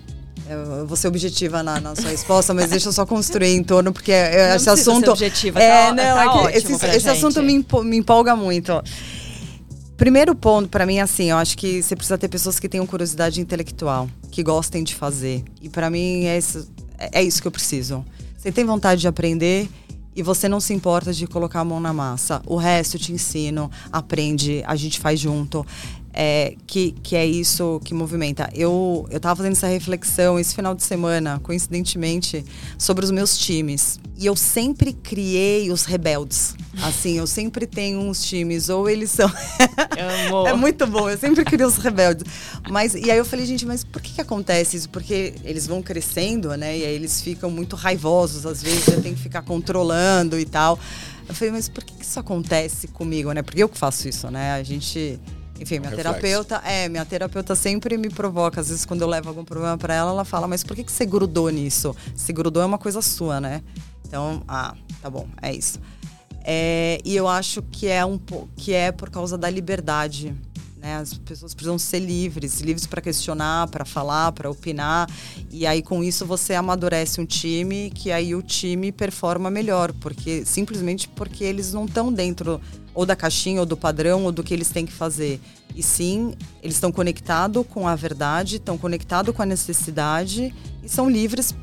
Eu 0.49 0.86
vou 0.86 0.97
ser 0.97 1.08
objetiva 1.08 1.64
na, 1.64 1.80
na 1.80 1.95
sua 1.95 2.10
resposta, 2.10 2.54
mas 2.54 2.70
deixa 2.70 2.89
eu 2.89 2.91
só 2.91 3.06
construir 3.06 3.56
em 3.56 3.64
torno, 3.64 3.93
porque 3.93 4.12
é, 4.12 4.49
Não 4.49 4.56
esse 4.58 4.66
precisa 4.66 4.76
ser 4.76 4.91
assunto. 4.91 5.12
objetiva, 5.12 5.62
é, 5.62 5.88
tá- 5.88 5.93
não, 5.93 6.43
tá 6.43 6.51
é 6.51 6.58
esse, 6.58 6.74
esse 6.86 7.10
assunto 7.10 7.41
me, 7.41 7.54
empo- 7.54 7.82
me 7.82 7.95
empolga 7.95 8.36
muito. 8.36 8.84
Primeiro 9.95 10.36
ponto, 10.36 10.68
pra 10.68 10.86
mim, 10.86 10.99
assim, 10.99 11.32
eu 11.32 11.38
acho 11.38 11.58
que 11.58 11.82
você 11.82 11.95
precisa 11.95 12.18
ter 12.18 12.28
pessoas 12.28 12.60
que 12.60 12.68
tenham 12.68 12.86
curiosidade 12.86 13.39
intelectual, 13.39 14.10
que 14.32 14.43
gostem 14.43 14.84
de 14.84 14.93
fazer. 14.93 15.45
E 15.62 15.70
pra 15.70 15.89
mim 15.89 16.26
é 16.26 16.38
isso, 16.38 16.68
é 17.04 17.10
é 17.20 17.24
isso 17.24 17.41
que 17.41 17.47
eu 17.47 17.51
preciso. 17.51 18.06
Você 18.38 18.51
tem 18.51 18.66
vontade 18.66 19.01
de 19.01 19.08
aprender 19.08 19.70
e 20.16 20.22
você 20.22 20.47
não 20.47 20.60
se 20.60 20.74
importa 20.74 21.12
de 21.12 21.26
colocar 21.26 21.62
a 21.62 21.66
mão 21.66 21.80
na 21.80 21.93
massa. 21.93 22.41
O 22.45 22.56
resto 22.56 22.95
eu 22.95 23.01
te 23.01 23.12
ensino, 23.12 23.70
aprende, 23.91 24.64
a 24.66 24.76
gente 24.76 24.99
faz 24.99 25.20
junto. 25.20 25.66
É, 26.14 26.55
que, 26.68 26.91
que 27.01 27.16
é 27.16 27.26
isso 27.26 27.82
que 27.84 27.93
movimenta. 27.93 28.47
Eu, 28.53 29.07
eu 29.09 29.20
tava 29.20 29.38
fazendo 29.38 29.53
essa 29.53 29.68
reflexão 29.68 30.39
esse 30.39 30.53
final 30.53 30.76
de 30.76 30.84
semana, 30.84 31.39
coincidentemente, 31.41 32.45
sobre 32.78 33.03
os 33.03 33.09
meus 33.09 33.36
times. 33.36 33.99
E 34.16 34.28
eu 34.28 34.36
sempre 34.36 34.93
criei 34.93 35.72
os 35.72 35.86
rebeldes. 35.86 36.55
Assim, 36.82 37.18
eu 37.18 37.26
sempre 37.26 37.66
tenho 37.66 37.99
uns 37.99 38.24
times, 38.24 38.70
ou 38.70 38.89
eles 38.89 39.11
são. 39.11 39.30
É 40.47 40.53
muito 40.53 40.86
bom, 40.88 41.09
eu 41.09 41.18
sempre 41.18 41.45
queria 41.45 41.68
os 41.68 41.78
rebeldes. 41.78 42.24
Mas, 42.70 42.93
e 42.95 43.09
aí 43.11 43.18
eu 43.18 43.26
falei, 43.26 43.45
gente, 43.45 43.66
mas 43.66 43.84
por 43.84 44.01
que, 44.01 44.14
que 44.14 44.22
acontece 44.22 44.78
isso? 44.78 44.89
Porque 44.89 45.36
eles 45.43 45.68
vão 45.68 45.82
crescendo, 45.82 46.55
né? 46.57 46.78
E 46.78 46.86
aí 46.86 46.93
eles 46.93 47.22
ficam 47.22 47.49
muito 47.49 47.76
raivosos, 47.76 48.45
às 48.45 48.61
vezes 48.61 48.88
eu 48.88 49.01
tenho 49.01 49.16
que 49.16 49.22
ficar 49.22 49.41
controlando 49.43 50.39
e 50.39 50.45
tal. 50.45 50.80
Eu 51.28 51.34
falei, 51.34 51.51
mas 51.51 51.70
por 51.70 51.84
que, 51.84 51.95
que 51.95 52.05
isso 52.05 52.20
acontece 52.20 52.88
comigo, 52.88 53.32
né? 53.32 53.41
Porque 53.41 53.64
eu 53.64 53.70
que 53.70 53.78
faço 53.78 54.07
isso, 54.07 54.30
né? 54.30 54.53
A 54.53 54.64
gente. 54.64 55.20
Enfim, 55.60 55.80
minha 55.80 55.91
terapeuta, 55.91 56.62
é, 56.66 56.89
minha 56.89 57.06
terapeuta 57.06 57.56
sempre 57.56 57.97
me 57.97 58.10
provoca, 58.10 58.60
às 58.60 58.70
vezes 58.70 58.86
quando 58.86 59.01
eu 59.01 59.08
levo 59.08 59.30
algum 59.30 59.45
problema 59.45 59.78
pra 59.78 59.93
ela, 59.93 60.12
ela 60.12 60.26
fala, 60.26 60.47
mas 60.47 60.64
por 60.64 60.76
que, 60.76 60.84
que 60.84 60.91
você 60.91 61.06
grudou 61.06 61.49
nisso? 61.49 61.95
Se 62.16 62.34
grudou 62.34 62.64
é 62.64 62.66
uma 62.66 62.78
coisa 62.78 63.01
sua, 63.01 63.39
né? 63.39 63.62
Então, 64.06 64.43
ah, 64.47 64.76
tá 65.01 65.10
bom, 65.10 65.28
é 65.41 65.54
isso. 65.54 65.80
É, 66.43 66.99
e 67.06 67.16
eu 67.16 67.28
acho 67.28 67.62
que 67.62 67.88
é 67.88 68.06
um 68.06 68.20
que 68.56 68.74
é 68.74 68.91
por 68.91 69.10
causa 69.10 69.38
da 69.38 69.49
liberdade. 69.49 70.36
Né? 70.84 70.97
As 70.97 71.13
pessoas 71.13 71.53
precisam 71.53 71.79
ser 71.79 71.99
livres, 71.99 72.59
livres 72.59 72.86
para 72.86 73.01
questionar, 73.01 73.69
para 73.69 73.86
falar, 73.86 74.34
para 74.34 74.49
opinar. 74.49 75.09
E 75.49 75.65
aí 75.65 75.81
com 75.81 76.03
isso 76.03 76.25
você 76.25 76.53
amadurece 76.53 77.21
um 77.21 77.25
time, 77.25 77.89
que 77.89 78.11
aí 78.11 78.36
o 78.36 78.41
time 78.41 78.91
performa 78.91 79.49
melhor, 79.49 79.93
porque 79.93 80.43
simplesmente 80.43 81.07
porque 81.07 81.45
eles 81.45 81.71
não 81.71 81.86
estão 81.86 82.11
dentro 82.11 82.59
ou 82.93 83.05
da 83.05 83.15
caixinha 83.15 83.61
ou 83.61 83.65
do 83.65 83.77
padrão 83.77 84.25
ou 84.25 84.31
do 84.31 84.43
que 84.43 84.53
eles 84.53 84.69
têm 84.69 84.86
que 84.86 84.91
fazer. 84.91 85.39
E 85.73 85.81
sim, 85.81 86.36
eles 86.61 86.75
estão 86.75 86.91
conectados 86.91 87.65
com 87.67 87.88
a 87.88 87.95
verdade, 87.95 88.57
estão 88.57 88.77
conectados 88.77 89.34
com 89.34 89.41
a 89.41 89.45
necessidade 89.45 90.53
e 90.84 90.89
são 90.89 91.09
livres 91.09 91.55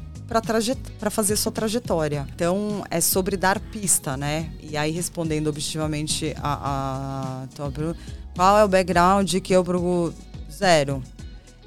para 0.98 1.10
fazer 1.10 1.36
sua 1.36 1.50
trajetória. 1.50 2.26
Então, 2.32 2.84
é 2.88 3.00
sobre 3.00 3.36
dar 3.36 3.58
pista, 3.58 4.16
né? 4.16 4.52
E 4.62 4.76
aí, 4.76 4.92
respondendo 4.92 5.48
objetivamente 5.48 6.34
a, 6.40 7.42
a 7.42 7.46
tua 7.48 7.70
pergunta, 7.72 7.98
qual 8.34 8.58
é 8.58 8.64
o 8.64 8.68
background 8.68 9.34
que 9.36 9.52
eu 9.52 9.64
procuro? 9.64 10.14
Zero. 10.50 11.02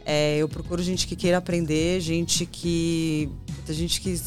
É, 0.05 0.37
eu 0.37 0.49
procuro 0.49 0.83
gente 0.83 1.07
que 1.07 1.15
queira 1.15 1.37
aprender, 1.37 1.99
gente 2.01 2.45
que. 2.45 3.29
gente 3.67 4.01
que, 4.01 4.19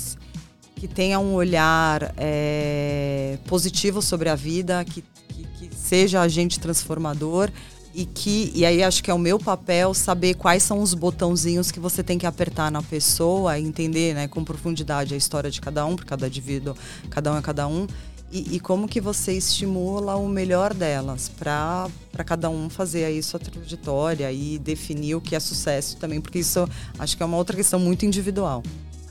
que 0.77 0.89
tenha 0.89 1.19
um 1.19 1.35
olhar 1.35 2.15
é, 2.17 3.39
positivo 3.47 4.01
sobre 4.01 4.29
a 4.29 4.35
vida, 4.35 4.85
que, 4.85 5.05
que, 5.29 5.45
que 5.45 5.75
seja 5.75 6.21
agente 6.21 6.59
transformador 6.59 7.51
e 7.97 8.05
que 8.05 8.53
e 8.55 8.67
aí 8.67 8.85
acho 8.85 9.03
que 9.03 9.11
é 9.11 9.15
o 9.15 9.19
meu 9.19 9.39
papel 9.39 9.95
saber 9.95 10.35
quais 10.35 10.63
são 10.63 10.81
os 10.81 10.93
botãozinhos 10.93 11.71
que 11.71 11.81
você 11.81 12.03
tem 12.03 12.19
que 12.19 12.27
apertar 12.27 12.71
na 12.71 12.83
pessoa, 12.83 13.59
entender, 13.59 14.15
né, 14.15 14.29
com 14.29 14.45
profundidade 14.45 15.15
a 15.15 15.17
história 15.17 15.51
de 15.51 15.63
cada 15.63 15.87
um, 15.87 15.97
porque 15.97 16.11
cada 16.11 16.27
indivíduo, 16.27 16.77
cada 17.09 17.33
um 17.33 17.39
é 17.39 17.43
cada 17.43 17.67
um. 17.67 17.87
E, 18.31 18.57
e 18.57 18.61
como 18.61 18.89
que 18.89 19.01
você 19.01 19.33
estimula 19.33 20.17
o 20.17 20.29
melhor 20.29 20.75
delas 20.75 21.29
para 21.29 21.89
cada 22.25 22.51
um 22.51 22.69
fazer 22.69 23.05
aí 23.05 23.23
sua 23.23 23.39
trajetória 23.39 24.31
e 24.33 24.59
definir 24.59 25.15
o 25.15 25.21
que 25.21 25.37
é 25.37 25.41
sucesso 25.41 25.97
também, 25.97 26.21
porque 26.21 26.41
isso 26.41 26.69
acho 26.99 27.17
que 27.17 27.23
é 27.23 27.27
uma 27.27 27.37
outra 27.37 27.57
questão 27.57 27.79
muito 27.79 28.05
individual. 28.05 28.63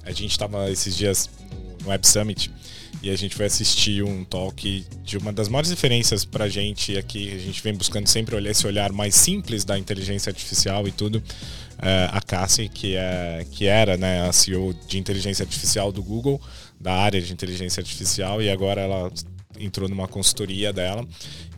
A 0.03 0.11
gente 0.11 0.31
estava 0.31 0.69
esses 0.69 0.95
dias 0.95 1.29
no 1.81 1.89
Web 1.89 2.05
Summit 2.05 2.51
e 3.01 3.09
a 3.09 3.15
gente 3.15 3.35
foi 3.35 3.45
assistir 3.45 4.03
um 4.03 4.23
talk 4.23 4.85
de 5.03 5.17
uma 5.17 5.31
das 5.31 5.47
maiores 5.47 5.69
referências 5.69 6.25
pra 6.25 6.49
gente 6.49 6.97
aqui. 6.97 7.33
A 7.33 7.37
gente 7.37 7.61
vem 7.61 7.73
buscando 7.73 8.07
sempre 8.07 8.35
olhar 8.35 8.49
esse 8.49 8.65
olhar 8.65 8.91
mais 8.91 9.13
simples 9.13 9.63
da 9.63 9.77
inteligência 9.77 10.29
artificial 10.29 10.87
e 10.87 10.91
tudo. 10.91 11.21
É, 11.77 12.09
a 12.11 12.21
Cassie, 12.21 12.67
que, 12.67 12.95
é, 12.95 13.45
que 13.51 13.67
era 13.67 13.95
né, 13.95 14.27
a 14.27 14.33
CEO 14.33 14.73
de 14.87 14.97
inteligência 14.97 15.43
artificial 15.43 15.91
do 15.91 16.01
Google, 16.01 16.41
da 16.85 16.93
área 16.93 17.19
de 17.19 17.33
inteligência 17.33 17.81
artificial, 17.81 18.43
e 18.43 18.47
agora 18.47 18.79
ela 18.79 19.11
entrou 19.59 19.89
numa 19.89 20.07
consultoria 20.07 20.71
dela. 20.71 21.03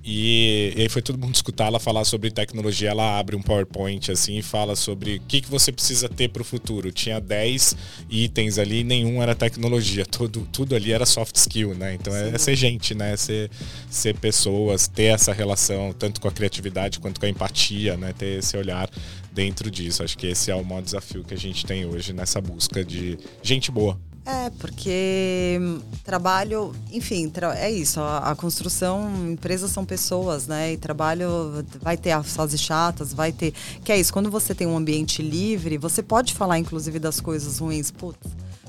E, 0.09 0.73
e 0.78 0.82
aí 0.84 0.88
foi 0.88 1.01
todo 1.01 1.19
mundo 1.19 1.36
escutar 1.36 1.65
ela 1.65 1.82
falar 1.82 2.05
sobre 2.05 2.32
tecnologia. 2.32 2.91
Ela 2.91 3.19
abre 3.19 3.36
um 3.36 3.41
PowerPoint 3.41 4.09
assim 4.09 4.38
e 4.38 4.41
fala 4.41 4.73
sobre 4.73 5.17
o 5.17 5.21
que, 5.28 5.41
que 5.41 5.49
você 5.49 5.69
precisa 5.69 6.07
ter 6.07 6.30
para 6.30 6.41
o 6.41 6.45
futuro. 6.45 6.93
Tinha 6.93 7.19
10 7.19 7.75
itens 8.09 8.57
ali, 8.57 8.86
nenhum 8.86 9.21
era 9.21 9.36
tecnologia. 9.36 10.05
Tudo, 10.05 10.47
tudo 10.49 10.78
ali 10.78 10.93
era 10.93 11.05
soft 11.05 11.36
skill, 11.36 11.75
né? 11.75 11.95
Então 11.95 12.15
é, 12.15 12.30
é 12.30 12.38
ser 12.38 12.55
gente, 12.55 12.95
né? 12.95 13.11
É 13.11 13.17
Ser, 13.17 13.51
ser 13.89 14.15
pessoas, 14.17 14.88
ter 14.88 15.13
essa 15.15 15.34
relação 15.34 15.91
tanto 15.91 16.21
com 16.21 16.30
a 16.30 16.32
criatividade 16.32 16.99
quanto 16.99 17.19
com 17.19 17.25
a 17.25 17.30
empatia, 17.30 17.97
né? 17.97 18.13
Ter 18.13 18.39
esse 18.39 18.55
olhar 18.55 18.89
dentro 19.34 19.69
disso. 19.69 20.03
Acho 20.03 20.17
que 20.17 20.28
esse 20.28 20.49
é 20.49 20.55
o 20.55 20.63
maior 20.63 20.82
desafio 20.82 21.25
que 21.25 21.34
a 21.34 21.38
gente 21.38 21.65
tem 21.65 21.86
hoje 21.86 22.13
nessa 22.13 22.39
busca 22.39 22.86
de 22.86 23.17
gente 23.43 23.69
boa. 23.69 23.99
É, 24.30 24.49
porque 24.59 25.57
hum, 25.57 25.80
trabalho, 26.03 26.75
enfim, 26.91 27.32
é 27.55 27.71
isso. 27.71 28.01
A, 28.01 28.32
a 28.32 28.36
construção, 28.36 29.09
empresas 29.32 29.71
são 29.71 29.86
pessoas, 29.86 30.47
né? 30.47 30.73
E 30.73 30.78
trabalho 30.78 31.63
vai 31.82 31.95
ter 31.95 32.11
as 32.11 32.36
fases 32.36 32.59
chatas, 32.59 33.13
vai 33.13 33.32
ter. 33.32 33.53
Que 33.86 33.93
é 33.93 33.97
isso, 33.97 34.11
quando 34.11 34.30
você 34.30 34.53
tem 34.53 34.67
um 34.67 34.75
ambiente 34.75 35.21
livre, 35.21 35.78
você 35.78 36.03
pode 36.03 36.34
falar, 36.34 36.59
inclusive, 36.59 36.99
das 36.99 37.21
coisas 37.21 37.59
ruins. 37.59 37.89
Putz, 37.89 38.19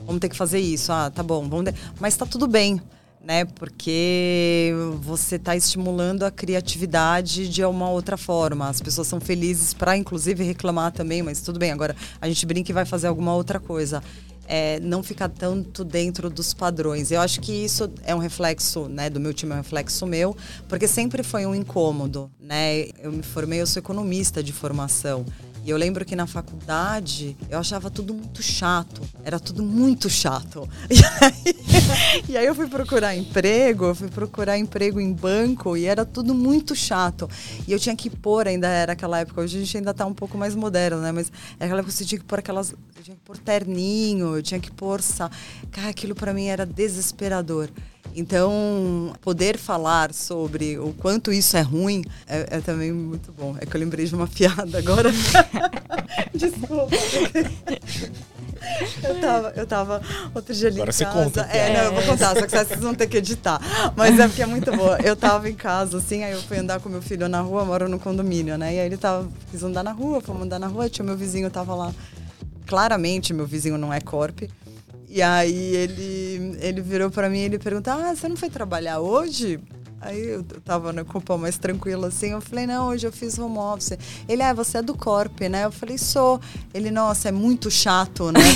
vamos 0.07 0.21
ter 0.21 0.29
que 0.29 0.37
fazer 0.37 0.61
isso. 0.61 0.93
Ah, 0.93 1.11
tá 1.13 1.25
bom, 1.25 1.49
vamos. 1.49 1.73
Mas 1.99 2.17
tá 2.17 2.25
tudo 2.25 2.47
bem. 2.47 2.81
Né, 3.21 3.45
porque 3.45 4.73
você 5.03 5.37
está 5.37 5.55
estimulando 5.55 6.23
a 6.23 6.31
criatividade 6.31 7.47
de 7.49 7.63
uma 7.63 7.91
outra 7.91 8.17
forma. 8.17 8.69
As 8.69 8.81
pessoas 8.81 9.07
são 9.07 9.21
felizes 9.21 9.75
para, 9.75 9.95
inclusive, 9.99 10.45
reclamar 10.45 10.93
também, 10.93 11.21
mas 11.21 11.43
tudo 11.43 11.59
bem. 11.59 11.71
Agora 11.71 11.95
a 12.23 12.29
gente 12.29 12.47
brinca 12.47 12.71
e 12.71 12.73
vai 12.73 12.87
fazer 12.87 13.07
alguma 13.07 13.35
outra 13.35 13.61
coisa 13.61 14.03
é, 14.49 14.81
não 14.81 15.03
ficar 15.03 15.29
tanto 15.29 15.85
dentro 15.85 16.31
dos 16.31 16.55
padrões. 16.55 17.11
Eu 17.11 17.21
acho 17.21 17.41
que 17.41 17.53
isso 17.53 17.91
é 18.03 18.15
um 18.15 18.19
reflexo, 18.19 18.89
né, 18.89 19.11
do 19.11 19.21
meu 19.21 19.35
time, 19.35 19.53
é 19.53 19.55
um 19.57 19.59
reflexo 19.59 20.07
meu, 20.07 20.35
porque 20.67 20.89
sempre 20.89 21.23
foi 21.23 21.45
um 21.45 21.55
incômodo, 21.55 22.31
né? 22.41 22.87
Eu 22.99 23.13
me 23.13 23.23
formei, 23.23 23.61
eu 23.61 23.67
sou 23.67 23.79
economista 23.79 24.43
de 24.43 24.53
formação. 24.53 25.27
E 25.69 25.71
eu 25.71 25.77
lembro 25.77 26.03
que 26.03 26.17
na 26.17 26.27
faculdade 26.27 27.37
eu 27.51 27.59
achava 27.59 27.91
tudo 27.91 28.15
muito 28.15 28.43
chato. 28.43 29.03
Era 29.23 29.39
tudo 29.39 29.63
muito 29.63 30.09
chato. 30.09 30.67
E 30.91 31.05
aí, 31.25 32.25
e 32.31 32.37
aí 32.39 32.47
eu 32.47 32.55
fui 32.55 32.67
procurar 32.67 33.15
emprego, 33.15 33.87
eu 33.87 33.95
fui 33.95 34.09
procurar 34.09 34.57
emprego 34.57 34.99
em 34.99 35.13
banco 35.13 35.77
e 35.77 35.85
era 35.85 36.05
tudo 36.07 36.35
muito 36.35 36.75
chato. 36.75 37.29
E 37.67 37.73
eu 37.73 37.79
tinha 37.79 37.95
que 37.95 38.09
pôr, 38.09 38.49
ainda 38.49 38.67
era 38.67 38.93
aquela 38.93 39.19
época, 39.21 39.43
hoje 39.43 39.59
a 39.59 39.61
gente 39.61 39.77
ainda 39.77 39.93
tá 39.93 40.07
um 40.07 40.15
pouco 40.15 40.39
mais 40.39 40.55
moderno, 40.55 41.03
né? 41.03 41.13
Mas 41.13 41.31
era 41.59 41.67
aquela 41.67 41.81
época 41.81 41.93
que 41.93 41.99
você 41.99 42.05
tinha 42.05 42.19
que 42.19 42.25
pôr 42.25 42.39
aquelas. 42.39 42.73
Eu 42.73 43.03
tinha 43.03 43.17
que 43.17 43.23
pôr 43.23 43.37
terninho, 43.37 44.37
eu 44.37 44.43
tinha 44.43 44.59
que 44.59 44.71
pôr. 44.71 45.03
Sa... 45.03 45.31
Cara, 45.71 45.91
aquilo 45.91 46.15
para 46.15 46.33
mim 46.33 46.47
era 46.47 46.65
desesperador. 46.65 47.69
Então, 48.15 49.13
poder 49.21 49.57
falar 49.57 50.13
sobre 50.13 50.79
o 50.79 50.93
quanto 50.95 51.33
isso 51.33 51.57
é 51.57 51.61
ruim 51.61 52.05
é, 52.27 52.57
é 52.57 52.61
também 52.61 52.93
muito 52.93 53.33
bom. 53.33 53.57
É 53.61 53.67
que 53.67 53.77
eu 53.77 53.81
lembrei 53.81 54.07
de 54.07 54.15
uma 54.15 54.27
piada 54.29 54.79
agora. 54.79 55.11
Desculpa. 56.35 56.89
Eu 59.03 59.21
tava, 59.21 59.53
eu 59.57 59.67
tava 59.67 60.03
outro 60.35 60.53
dia 60.55 60.69
ali 60.69 60.77
Agora 60.77 60.91
em 60.91 60.93
você 60.93 61.05
casa. 61.05 61.25
conta. 61.25 61.41
É, 61.43 61.73
não, 61.77 61.85
eu 61.85 61.93
vou 61.95 62.03
contar, 62.03 62.35
só 62.35 62.47
que 62.47 62.51
vocês 62.51 62.81
vão 62.81 62.95
ter 62.95 63.07
que 63.07 63.17
editar. 63.17 63.61
Mas 63.97 64.19
é 64.19 64.27
porque 64.27 64.43
é 64.43 64.47
muito 64.47 64.71
boa. 64.77 64.99
Eu 65.01 65.15
tava 65.17 65.49
em 65.49 65.55
casa, 65.55 65.99
assim, 65.99 66.25
aí 66.25 66.33
eu 66.33 66.43
fui 66.43 66.59
andar 66.59 66.81
com 66.81 66.89
meu 66.89 67.01
filho 67.01 67.29
na 67.29 67.41
rua, 67.41 67.65
moro 67.65 67.89
no 67.89 67.99
condomínio, 67.99 68.59
né? 68.59 68.75
E 68.75 68.81
aí 68.81 68.87
ele 68.87 68.97
tava, 68.97 69.29
quis 69.51 69.63
andar 69.63 69.83
na 69.83 69.93
rua, 69.93 70.21
fomos 70.21 70.43
andar 70.43 70.59
na 70.59 70.67
rua, 70.67 70.89
tinha 70.91 71.05
meu 71.05 71.17
vizinho, 71.17 71.49
tava 71.51 71.75
lá. 71.75 71.95
Claramente, 72.67 73.33
meu 73.33 73.47
vizinho 73.47 73.79
não 73.79 73.93
é 73.93 74.01
corp. 74.01 74.43
E 75.09 75.23
aí 75.23 75.75
ele, 75.75 76.59
ele 76.61 76.81
virou 76.81 77.11
pra 77.11 77.31
mim 77.31 77.39
e 77.39 77.45
ele 77.45 77.59
perguntou: 77.59 77.93
Ah, 77.95 78.15
você 78.15 78.29
não 78.29 78.37
foi 78.37 78.51
trabalhar 78.51 79.01
hoje? 79.01 79.59
Aí 80.01 80.29
eu 80.29 80.45
tava 80.65 80.93
na 80.93 81.05
culpa 81.05 81.37
mais 81.37 81.59
tranquila 81.59 82.07
assim. 82.09 82.31
Eu 82.31 82.41
falei, 82.41 82.67
não, 82.67 82.89
hoje 82.89 83.07
eu 83.07 83.13
fiz 83.13 83.37
home 83.39 83.59
office. 83.59 83.99
Ele, 84.29 84.43
ah, 84.43 84.53
você 84.55 84.79
é 84.79 84.83
do 84.83 84.97
Corp, 84.97 85.41
né? 85.41 85.65
Eu 85.65 85.73
falei, 85.73 85.99
sou. 85.99 86.41
Ele, 86.73 86.91
nossa, 86.91 87.29
é 87.29 87.33
muito 87.33 87.71
chato, 87.71 88.31
né? 88.31 88.41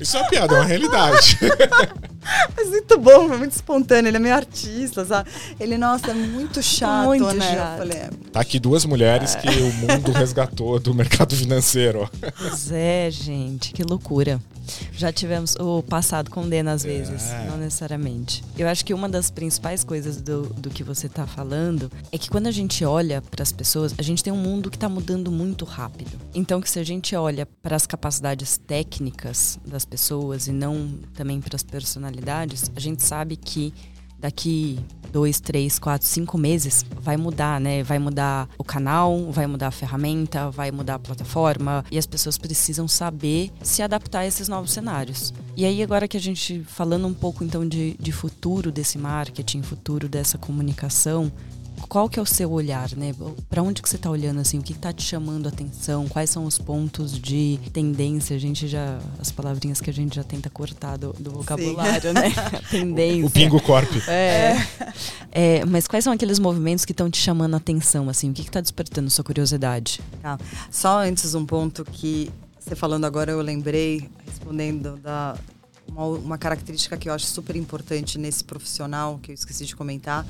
Isso 0.00 0.16
é 0.16 0.20
uma 0.20 0.28
piada, 0.28 0.56
é 0.56 0.58
uma 0.58 0.66
realidade. 0.66 1.38
Mas 2.56 2.68
muito 2.68 2.98
bom, 2.98 3.28
foi 3.28 3.38
muito 3.38 3.52
espontâneo. 3.52 4.08
Ele 4.08 4.16
é 4.16 4.20
meio 4.20 4.34
artista, 4.34 5.04
sabe? 5.04 5.30
Ele, 5.58 5.76
nossa, 5.76 6.10
é 6.10 6.14
muito 6.14 6.62
chato, 6.62 7.06
Muito 7.06 7.32
né? 7.34 7.54
chato. 7.54 7.72
Eu 7.72 7.78
falei, 7.78 7.98
é, 7.98 8.10
Tá 8.32 8.40
aqui 8.40 8.58
duas 8.58 8.84
mulheres 8.84 9.34
que 9.34 9.48
o 9.48 9.72
mundo 9.72 10.12
resgatou 10.12 10.78
do 10.78 10.94
mercado 10.94 11.34
financeiro. 11.36 12.08
Pois 12.38 12.70
é, 12.72 13.10
gente, 13.10 13.72
que 13.72 13.82
loucura. 13.82 14.40
Já 14.92 15.12
tivemos 15.12 15.54
o 15.56 15.82
passado 15.82 16.30
condena 16.30 16.72
às 16.72 16.82
vezes, 16.82 17.30
É. 17.30 17.46
não 17.48 17.56
necessariamente. 17.56 18.42
Eu 18.56 18.68
acho 18.68 18.84
que 18.84 18.94
uma 18.94 19.08
das 19.08 19.30
principais 19.30 19.82
coisas 19.84 20.20
do, 20.20 20.42
do 20.54 20.70
que 20.70 20.82
você 20.82 21.08
tá 21.08 21.26
falando 21.26 21.90
é 22.10 22.18
que 22.18 22.30
quando 22.30 22.46
a 22.46 22.50
gente 22.50 22.84
olha 22.84 23.20
para 23.22 23.42
as 23.42 23.52
pessoas, 23.52 23.94
a 23.98 24.02
gente 24.02 24.22
tem 24.22 24.32
um 24.32 24.36
mundo 24.36 24.70
que 24.70 24.78
tá 24.78 24.88
mudando 24.88 25.30
muito 25.30 25.64
rápido. 25.64 26.10
Então 26.34 26.60
que 26.60 26.70
se 26.70 26.78
a 26.78 26.84
gente 26.84 27.14
olha 27.16 27.46
para 27.62 27.76
as 27.76 27.86
capacidades 27.86 28.56
técnicas 28.58 29.58
das 29.66 29.84
pessoas 29.84 30.46
e 30.46 30.52
não 30.52 30.98
também 31.14 31.40
para 31.40 31.56
as 31.56 31.62
personalidades, 31.62 32.70
a 32.74 32.80
gente 32.80 33.02
sabe 33.02 33.36
que 33.36 33.72
daqui 34.22 34.78
dois, 35.12 35.38
três, 35.38 35.78
quatro, 35.78 36.06
cinco 36.06 36.38
meses 36.38 36.86
vai 37.00 37.18
mudar, 37.18 37.60
né? 37.60 37.82
Vai 37.82 37.98
mudar 37.98 38.48
o 38.56 38.64
canal, 38.64 39.30
vai 39.30 39.46
mudar 39.46 39.68
a 39.68 39.70
ferramenta, 39.70 40.50
vai 40.50 40.70
mudar 40.70 40.94
a 40.94 40.98
plataforma 40.98 41.84
e 41.90 41.98
as 41.98 42.06
pessoas 42.06 42.38
precisam 42.38 42.88
saber 42.88 43.50
se 43.62 43.82
adaptar 43.82 44.20
a 44.20 44.26
esses 44.26 44.48
novos 44.48 44.72
cenários. 44.72 45.34
E 45.54 45.66
aí 45.66 45.82
agora 45.82 46.08
que 46.08 46.16
a 46.16 46.20
gente 46.20 46.64
falando 46.66 47.06
um 47.06 47.12
pouco 47.12 47.44
então 47.44 47.68
de, 47.68 47.94
de 48.00 48.10
futuro 48.10 48.72
desse 48.72 48.96
marketing, 48.96 49.60
futuro 49.60 50.08
dessa 50.08 50.38
comunicação, 50.38 51.30
qual 51.88 52.08
que 52.08 52.18
é 52.18 52.22
o 52.22 52.26
seu 52.26 52.50
olhar, 52.50 52.90
né? 52.96 53.14
Para 53.48 53.62
onde 53.62 53.82
que 53.82 53.88
você 53.88 53.96
está 53.96 54.10
olhando 54.10 54.40
assim? 54.40 54.58
O 54.58 54.62
que 54.62 54.72
está 54.72 54.92
te 54.92 55.02
chamando 55.02 55.46
a 55.46 55.48
atenção? 55.48 56.08
Quais 56.08 56.30
são 56.30 56.44
os 56.44 56.58
pontos 56.58 57.18
de 57.18 57.58
tendência? 57.72 58.36
A 58.36 58.38
gente 58.38 58.66
já 58.68 58.98
as 59.18 59.30
palavrinhas 59.30 59.80
que 59.80 59.90
a 59.90 59.92
gente 59.92 60.16
já 60.16 60.24
tenta 60.24 60.48
cortar 60.48 60.96
do, 60.96 61.12
do 61.14 61.30
vocabulário, 61.30 62.12
né? 62.12 62.32
A 62.36 62.62
tendência. 62.70 63.26
O 63.26 63.30
Pingo 63.30 63.60
Corp. 63.60 63.90
É. 64.08 64.66
É, 65.30 65.64
mas 65.64 65.86
quais 65.86 66.04
são 66.04 66.12
aqueles 66.12 66.38
movimentos 66.38 66.84
que 66.84 66.92
estão 66.92 67.10
te 67.10 67.18
chamando 67.18 67.54
a 67.54 67.56
atenção, 67.56 68.08
assim? 68.08 68.30
O 68.30 68.32
que 68.32 68.42
está 68.42 68.60
despertando 68.60 69.10
sua 69.10 69.24
curiosidade? 69.24 70.00
Tá. 70.20 70.38
Só 70.70 70.98
antes 70.98 71.34
um 71.34 71.44
ponto 71.44 71.84
que 71.84 72.30
você 72.58 72.76
falando 72.76 73.04
agora 73.04 73.32
eu 73.32 73.40
lembrei, 73.40 74.08
respondendo 74.24 74.96
da 74.96 75.36
uma, 75.88 76.06
uma 76.06 76.38
característica 76.38 76.96
que 76.96 77.08
eu 77.08 77.12
acho 77.12 77.26
super 77.26 77.56
importante 77.56 78.18
nesse 78.18 78.44
profissional, 78.44 79.18
que 79.22 79.32
eu 79.32 79.34
esqueci 79.34 79.66
de 79.66 79.74
comentar, 79.74 80.26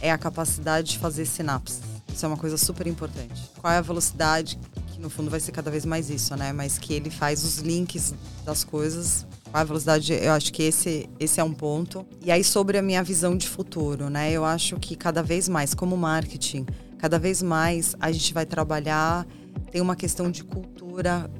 é 0.00 0.10
a 0.10 0.18
capacidade 0.18 0.92
de 0.92 0.98
fazer 0.98 1.26
sinapses. 1.26 1.80
Isso 2.12 2.24
é 2.24 2.28
uma 2.28 2.36
coisa 2.36 2.56
super 2.56 2.86
importante. 2.86 3.50
Qual 3.60 3.72
é 3.72 3.76
a 3.76 3.82
velocidade, 3.82 4.58
que 4.88 5.00
no 5.00 5.10
fundo 5.10 5.30
vai 5.30 5.40
ser 5.40 5.52
cada 5.52 5.70
vez 5.70 5.84
mais 5.84 6.08
isso, 6.08 6.34
né? 6.36 6.52
Mas 6.52 6.78
que 6.78 6.94
ele 6.94 7.10
faz 7.10 7.44
os 7.44 7.58
links 7.58 8.14
das 8.44 8.64
coisas. 8.64 9.26
Qual 9.50 9.58
é 9.58 9.60
a 9.60 9.64
velocidade? 9.64 10.12
Eu 10.12 10.32
acho 10.32 10.52
que 10.52 10.62
esse, 10.62 11.08
esse 11.20 11.40
é 11.40 11.44
um 11.44 11.52
ponto. 11.52 12.06
E 12.22 12.30
aí, 12.30 12.42
sobre 12.42 12.78
a 12.78 12.82
minha 12.82 13.02
visão 13.02 13.36
de 13.36 13.46
futuro, 13.46 14.08
né? 14.08 14.32
Eu 14.32 14.44
acho 14.44 14.76
que 14.76 14.96
cada 14.96 15.22
vez 15.22 15.48
mais, 15.48 15.74
como 15.74 15.96
marketing, 15.96 16.64
cada 16.98 17.18
vez 17.18 17.42
mais 17.42 17.94
a 18.00 18.10
gente 18.10 18.32
vai 18.32 18.46
trabalhar. 18.46 19.26
Tem 19.70 19.82
uma 19.82 19.96
questão 19.96 20.30
de 20.30 20.42
cultura 20.42 21.30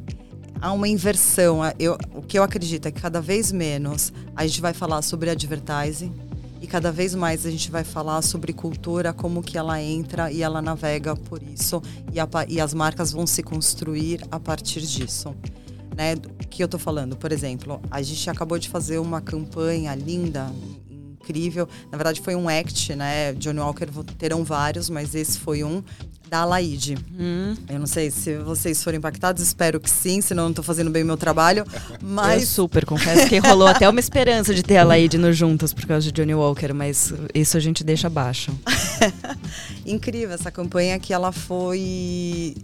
há 0.61 0.73
uma 0.73 0.89
inversão. 0.89 1.61
Eu, 1.79 1.97
o 2.15 2.23
que 2.23 2.39
eu 2.39 2.43
acredito 2.43 2.87
é 2.87 2.91
que 2.91 3.01
cada 3.01 3.21
vez 3.21 3.53
menos 3.53 4.13
a 4.35 4.47
gente 4.47 4.61
vai 4.61 4.75
falar 4.75 5.03
sobre 5.03 5.31
advertising 5.31 6.13
e 6.61 6.67
cada 6.67 6.91
vez 6.91 7.15
mais 7.15 7.45
a 7.45 7.51
gente 7.51 7.71
vai 7.71 7.85
falar 7.85 8.23
sobre 8.23 8.53
cultura, 8.53 9.13
como 9.13 9.43
que 9.43 9.59
ela 9.59 9.81
entra 9.81 10.31
e 10.31 10.43
ela 10.43 10.63
navega 10.63 11.15
por 11.15 11.43
isso 11.43 11.83
e, 12.13 12.19
a, 12.19 12.29
e 12.49 12.61
as 12.61 12.73
marcas 12.73 13.13
vão 13.13 13.27
se 13.27 13.43
construir 13.43 14.21
a 14.31 14.41
partir 14.41 14.81
disso. 14.81 15.35
Né? 15.97 16.15
O 16.15 16.49
que 16.49 16.63
eu 16.63 16.67
estou 16.67 16.79
falando? 16.81 17.17
Por 17.17 17.33
exemplo, 17.33 17.81
a 17.91 18.03
gente 18.03 18.29
acabou 18.29 18.59
de 18.59 18.69
fazer 18.69 18.99
uma 18.99 19.21
campanha 19.21 19.95
linda, 19.95 20.53
incrível. 21.27 21.69
Na 21.91 21.99
verdade, 21.99 22.21
foi 22.21 22.35
um 22.35 22.49
act, 22.49 22.95
né? 22.95 23.33
Johnny 23.35 23.59
Walker 23.59 23.87
terão 24.19 24.45
vários, 24.45 24.89
mas 24.89 25.15
esse 25.15 25.39
foi 25.39 25.65
um 25.65 25.83
da 26.29 26.41
Alaide. 26.41 26.97
Hum. 27.19 27.55
Eu 27.69 27.79
não 27.79 27.87
sei 27.87 28.11
se 28.11 28.37
vocês 28.39 28.83
foram 28.83 28.99
impactados, 28.99 29.43
espero 29.43 29.79
que 29.79 29.89
sim, 29.89 30.21
senão 30.21 30.45
eu 30.45 30.49
não 30.49 30.55
tô 30.55 30.63
fazendo 30.63 30.91
bem 30.91 31.03
o 31.03 31.07
meu 31.07 31.17
trabalho. 31.17 31.65
Eu 31.91 31.99
Mas 32.03 32.49
super 32.49 32.85
confesso 32.85 33.29
que 33.29 33.39
rolou 33.39 33.69
até 33.69 33.89
uma 33.89 34.01
esperança 34.01 34.53
de 34.53 34.63
ter 34.63 34.77
a 34.77 34.85
Laide 34.85 35.19
no 35.19 35.33
Juntas 35.33 35.73
por 35.73 35.87
causa 35.87 36.11
de 36.11 36.13
Johnny 36.13 36.35
Walker, 36.35 36.73
mas 36.73 37.13
isso 37.33 37.57
a 37.57 37.61
gente 37.61 37.85
deixa 37.85 38.09
abaixo. 38.09 38.53
incrível 39.87 40.35
essa 40.35 40.51
campanha 40.51 40.99
que 40.99 41.13
ela 41.13 41.31
foi 41.31 42.57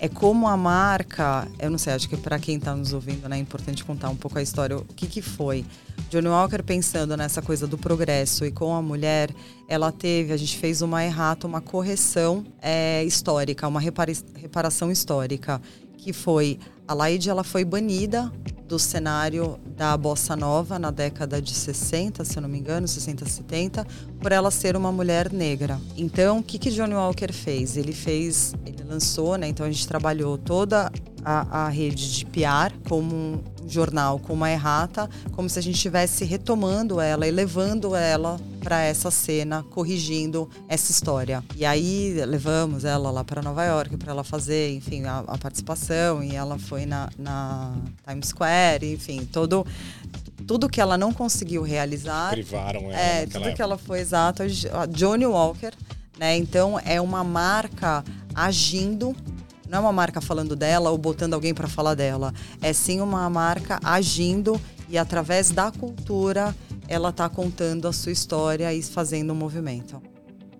é 0.00 0.08
como 0.08 0.48
a 0.48 0.56
marca, 0.56 1.46
eu 1.58 1.70
não 1.70 1.76
sei, 1.76 1.92
acho 1.92 2.08
que 2.08 2.16
para 2.16 2.38
quem 2.38 2.56
está 2.56 2.74
nos 2.74 2.94
ouvindo, 2.94 3.28
né, 3.28 3.36
é 3.36 3.38
importante 3.38 3.84
contar 3.84 4.08
um 4.08 4.16
pouco 4.16 4.38
a 4.38 4.42
história, 4.42 4.78
o 4.78 4.84
que 4.84 5.06
que 5.06 5.20
foi. 5.20 5.64
Johnny 6.08 6.26
Walker 6.26 6.62
pensando 6.62 7.14
nessa 7.18 7.42
coisa 7.42 7.66
do 7.66 7.76
progresso 7.76 8.46
e 8.46 8.50
com 8.50 8.74
a 8.74 8.80
mulher, 8.80 9.30
ela 9.68 9.92
teve, 9.92 10.32
a 10.32 10.36
gente 10.38 10.56
fez 10.56 10.80
uma 10.80 11.04
errata, 11.04 11.46
uma 11.46 11.60
correção 11.60 12.46
é, 12.62 13.04
histórica, 13.04 13.68
uma 13.68 13.78
repara 13.78 14.10
reparação 14.34 14.90
histórica, 14.90 15.60
que 16.00 16.12
foi 16.12 16.58
a 16.88 16.94
Laide, 16.94 17.30
ela 17.30 17.44
foi 17.44 17.64
banida 17.64 18.32
do 18.66 18.78
cenário 18.78 19.58
da 19.76 19.96
bossa 19.96 20.36
nova 20.36 20.78
na 20.78 20.90
década 20.90 21.42
de 21.42 21.52
60, 21.52 22.24
se 22.24 22.36
eu 22.36 22.42
não 22.42 22.48
me 22.48 22.58
engano, 22.58 22.86
60, 22.86 23.26
70, 23.26 23.86
por 24.20 24.32
ela 24.32 24.50
ser 24.50 24.76
uma 24.76 24.92
mulher 24.92 25.32
negra. 25.32 25.80
Então, 25.96 26.38
o 26.38 26.42
que 26.42 26.58
que 26.58 26.70
Johnny 26.70 26.94
Walker 26.94 27.32
fez? 27.32 27.76
Ele 27.76 27.92
fez, 27.92 28.54
ele 28.64 28.84
lançou, 28.84 29.36
né? 29.36 29.48
Então 29.48 29.66
a 29.66 29.70
gente 29.70 29.86
trabalhou 29.86 30.38
toda 30.38 30.90
a, 31.24 31.64
a 31.64 31.68
rede 31.68 32.12
de 32.12 32.26
PR 32.26 32.72
como 32.88 33.42
jornal, 33.74 34.18
com 34.18 34.32
uma 34.32 34.50
errata, 34.50 35.08
como 35.32 35.48
se 35.48 35.58
a 35.58 35.62
gente 35.62 35.76
estivesse 35.76 36.24
retomando 36.24 37.00
ela 37.00 37.26
e 37.26 37.30
levando 37.30 37.94
ela 37.94 38.38
para 38.62 38.82
essa 38.82 39.10
cena, 39.10 39.64
corrigindo 39.70 40.48
essa 40.68 40.90
história. 40.90 41.42
E 41.56 41.64
aí 41.64 42.14
levamos 42.26 42.84
ela 42.84 43.10
lá 43.10 43.24
para 43.24 43.42
Nova 43.42 43.64
York 43.64 43.96
para 43.96 44.12
ela 44.12 44.24
fazer, 44.24 44.74
enfim, 44.74 45.04
a, 45.04 45.18
a, 45.26 45.38
participação 45.38 46.22
e 46.22 46.36
ela 46.36 46.58
foi 46.58 46.86
na, 46.86 47.08
na 47.18 47.74
Times 48.06 48.28
Square, 48.28 48.92
enfim, 48.92 49.24
todo 49.24 49.66
tudo 50.46 50.68
que 50.68 50.80
ela 50.80 50.98
não 50.98 51.12
conseguiu 51.12 51.62
realizar. 51.62 52.30
Privaram 52.30 52.82
ela. 52.90 52.98
É, 52.98 53.26
tudo 53.26 53.36
época. 53.38 53.52
que 53.54 53.62
ela 53.62 53.78
foi 53.78 54.00
exato. 54.00 54.42
Johnny 54.88 55.26
Walker, 55.26 55.72
né? 56.18 56.36
Então 56.36 56.78
é 56.84 57.00
uma 57.00 57.22
marca 57.22 58.04
agindo 58.34 59.14
não 59.70 59.78
é 59.78 59.80
uma 59.82 59.92
marca 59.92 60.20
falando 60.20 60.56
dela 60.56 60.90
ou 60.90 60.98
botando 60.98 61.34
alguém 61.34 61.54
para 61.54 61.68
falar 61.68 61.94
dela. 61.94 62.34
É 62.60 62.72
sim 62.72 63.00
uma 63.00 63.30
marca 63.30 63.78
agindo 63.84 64.60
e 64.88 64.98
através 64.98 65.52
da 65.52 65.70
cultura 65.70 66.54
ela 66.88 67.10
está 67.10 67.28
contando 67.28 67.86
a 67.86 67.92
sua 67.92 68.10
história 68.10 68.74
e 68.74 68.82
fazendo 68.82 69.32
um 69.32 69.36
movimento. 69.36 70.02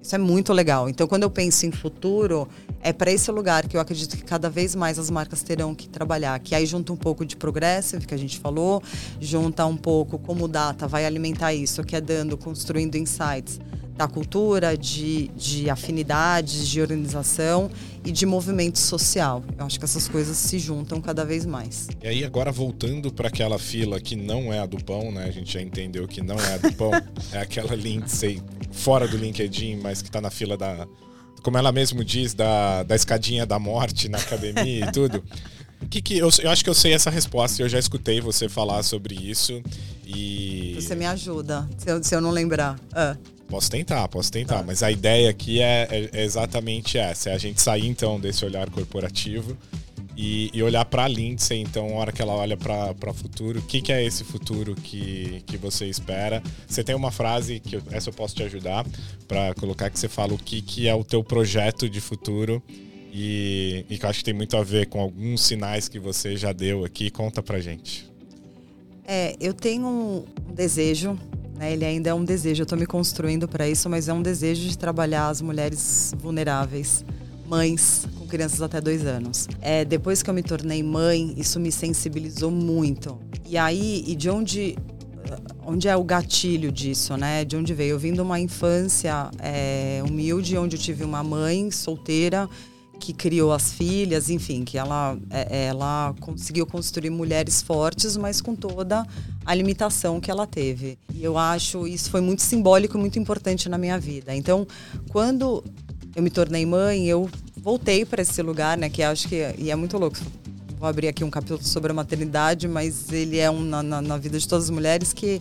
Isso 0.00 0.14
é 0.14 0.18
muito 0.18 0.52
legal. 0.52 0.88
Então, 0.88 1.08
quando 1.08 1.24
eu 1.24 1.30
penso 1.30 1.66
em 1.66 1.72
futuro, 1.72 2.48
é 2.80 2.92
para 2.92 3.10
esse 3.10 3.30
lugar 3.32 3.66
que 3.66 3.76
eu 3.76 3.80
acredito 3.80 4.16
que 4.16 4.22
cada 4.22 4.48
vez 4.48 4.76
mais 4.76 4.96
as 4.96 5.10
marcas 5.10 5.42
terão 5.42 5.74
que 5.74 5.88
trabalhar. 5.88 6.38
Que 6.38 6.54
aí 6.54 6.64
junta 6.64 6.92
um 6.92 6.96
pouco 6.96 7.26
de 7.26 7.36
progressive, 7.36 8.06
que 8.06 8.14
a 8.14 8.16
gente 8.16 8.38
falou, 8.38 8.80
junta 9.20 9.66
um 9.66 9.76
pouco 9.76 10.20
como 10.20 10.46
data 10.46 10.86
vai 10.86 11.04
alimentar 11.04 11.52
isso, 11.52 11.82
que 11.82 11.96
é 11.96 12.00
dando, 12.00 12.38
construindo 12.38 12.94
insights 12.94 13.58
da 14.00 14.08
cultura, 14.08 14.78
de, 14.78 15.28
de 15.36 15.68
afinidades, 15.68 16.66
de 16.66 16.80
organização 16.80 17.70
e 18.04 18.10
de 18.10 18.24
movimento 18.24 18.78
social. 18.78 19.42
Eu 19.58 19.66
acho 19.66 19.78
que 19.78 19.84
essas 19.84 20.08
coisas 20.08 20.36
se 20.36 20.58
juntam 20.58 21.00
cada 21.00 21.24
vez 21.24 21.44
mais. 21.44 21.88
E 22.02 22.08
aí, 22.08 22.24
agora 22.24 22.50
voltando 22.50 23.12
para 23.12 23.28
aquela 23.28 23.58
fila 23.58 24.00
que 24.00 24.16
não 24.16 24.52
é 24.52 24.60
a 24.60 24.66
do 24.66 24.82
pão, 24.82 25.12
né? 25.12 25.24
A 25.24 25.30
gente 25.30 25.52
já 25.52 25.60
entendeu 25.60 26.06
que 26.08 26.22
não 26.22 26.36
é 26.36 26.54
a 26.54 26.58
do 26.58 26.72
pão, 26.72 26.90
é 27.32 27.38
aquela 27.38 27.74
Lindsay 27.74 28.42
fora 28.72 29.06
do 29.06 29.16
LinkedIn, 29.16 29.76
mas 29.76 30.00
que 30.02 30.08
está 30.08 30.20
na 30.20 30.30
fila 30.30 30.56
da. 30.56 30.86
Como 31.42 31.56
ela 31.56 31.72
mesmo 31.72 32.04
diz, 32.04 32.34
da, 32.34 32.82
da 32.82 32.94
escadinha 32.94 33.46
da 33.46 33.58
morte 33.58 34.08
na 34.08 34.18
academia 34.18 34.86
e 34.86 34.92
tudo. 34.92 35.22
Que 35.88 36.02
que, 36.02 36.18
eu, 36.18 36.28
eu 36.42 36.50
acho 36.50 36.62
que 36.62 36.68
eu 36.68 36.74
sei 36.74 36.92
essa 36.92 37.08
resposta, 37.08 37.62
eu 37.62 37.68
já 37.68 37.78
escutei 37.78 38.20
você 38.20 38.50
falar 38.50 38.82
sobre 38.82 39.14
isso. 39.14 39.62
E. 40.06 40.74
Você 40.78 40.94
me 40.94 41.06
ajuda, 41.06 41.66
se 41.78 41.90
eu, 41.90 42.02
se 42.02 42.14
eu 42.14 42.20
não 42.20 42.30
lembrar. 42.30 42.78
Ah. 42.92 43.16
Posso 43.50 43.68
tentar, 43.68 44.06
posso 44.06 44.30
tentar, 44.30 44.58
tá. 44.58 44.62
mas 44.62 44.82
a 44.82 44.92
ideia 44.92 45.28
aqui 45.28 45.60
é, 45.60 45.88
é, 45.90 46.10
é, 46.12 46.24
exatamente 46.24 46.96
essa: 46.96 47.30
é 47.30 47.34
a 47.34 47.38
gente 47.38 47.60
sair 47.60 47.88
então 47.88 48.18
desse 48.20 48.44
olhar 48.44 48.70
corporativo 48.70 49.56
e, 50.16 50.50
e 50.52 50.62
olhar 50.62 50.84
para 50.84 51.04
a 51.04 51.08
Lindsay, 51.08 51.60
então, 51.60 51.88
a 51.88 51.92
hora 51.94 52.12
que 52.12 52.22
ela 52.22 52.34
olha 52.34 52.56
para 52.56 53.10
o 53.10 53.14
futuro, 53.14 53.58
o 53.58 53.62
que, 53.62 53.80
que 53.80 53.92
é 53.92 54.04
esse 54.04 54.22
futuro 54.22 54.74
que, 54.74 55.42
que 55.46 55.56
você 55.56 55.86
espera? 55.86 56.42
Você 56.68 56.84
tem 56.84 56.94
uma 56.94 57.10
frase, 57.10 57.58
que 57.58 57.80
essa 57.90 58.10
eu 58.10 58.14
posso 58.14 58.36
te 58.36 58.42
ajudar, 58.42 58.86
para 59.26 59.54
colocar 59.54 59.90
que 59.90 59.98
você 59.98 60.08
fala 60.08 60.34
o 60.34 60.38
que, 60.38 60.60
que 60.62 60.86
é 60.86 60.94
o 60.94 61.02
teu 61.02 61.24
projeto 61.24 61.88
de 61.88 62.00
futuro 62.00 62.62
e, 63.12 63.84
e 63.88 63.98
que 63.98 64.04
eu 64.04 64.10
acho 64.10 64.20
que 64.20 64.24
tem 64.26 64.34
muito 64.34 64.56
a 64.56 64.62
ver 64.62 64.86
com 64.86 65.00
alguns 65.00 65.42
sinais 65.42 65.88
que 65.88 65.98
você 65.98 66.36
já 66.36 66.52
deu 66.52 66.84
aqui. 66.84 67.10
Conta 67.10 67.42
pra 67.42 67.58
gente. 67.58 68.08
É, 69.06 69.34
eu 69.40 69.52
tenho 69.54 69.86
um 69.86 70.24
desejo, 70.52 71.18
né? 71.60 71.74
Ele 71.74 71.84
ainda 71.84 72.08
é 72.08 72.14
um 72.14 72.24
desejo. 72.24 72.62
Eu 72.62 72.64
estou 72.64 72.78
me 72.78 72.86
construindo 72.86 73.46
para 73.46 73.68
isso, 73.68 73.88
mas 73.90 74.08
é 74.08 74.14
um 74.14 74.22
desejo 74.22 74.66
de 74.66 74.78
trabalhar 74.78 75.28
as 75.28 75.42
mulheres 75.42 76.14
vulneráveis, 76.18 77.04
mães 77.46 78.06
com 78.18 78.26
crianças 78.26 78.62
até 78.62 78.80
dois 78.80 79.04
anos. 79.04 79.46
É, 79.60 79.84
depois 79.84 80.22
que 80.22 80.30
eu 80.30 80.34
me 80.34 80.42
tornei 80.42 80.82
mãe, 80.82 81.34
isso 81.36 81.60
me 81.60 81.70
sensibilizou 81.70 82.50
muito. 82.50 83.18
E 83.46 83.58
aí, 83.58 84.02
e 84.06 84.16
de 84.16 84.30
onde 84.30 84.76
onde 85.64 85.86
é 85.86 85.96
o 85.96 86.02
gatilho 86.02 86.72
disso, 86.72 87.16
né? 87.16 87.44
De 87.44 87.56
onde 87.56 87.72
veio? 87.74 87.90
Eu 87.90 87.98
vim 87.98 88.12
de 88.12 88.20
uma 88.20 88.40
infância 88.40 89.30
é, 89.38 90.02
humilde, 90.04 90.56
onde 90.56 90.76
eu 90.76 90.80
tive 90.80 91.04
uma 91.04 91.22
mãe 91.22 91.70
solteira 91.70 92.48
que 93.00 93.14
criou 93.14 93.52
as 93.52 93.72
filhas, 93.72 94.28
enfim, 94.28 94.62
que 94.62 94.76
ela, 94.76 95.18
é, 95.30 95.66
ela 95.66 96.14
conseguiu 96.20 96.66
construir 96.66 97.10
mulheres 97.10 97.62
fortes, 97.62 98.16
mas 98.16 98.40
com 98.40 98.54
toda 98.54 99.06
a 99.44 99.54
limitação 99.54 100.20
que 100.20 100.30
ela 100.30 100.46
teve. 100.46 100.98
E 101.12 101.24
eu 101.24 101.38
acho 101.38 101.88
isso 101.88 102.10
foi 102.10 102.20
muito 102.20 102.42
simbólico 102.42 102.96
e 102.96 103.00
muito 103.00 103.18
importante 103.18 103.68
na 103.68 103.78
minha 103.78 103.98
vida. 103.98 104.36
Então, 104.36 104.66
quando 105.08 105.64
eu 106.14 106.22
me 106.22 106.30
tornei 106.30 106.66
mãe, 106.66 107.06
eu 107.06 107.28
voltei 107.56 108.04
para 108.04 108.22
esse 108.22 108.42
lugar, 108.42 108.76
né? 108.76 108.90
Que 108.90 109.02
acho 109.02 109.26
que 109.26 109.54
e 109.58 109.70
é 109.70 109.74
muito 109.74 109.96
louco. 109.96 110.18
Vou 110.78 110.88
abrir 110.88 111.08
aqui 111.08 111.24
um 111.24 111.30
capítulo 111.30 111.64
sobre 111.64 111.90
a 111.90 111.94
maternidade, 111.94 112.68
mas 112.68 113.10
ele 113.10 113.38
é 113.38 113.50
um 113.50 113.60
na, 113.60 113.82
na, 113.82 114.02
na 114.02 114.16
vida 114.16 114.38
de 114.38 114.46
todas 114.46 114.64
as 114.64 114.70
mulheres 114.70 115.12
que 115.12 115.40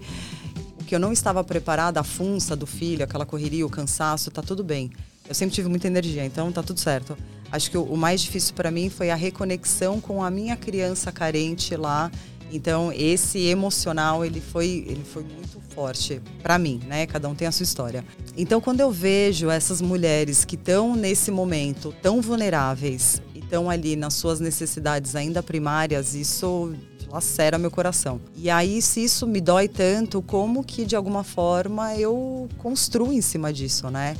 que 0.87 0.95
eu 0.95 0.99
não 0.99 1.13
estava 1.13 1.43
preparada, 1.43 1.99
a 1.99 2.03
funça 2.03 2.55
do 2.55 2.65
filho, 2.65 3.03
aquela 3.03 3.23
correria, 3.23 3.63
o 3.63 3.69
cansaço, 3.69 4.31
tá 4.31 4.41
tudo 4.41 4.63
bem. 4.63 4.89
Eu 5.27 5.35
sempre 5.35 5.53
tive 5.53 5.69
muita 5.69 5.85
energia, 5.85 6.25
então 6.25 6.51
tá 6.51 6.63
tudo 6.63 6.79
certo. 6.79 7.15
Acho 7.51 7.71
que 7.71 7.77
o, 7.77 7.95
mais 7.95 8.21
difícil 8.21 8.53
para 8.53 8.69
mim 8.69 8.89
foi 8.89 9.09
a 9.09 9.15
reconexão 9.15 9.99
com 9.99 10.23
a 10.23 10.29
minha 10.29 10.55
criança 10.55 11.11
carente 11.11 11.75
lá. 11.75 12.11
Então 12.51 12.91
esse 12.91 13.45
emocional 13.45 14.25
ele 14.25 14.41
foi 14.41 14.85
ele 14.87 15.03
foi 15.03 15.23
muito 15.23 15.59
forte 15.73 16.19
para 16.41 16.57
mim, 16.57 16.79
né? 16.87 17.05
Cada 17.05 17.29
um 17.29 17.35
tem 17.35 17.47
a 17.47 17.51
sua 17.51 17.63
história. 17.63 18.03
Então 18.35 18.59
quando 18.59 18.79
eu 18.79 18.91
vejo 18.91 19.49
essas 19.49 19.81
mulheres 19.81 20.45
que 20.45 20.55
estão 20.55 20.95
nesse 20.95 21.29
momento 21.29 21.93
tão 22.01 22.21
vulneráveis 22.21 23.21
e 23.35 23.39
estão 23.39 23.69
ali 23.69 23.95
nas 23.95 24.15
suas 24.15 24.39
necessidades 24.39 25.15
ainda 25.15 25.43
primárias, 25.43 26.15
isso 26.15 26.73
lacera 27.11 27.57
meu 27.57 27.71
coração. 27.71 28.21
E 28.35 28.49
aí, 28.49 28.81
se 28.81 29.03
isso 29.03 29.25
me 29.27 29.41
dói 29.41 29.67
tanto, 29.67 30.21
como 30.21 30.63
que 30.63 30.85
de 30.85 30.95
alguma 30.95 31.23
forma 31.23 31.95
eu 31.95 32.47
construo 32.57 33.11
em 33.11 33.21
cima 33.21 33.51
disso, 33.51 33.89
né? 33.89 34.15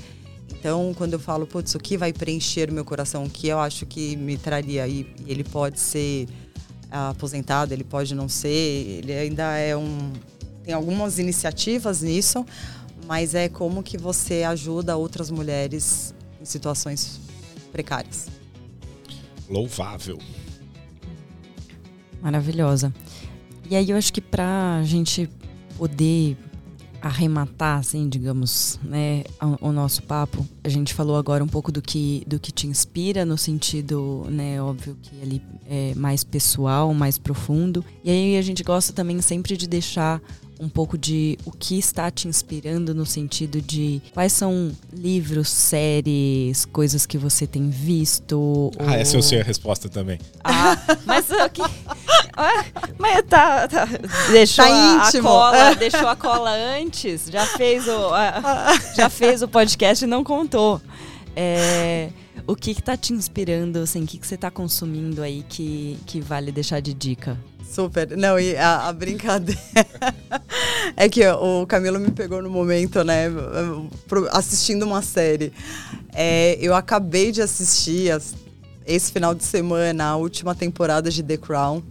Então, 0.51 0.93
quando 0.97 1.13
eu 1.13 1.19
falo, 1.19 1.47
putz, 1.47 1.75
o 1.75 1.79
que 1.79 1.97
vai 1.97 2.11
preencher 2.11 2.69
o 2.69 2.73
meu 2.73 2.83
coração, 2.83 3.23
o 3.23 3.29
que 3.29 3.47
eu 3.47 3.59
acho 3.59 3.85
que 3.85 4.15
me 4.15 4.37
traria, 4.37 4.87
e 4.87 5.07
ele 5.25 5.43
pode 5.43 5.79
ser 5.79 6.27
aposentado, 6.91 7.73
ele 7.73 7.83
pode 7.83 8.15
não 8.15 8.27
ser, 8.27 8.49
ele 8.49 9.13
ainda 9.13 9.57
é 9.57 9.75
um. 9.75 10.11
Tem 10.63 10.73
algumas 10.73 11.17
iniciativas 11.17 12.01
nisso, 12.01 12.45
mas 13.07 13.33
é 13.33 13.47
como 13.47 13.81
que 13.81 13.97
você 13.97 14.43
ajuda 14.43 14.97
outras 14.97 15.31
mulheres 15.31 16.13
em 16.41 16.45
situações 16.45 17.19
precárias. 17.71 18.27
Louvável. 19.49 20.19
Maravilhosa. 22.21 22.93
E 23.69 23.75
aí 23.75 23.89
eu 23.89 23.97
acho 23.97 24.11
que 24.11 24.21
para 24.21 24.77
a 24.77 24.83
gente 24.83 25.29
poder 25.77 26.37
arrematar, 27.01 27.79
assim, 27.79 28.07
digamos, 28.09 28.79
né, 28.83 29.23
o, 29.61 29.71
nosso 29.71 30.03
papo, 30.03 30.45
a 30.63 30.69
gente 30.69 30.93
falou 30.93 31.15
agora 31.15 31.43
um 31.43 31.47
pouco 31.47 31.71
do 31.71 31.81
que, 31.81 32.23
do 32.27 32.39
que 32.39 32.51
te 32.51 32.67
inspira, 32.67 33.25
no 33.25 33.37
sentido, 33.37 34.25
né, 34.29 34.61
óbvio 34.61 34.97
que 35.01 35.21
ali 35.21 35.41
é 35.69 35.93
mais 35.95 36.23
pessoal, 36.23 36.93
mais 36.93 37.17
profundo. 37.17 37.83
E 38.03 38.09
aí 38.09 38.37
a 38.37 38.41
gente 38.41 38.63
gosta 38.63 38.93
também 38.93 39.21
sempre 39.21 39.55
de 39.55 39.67
deixar 39.67 40.21
um 40.59 40.67
pouco 40.67 40.97
de 40.97 41.37
o 41.45 41.51
que 41.51 41.79
está 41.79 42.11
te 42.11 42.27
inspirando 42.27 42.93
no 42.93 43.05
sentido 43.05 43.61
de 43.61 44.01
quais 44.13 44.33
são 44.33 44.71
livros, 44.91 45.49
séries, 45.49 46.65
coisas 46.65 47.05
que 47.05 47.17
você 47.17 47.47
tem 47.47 47.69
visto. 47.69 48.71
Ah, 48.77 48.83
ou... 48.83 48.89
essa 48.91 49.15
eu 49.15 49.21
sei 49.21 49.39
a 49.39 49.43
resposta 49.43 49.87
também. 49.87 50.19
Ah, 50.43 50.77
mas 51.05 51.29
o 51.29 51.49
que. 51.49 51.61
Mas 52.97 53.23
tá, 53.27 53.67
tá 53.67 53.85
deixou 54.31 54.65
tá 54.65 54.71
a, 54.71 55.07
a, 55.07 55.21
cola, 55.21 55.75
deixou 55.75 56.07
a 56.07 56.15
cola 56.15 56.51
antes, 56.51 57.29
já 57.29 57.45
fez 57.45 57.85
o, 57.87 58.13
a, 58.13 58.73
já 58.95 59.09
fez 59.09 59.41
o 59.41 59.47
podcast 59.47 60.05
e 60.05 60.07
não 60.07 60.23
contou. 60.23 60.81
É, 61.35 62.09
o 62.47 62.55
que 62.55 62.71
está 62.71 62.97
te 62.97 63.13
inspirando, 63.13 63.79
assim, 63.79 64.03
o 64.03 64.07
que, 64.07 64.17
que 64.17 64.27
você 64.27 64.35
está 64.35 64.51
consumindo 64.51 65.21
aí 65.21 65.43
que, 65.47 65.97
que 66.05 66.19
vale 66.19 66.51
deixar 66.51 66.79
de 66.79 66.93
dica? 66.93 67.37
Super. 67.63 68.17
Não, 68.17 68.39
e 68.39 68.57
a, 68.57 68.87
a 68.87 68.93
brincadeira 68.93 69.61
é 70.97 71.07
que 71.07 71.25
o 71.27 71.67
Camilo 71.67 71.99
me 71.99 72.09
pegou 72.09 72.41
no 72.41 72.49
momento, 72.49 73.03
né, 73.03 73.25
assistindo 74.31 74.83
uma 74.83 75.01
série. 75.03 75.53
É, 76.11 76.57
eu 76.59 76.73
acabei 76.73 77.31
de 77.31 77.41
assistir 77.41 78.11
as, 78.11 78.33
esse 78.85 79.11
final 79.11 79.35
de 79.35 79.43
semana 79.43 80.05
a 80.05 80.15
última 80.15 80.55
temporada 80.55 81.11
de 81.11 81.21
The 81.21 81.37
Crown. 81.37 81.83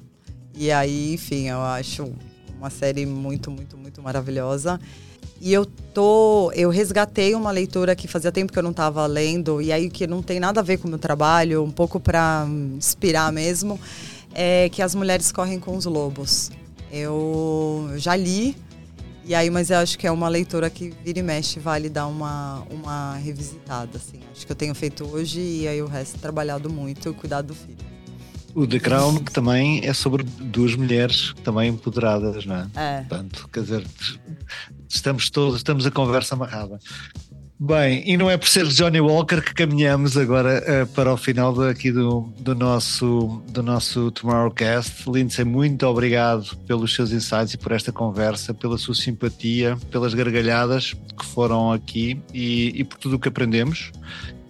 E 0.56 0.72
aí, 0.72 1.14
enfim, 1.14 1.48
eu 1.48 1.60
acho 1.60 2.12
uma 2.58 2.70
série 2.70 3.06
muito, 3.06 3.48
muito, 3.48 3.78
muito 3.78 4.02
maravilhosa. 4.02 4.80
E 5.40 5.52
eu 5.52 5.64
tô, 5.64 6.50
eu 6.52 6.68
resgatei 6.70 7.34
uma 7.34 7.50
leitura 7.50 7.94
que 7.94 8.08
fazia 8.08 8.32
tempo 8.32 8.52
que 8.52 8.58
eu 8.58 8.62
não 8.62 8.72
estava 8.72 9.06
lendo 9.06 9.62
e 9.62 9.72
aí 9.72 9.88
que 9.88 10.06
não 10.06 10.22
tem 10.22 10.40
nada 10.40 10.60
a 10.60 10.62
ver 10.62 10.78
com 10.78 10.88
o 10.88 10.90
meu 10.90 10.98
trabalho, 10.98 11.62
um 11.62 11.70
pouco 11.70 12.00
para 12.00 12.46
inspirar 12.76 13.32
mesmo 13.32 13.78
é 14.34 14.68
que 14.68 14.82
as 14.82 14.94
mulheres 14.94 15.32
correm 15.32 15.58
com 15.58 15.76
os 15.76 15.84
lobos. 15.84 16.50
Eu 16.90 17.90
já 17.96 18.16
li, 18.16 18.56
e 19.24 19.34
aí, 19.34 19.50
mas 19.50 19.70
eu 19.70 19.78
acho 19.78 19.98
que 19.98 20.06
é 20.06 20.10
uma 20.10 20.28
leitura 20.28 20.70
que 20.70 20.94
vira 21.04 21.18
e 21.18 21.22
mexe, 21.22 21.60
vale 21.60 21.88
dar 21.88 22.06
uma, 22.06 22.62
uma 22.70 23.16
revisitada, 23.16 23.98
assim. 23.98 24.20
Acho 24.32 24.46
que 24.46 24.52
eu 24.52 24.56
tenho 24.56 24.74
feito 24.74 25.04
hoje 25.04 25.40
e 25.40 25.68
aí 25.68 25.82
o 25.82 25.86
resto 25.86 26.18
trabalhado 26.18 26.70
muito, 26.70 27.12
cuidado 27.14 27.48
do 27.48 27.54
filho. 27.54 27.97
O 28.54 28.66
The 28.66 28.78
Crown 28.78 29.18
que 29.18 29.32
também 29.32 29.86
é 29.86 29.92
sobre 29.92 30.22
duas 30.22 30.74
mulheres 30.74 31.34
também 31.44 31.70
empoderadas, 31.70 32.44
não 32.44 32.56
é? 32.56 32.66
É. 32.74 32.96
Portanto, 33.00 33.48
quer 33.52 33.60
dizer, 33.60 33.86
estamos 34.88 35.30
todos, 35.30 35.56
estamos 35.56 35.86
a 35.86 35.90
conversa 35.90 36.34
amarrada. 36.34 36.78
Bem, 37.60 38.04
e 38.06 38.16
não 38.16 38.30
é 38.30 38.36
por 38.36 38.48
ser 38.48 38.68
Johnny 38.68 39.00
Walker 39.00 39.42
que 39.42 39.52
caminhamos 39.52 40.16
agora 40.16 40.62
uh, 40.62 40.86
para 40.92 41.12
o 41.12 41.16
final 41.16 41.60
aqui 41.62 41.90
do, 41.90 42.32
do, 42.38 42.54
nosso, 42.54 43.42
do 43.48 43.64
nosso 43.64 44.12
Tomorrowcast. 44.12 45.10
Lindsay, 45.10 45.44
muito 45.44 45.84
obrigado 45.84 46.56
pelos 46.68 46.94
seus 46.94 47.10
insights 47.10 47.54
e 47.54 47.58
por 47.58 47.72
esta 47.72 47.90
conversa, 47.90 48.54
pela 48.54 48.78
sua 48.78 48.94
simpatia, 48.94 49.76
pelas 49.90 50.14
gargalhadas 50.14 50.94
que 51.18 51.26
foram 51.26 51.72
aqui 51.72 52.20
e, 52.32 52.72
e 52.76 52.84
por 52.84 52.96
tudo 52.96 53.16
o 53.16 53.18
que 53.18 53.26
aprendemos. 53.26 53.90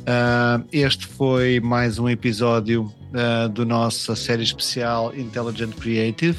Uh, 0.01 0.69
este 0.71 1.07
foi 1.07 1.61
mais 1.61 1.99
um 1.99 2.11
episódio 2.11 2.93
uh, 3.13 3.49
do 3.49 3.65
nossa 3.65 4.15
série 4.17 4.43
especial 4.43 5.15
Intelligent 5.15 5.75
Creative, 5.75 6.39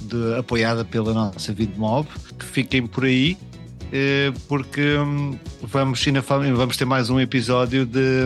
de, 0.00 0.34
apoiada 0.38 0.84
pela 0.84 1.12
nossa 1.12 1.52
VidMob. 1.52 2.06
Fiquem 2.38 2.86
por 2.86 3.04
aí 3.04 3.36
eh, 3.92 4.32
porque 4.48 4.96
hum, 4.98 5.38
vamos, 5.62 6.04
vamos 6.54 6.76
ter 6.76 6.84
mais 6.84 7.08
um 7.08 7.20
episódio 7.20 7.86
de, 7.86 8.24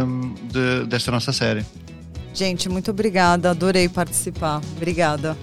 de, 0.51 0.86
desta 0.86 1.11
nossa 1.11 1.32
série. 1.32 1.64
Gente, 2.32 2.68
muito 2.68 2.91
obrigada, 2.91 3.51
adorei 3.51 3.88
participar. 3.88 4.61
Obrigada. 4.76 5.36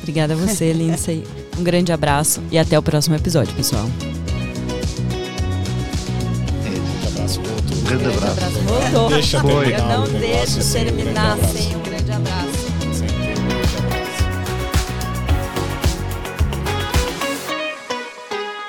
Obrigada 0.00 0.34
a 0.34 0.36
você, 0.36 0.72
Lindsay. 0.72 1.24
Um 1.58 1.62
grande 1.62 1.92
abraço 1.92 2.42
e 2.50 2.58
até 2.58 2.78
o 2.78 2.82
próximo 2.82 3.14
episódio, 3.14 3.54
pessoal. 3.54 3.88
Um 7.04 7.08
abraço, 7.08 7.40
Grande 7.98 8.16
abraço. 8.16 8.50
Voltou. 8.62 9.08
Deixa 9.10 9.36
Eu 9.36 9.86
não 9.86 10.04
deixo 10.18 10.72
terminar 10.72 11.36
sem 11.44 11.76
um 11.76 11.82
grande 11.82 12.10
abraço. 12.10 12.72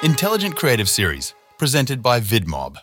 Intelligent 0.03 0.55
Creative 0.55 0.89
Series, 0.89 1.33
presented 1.57 2.01
by 2.01 2.19
VidMob. 2.19 2.77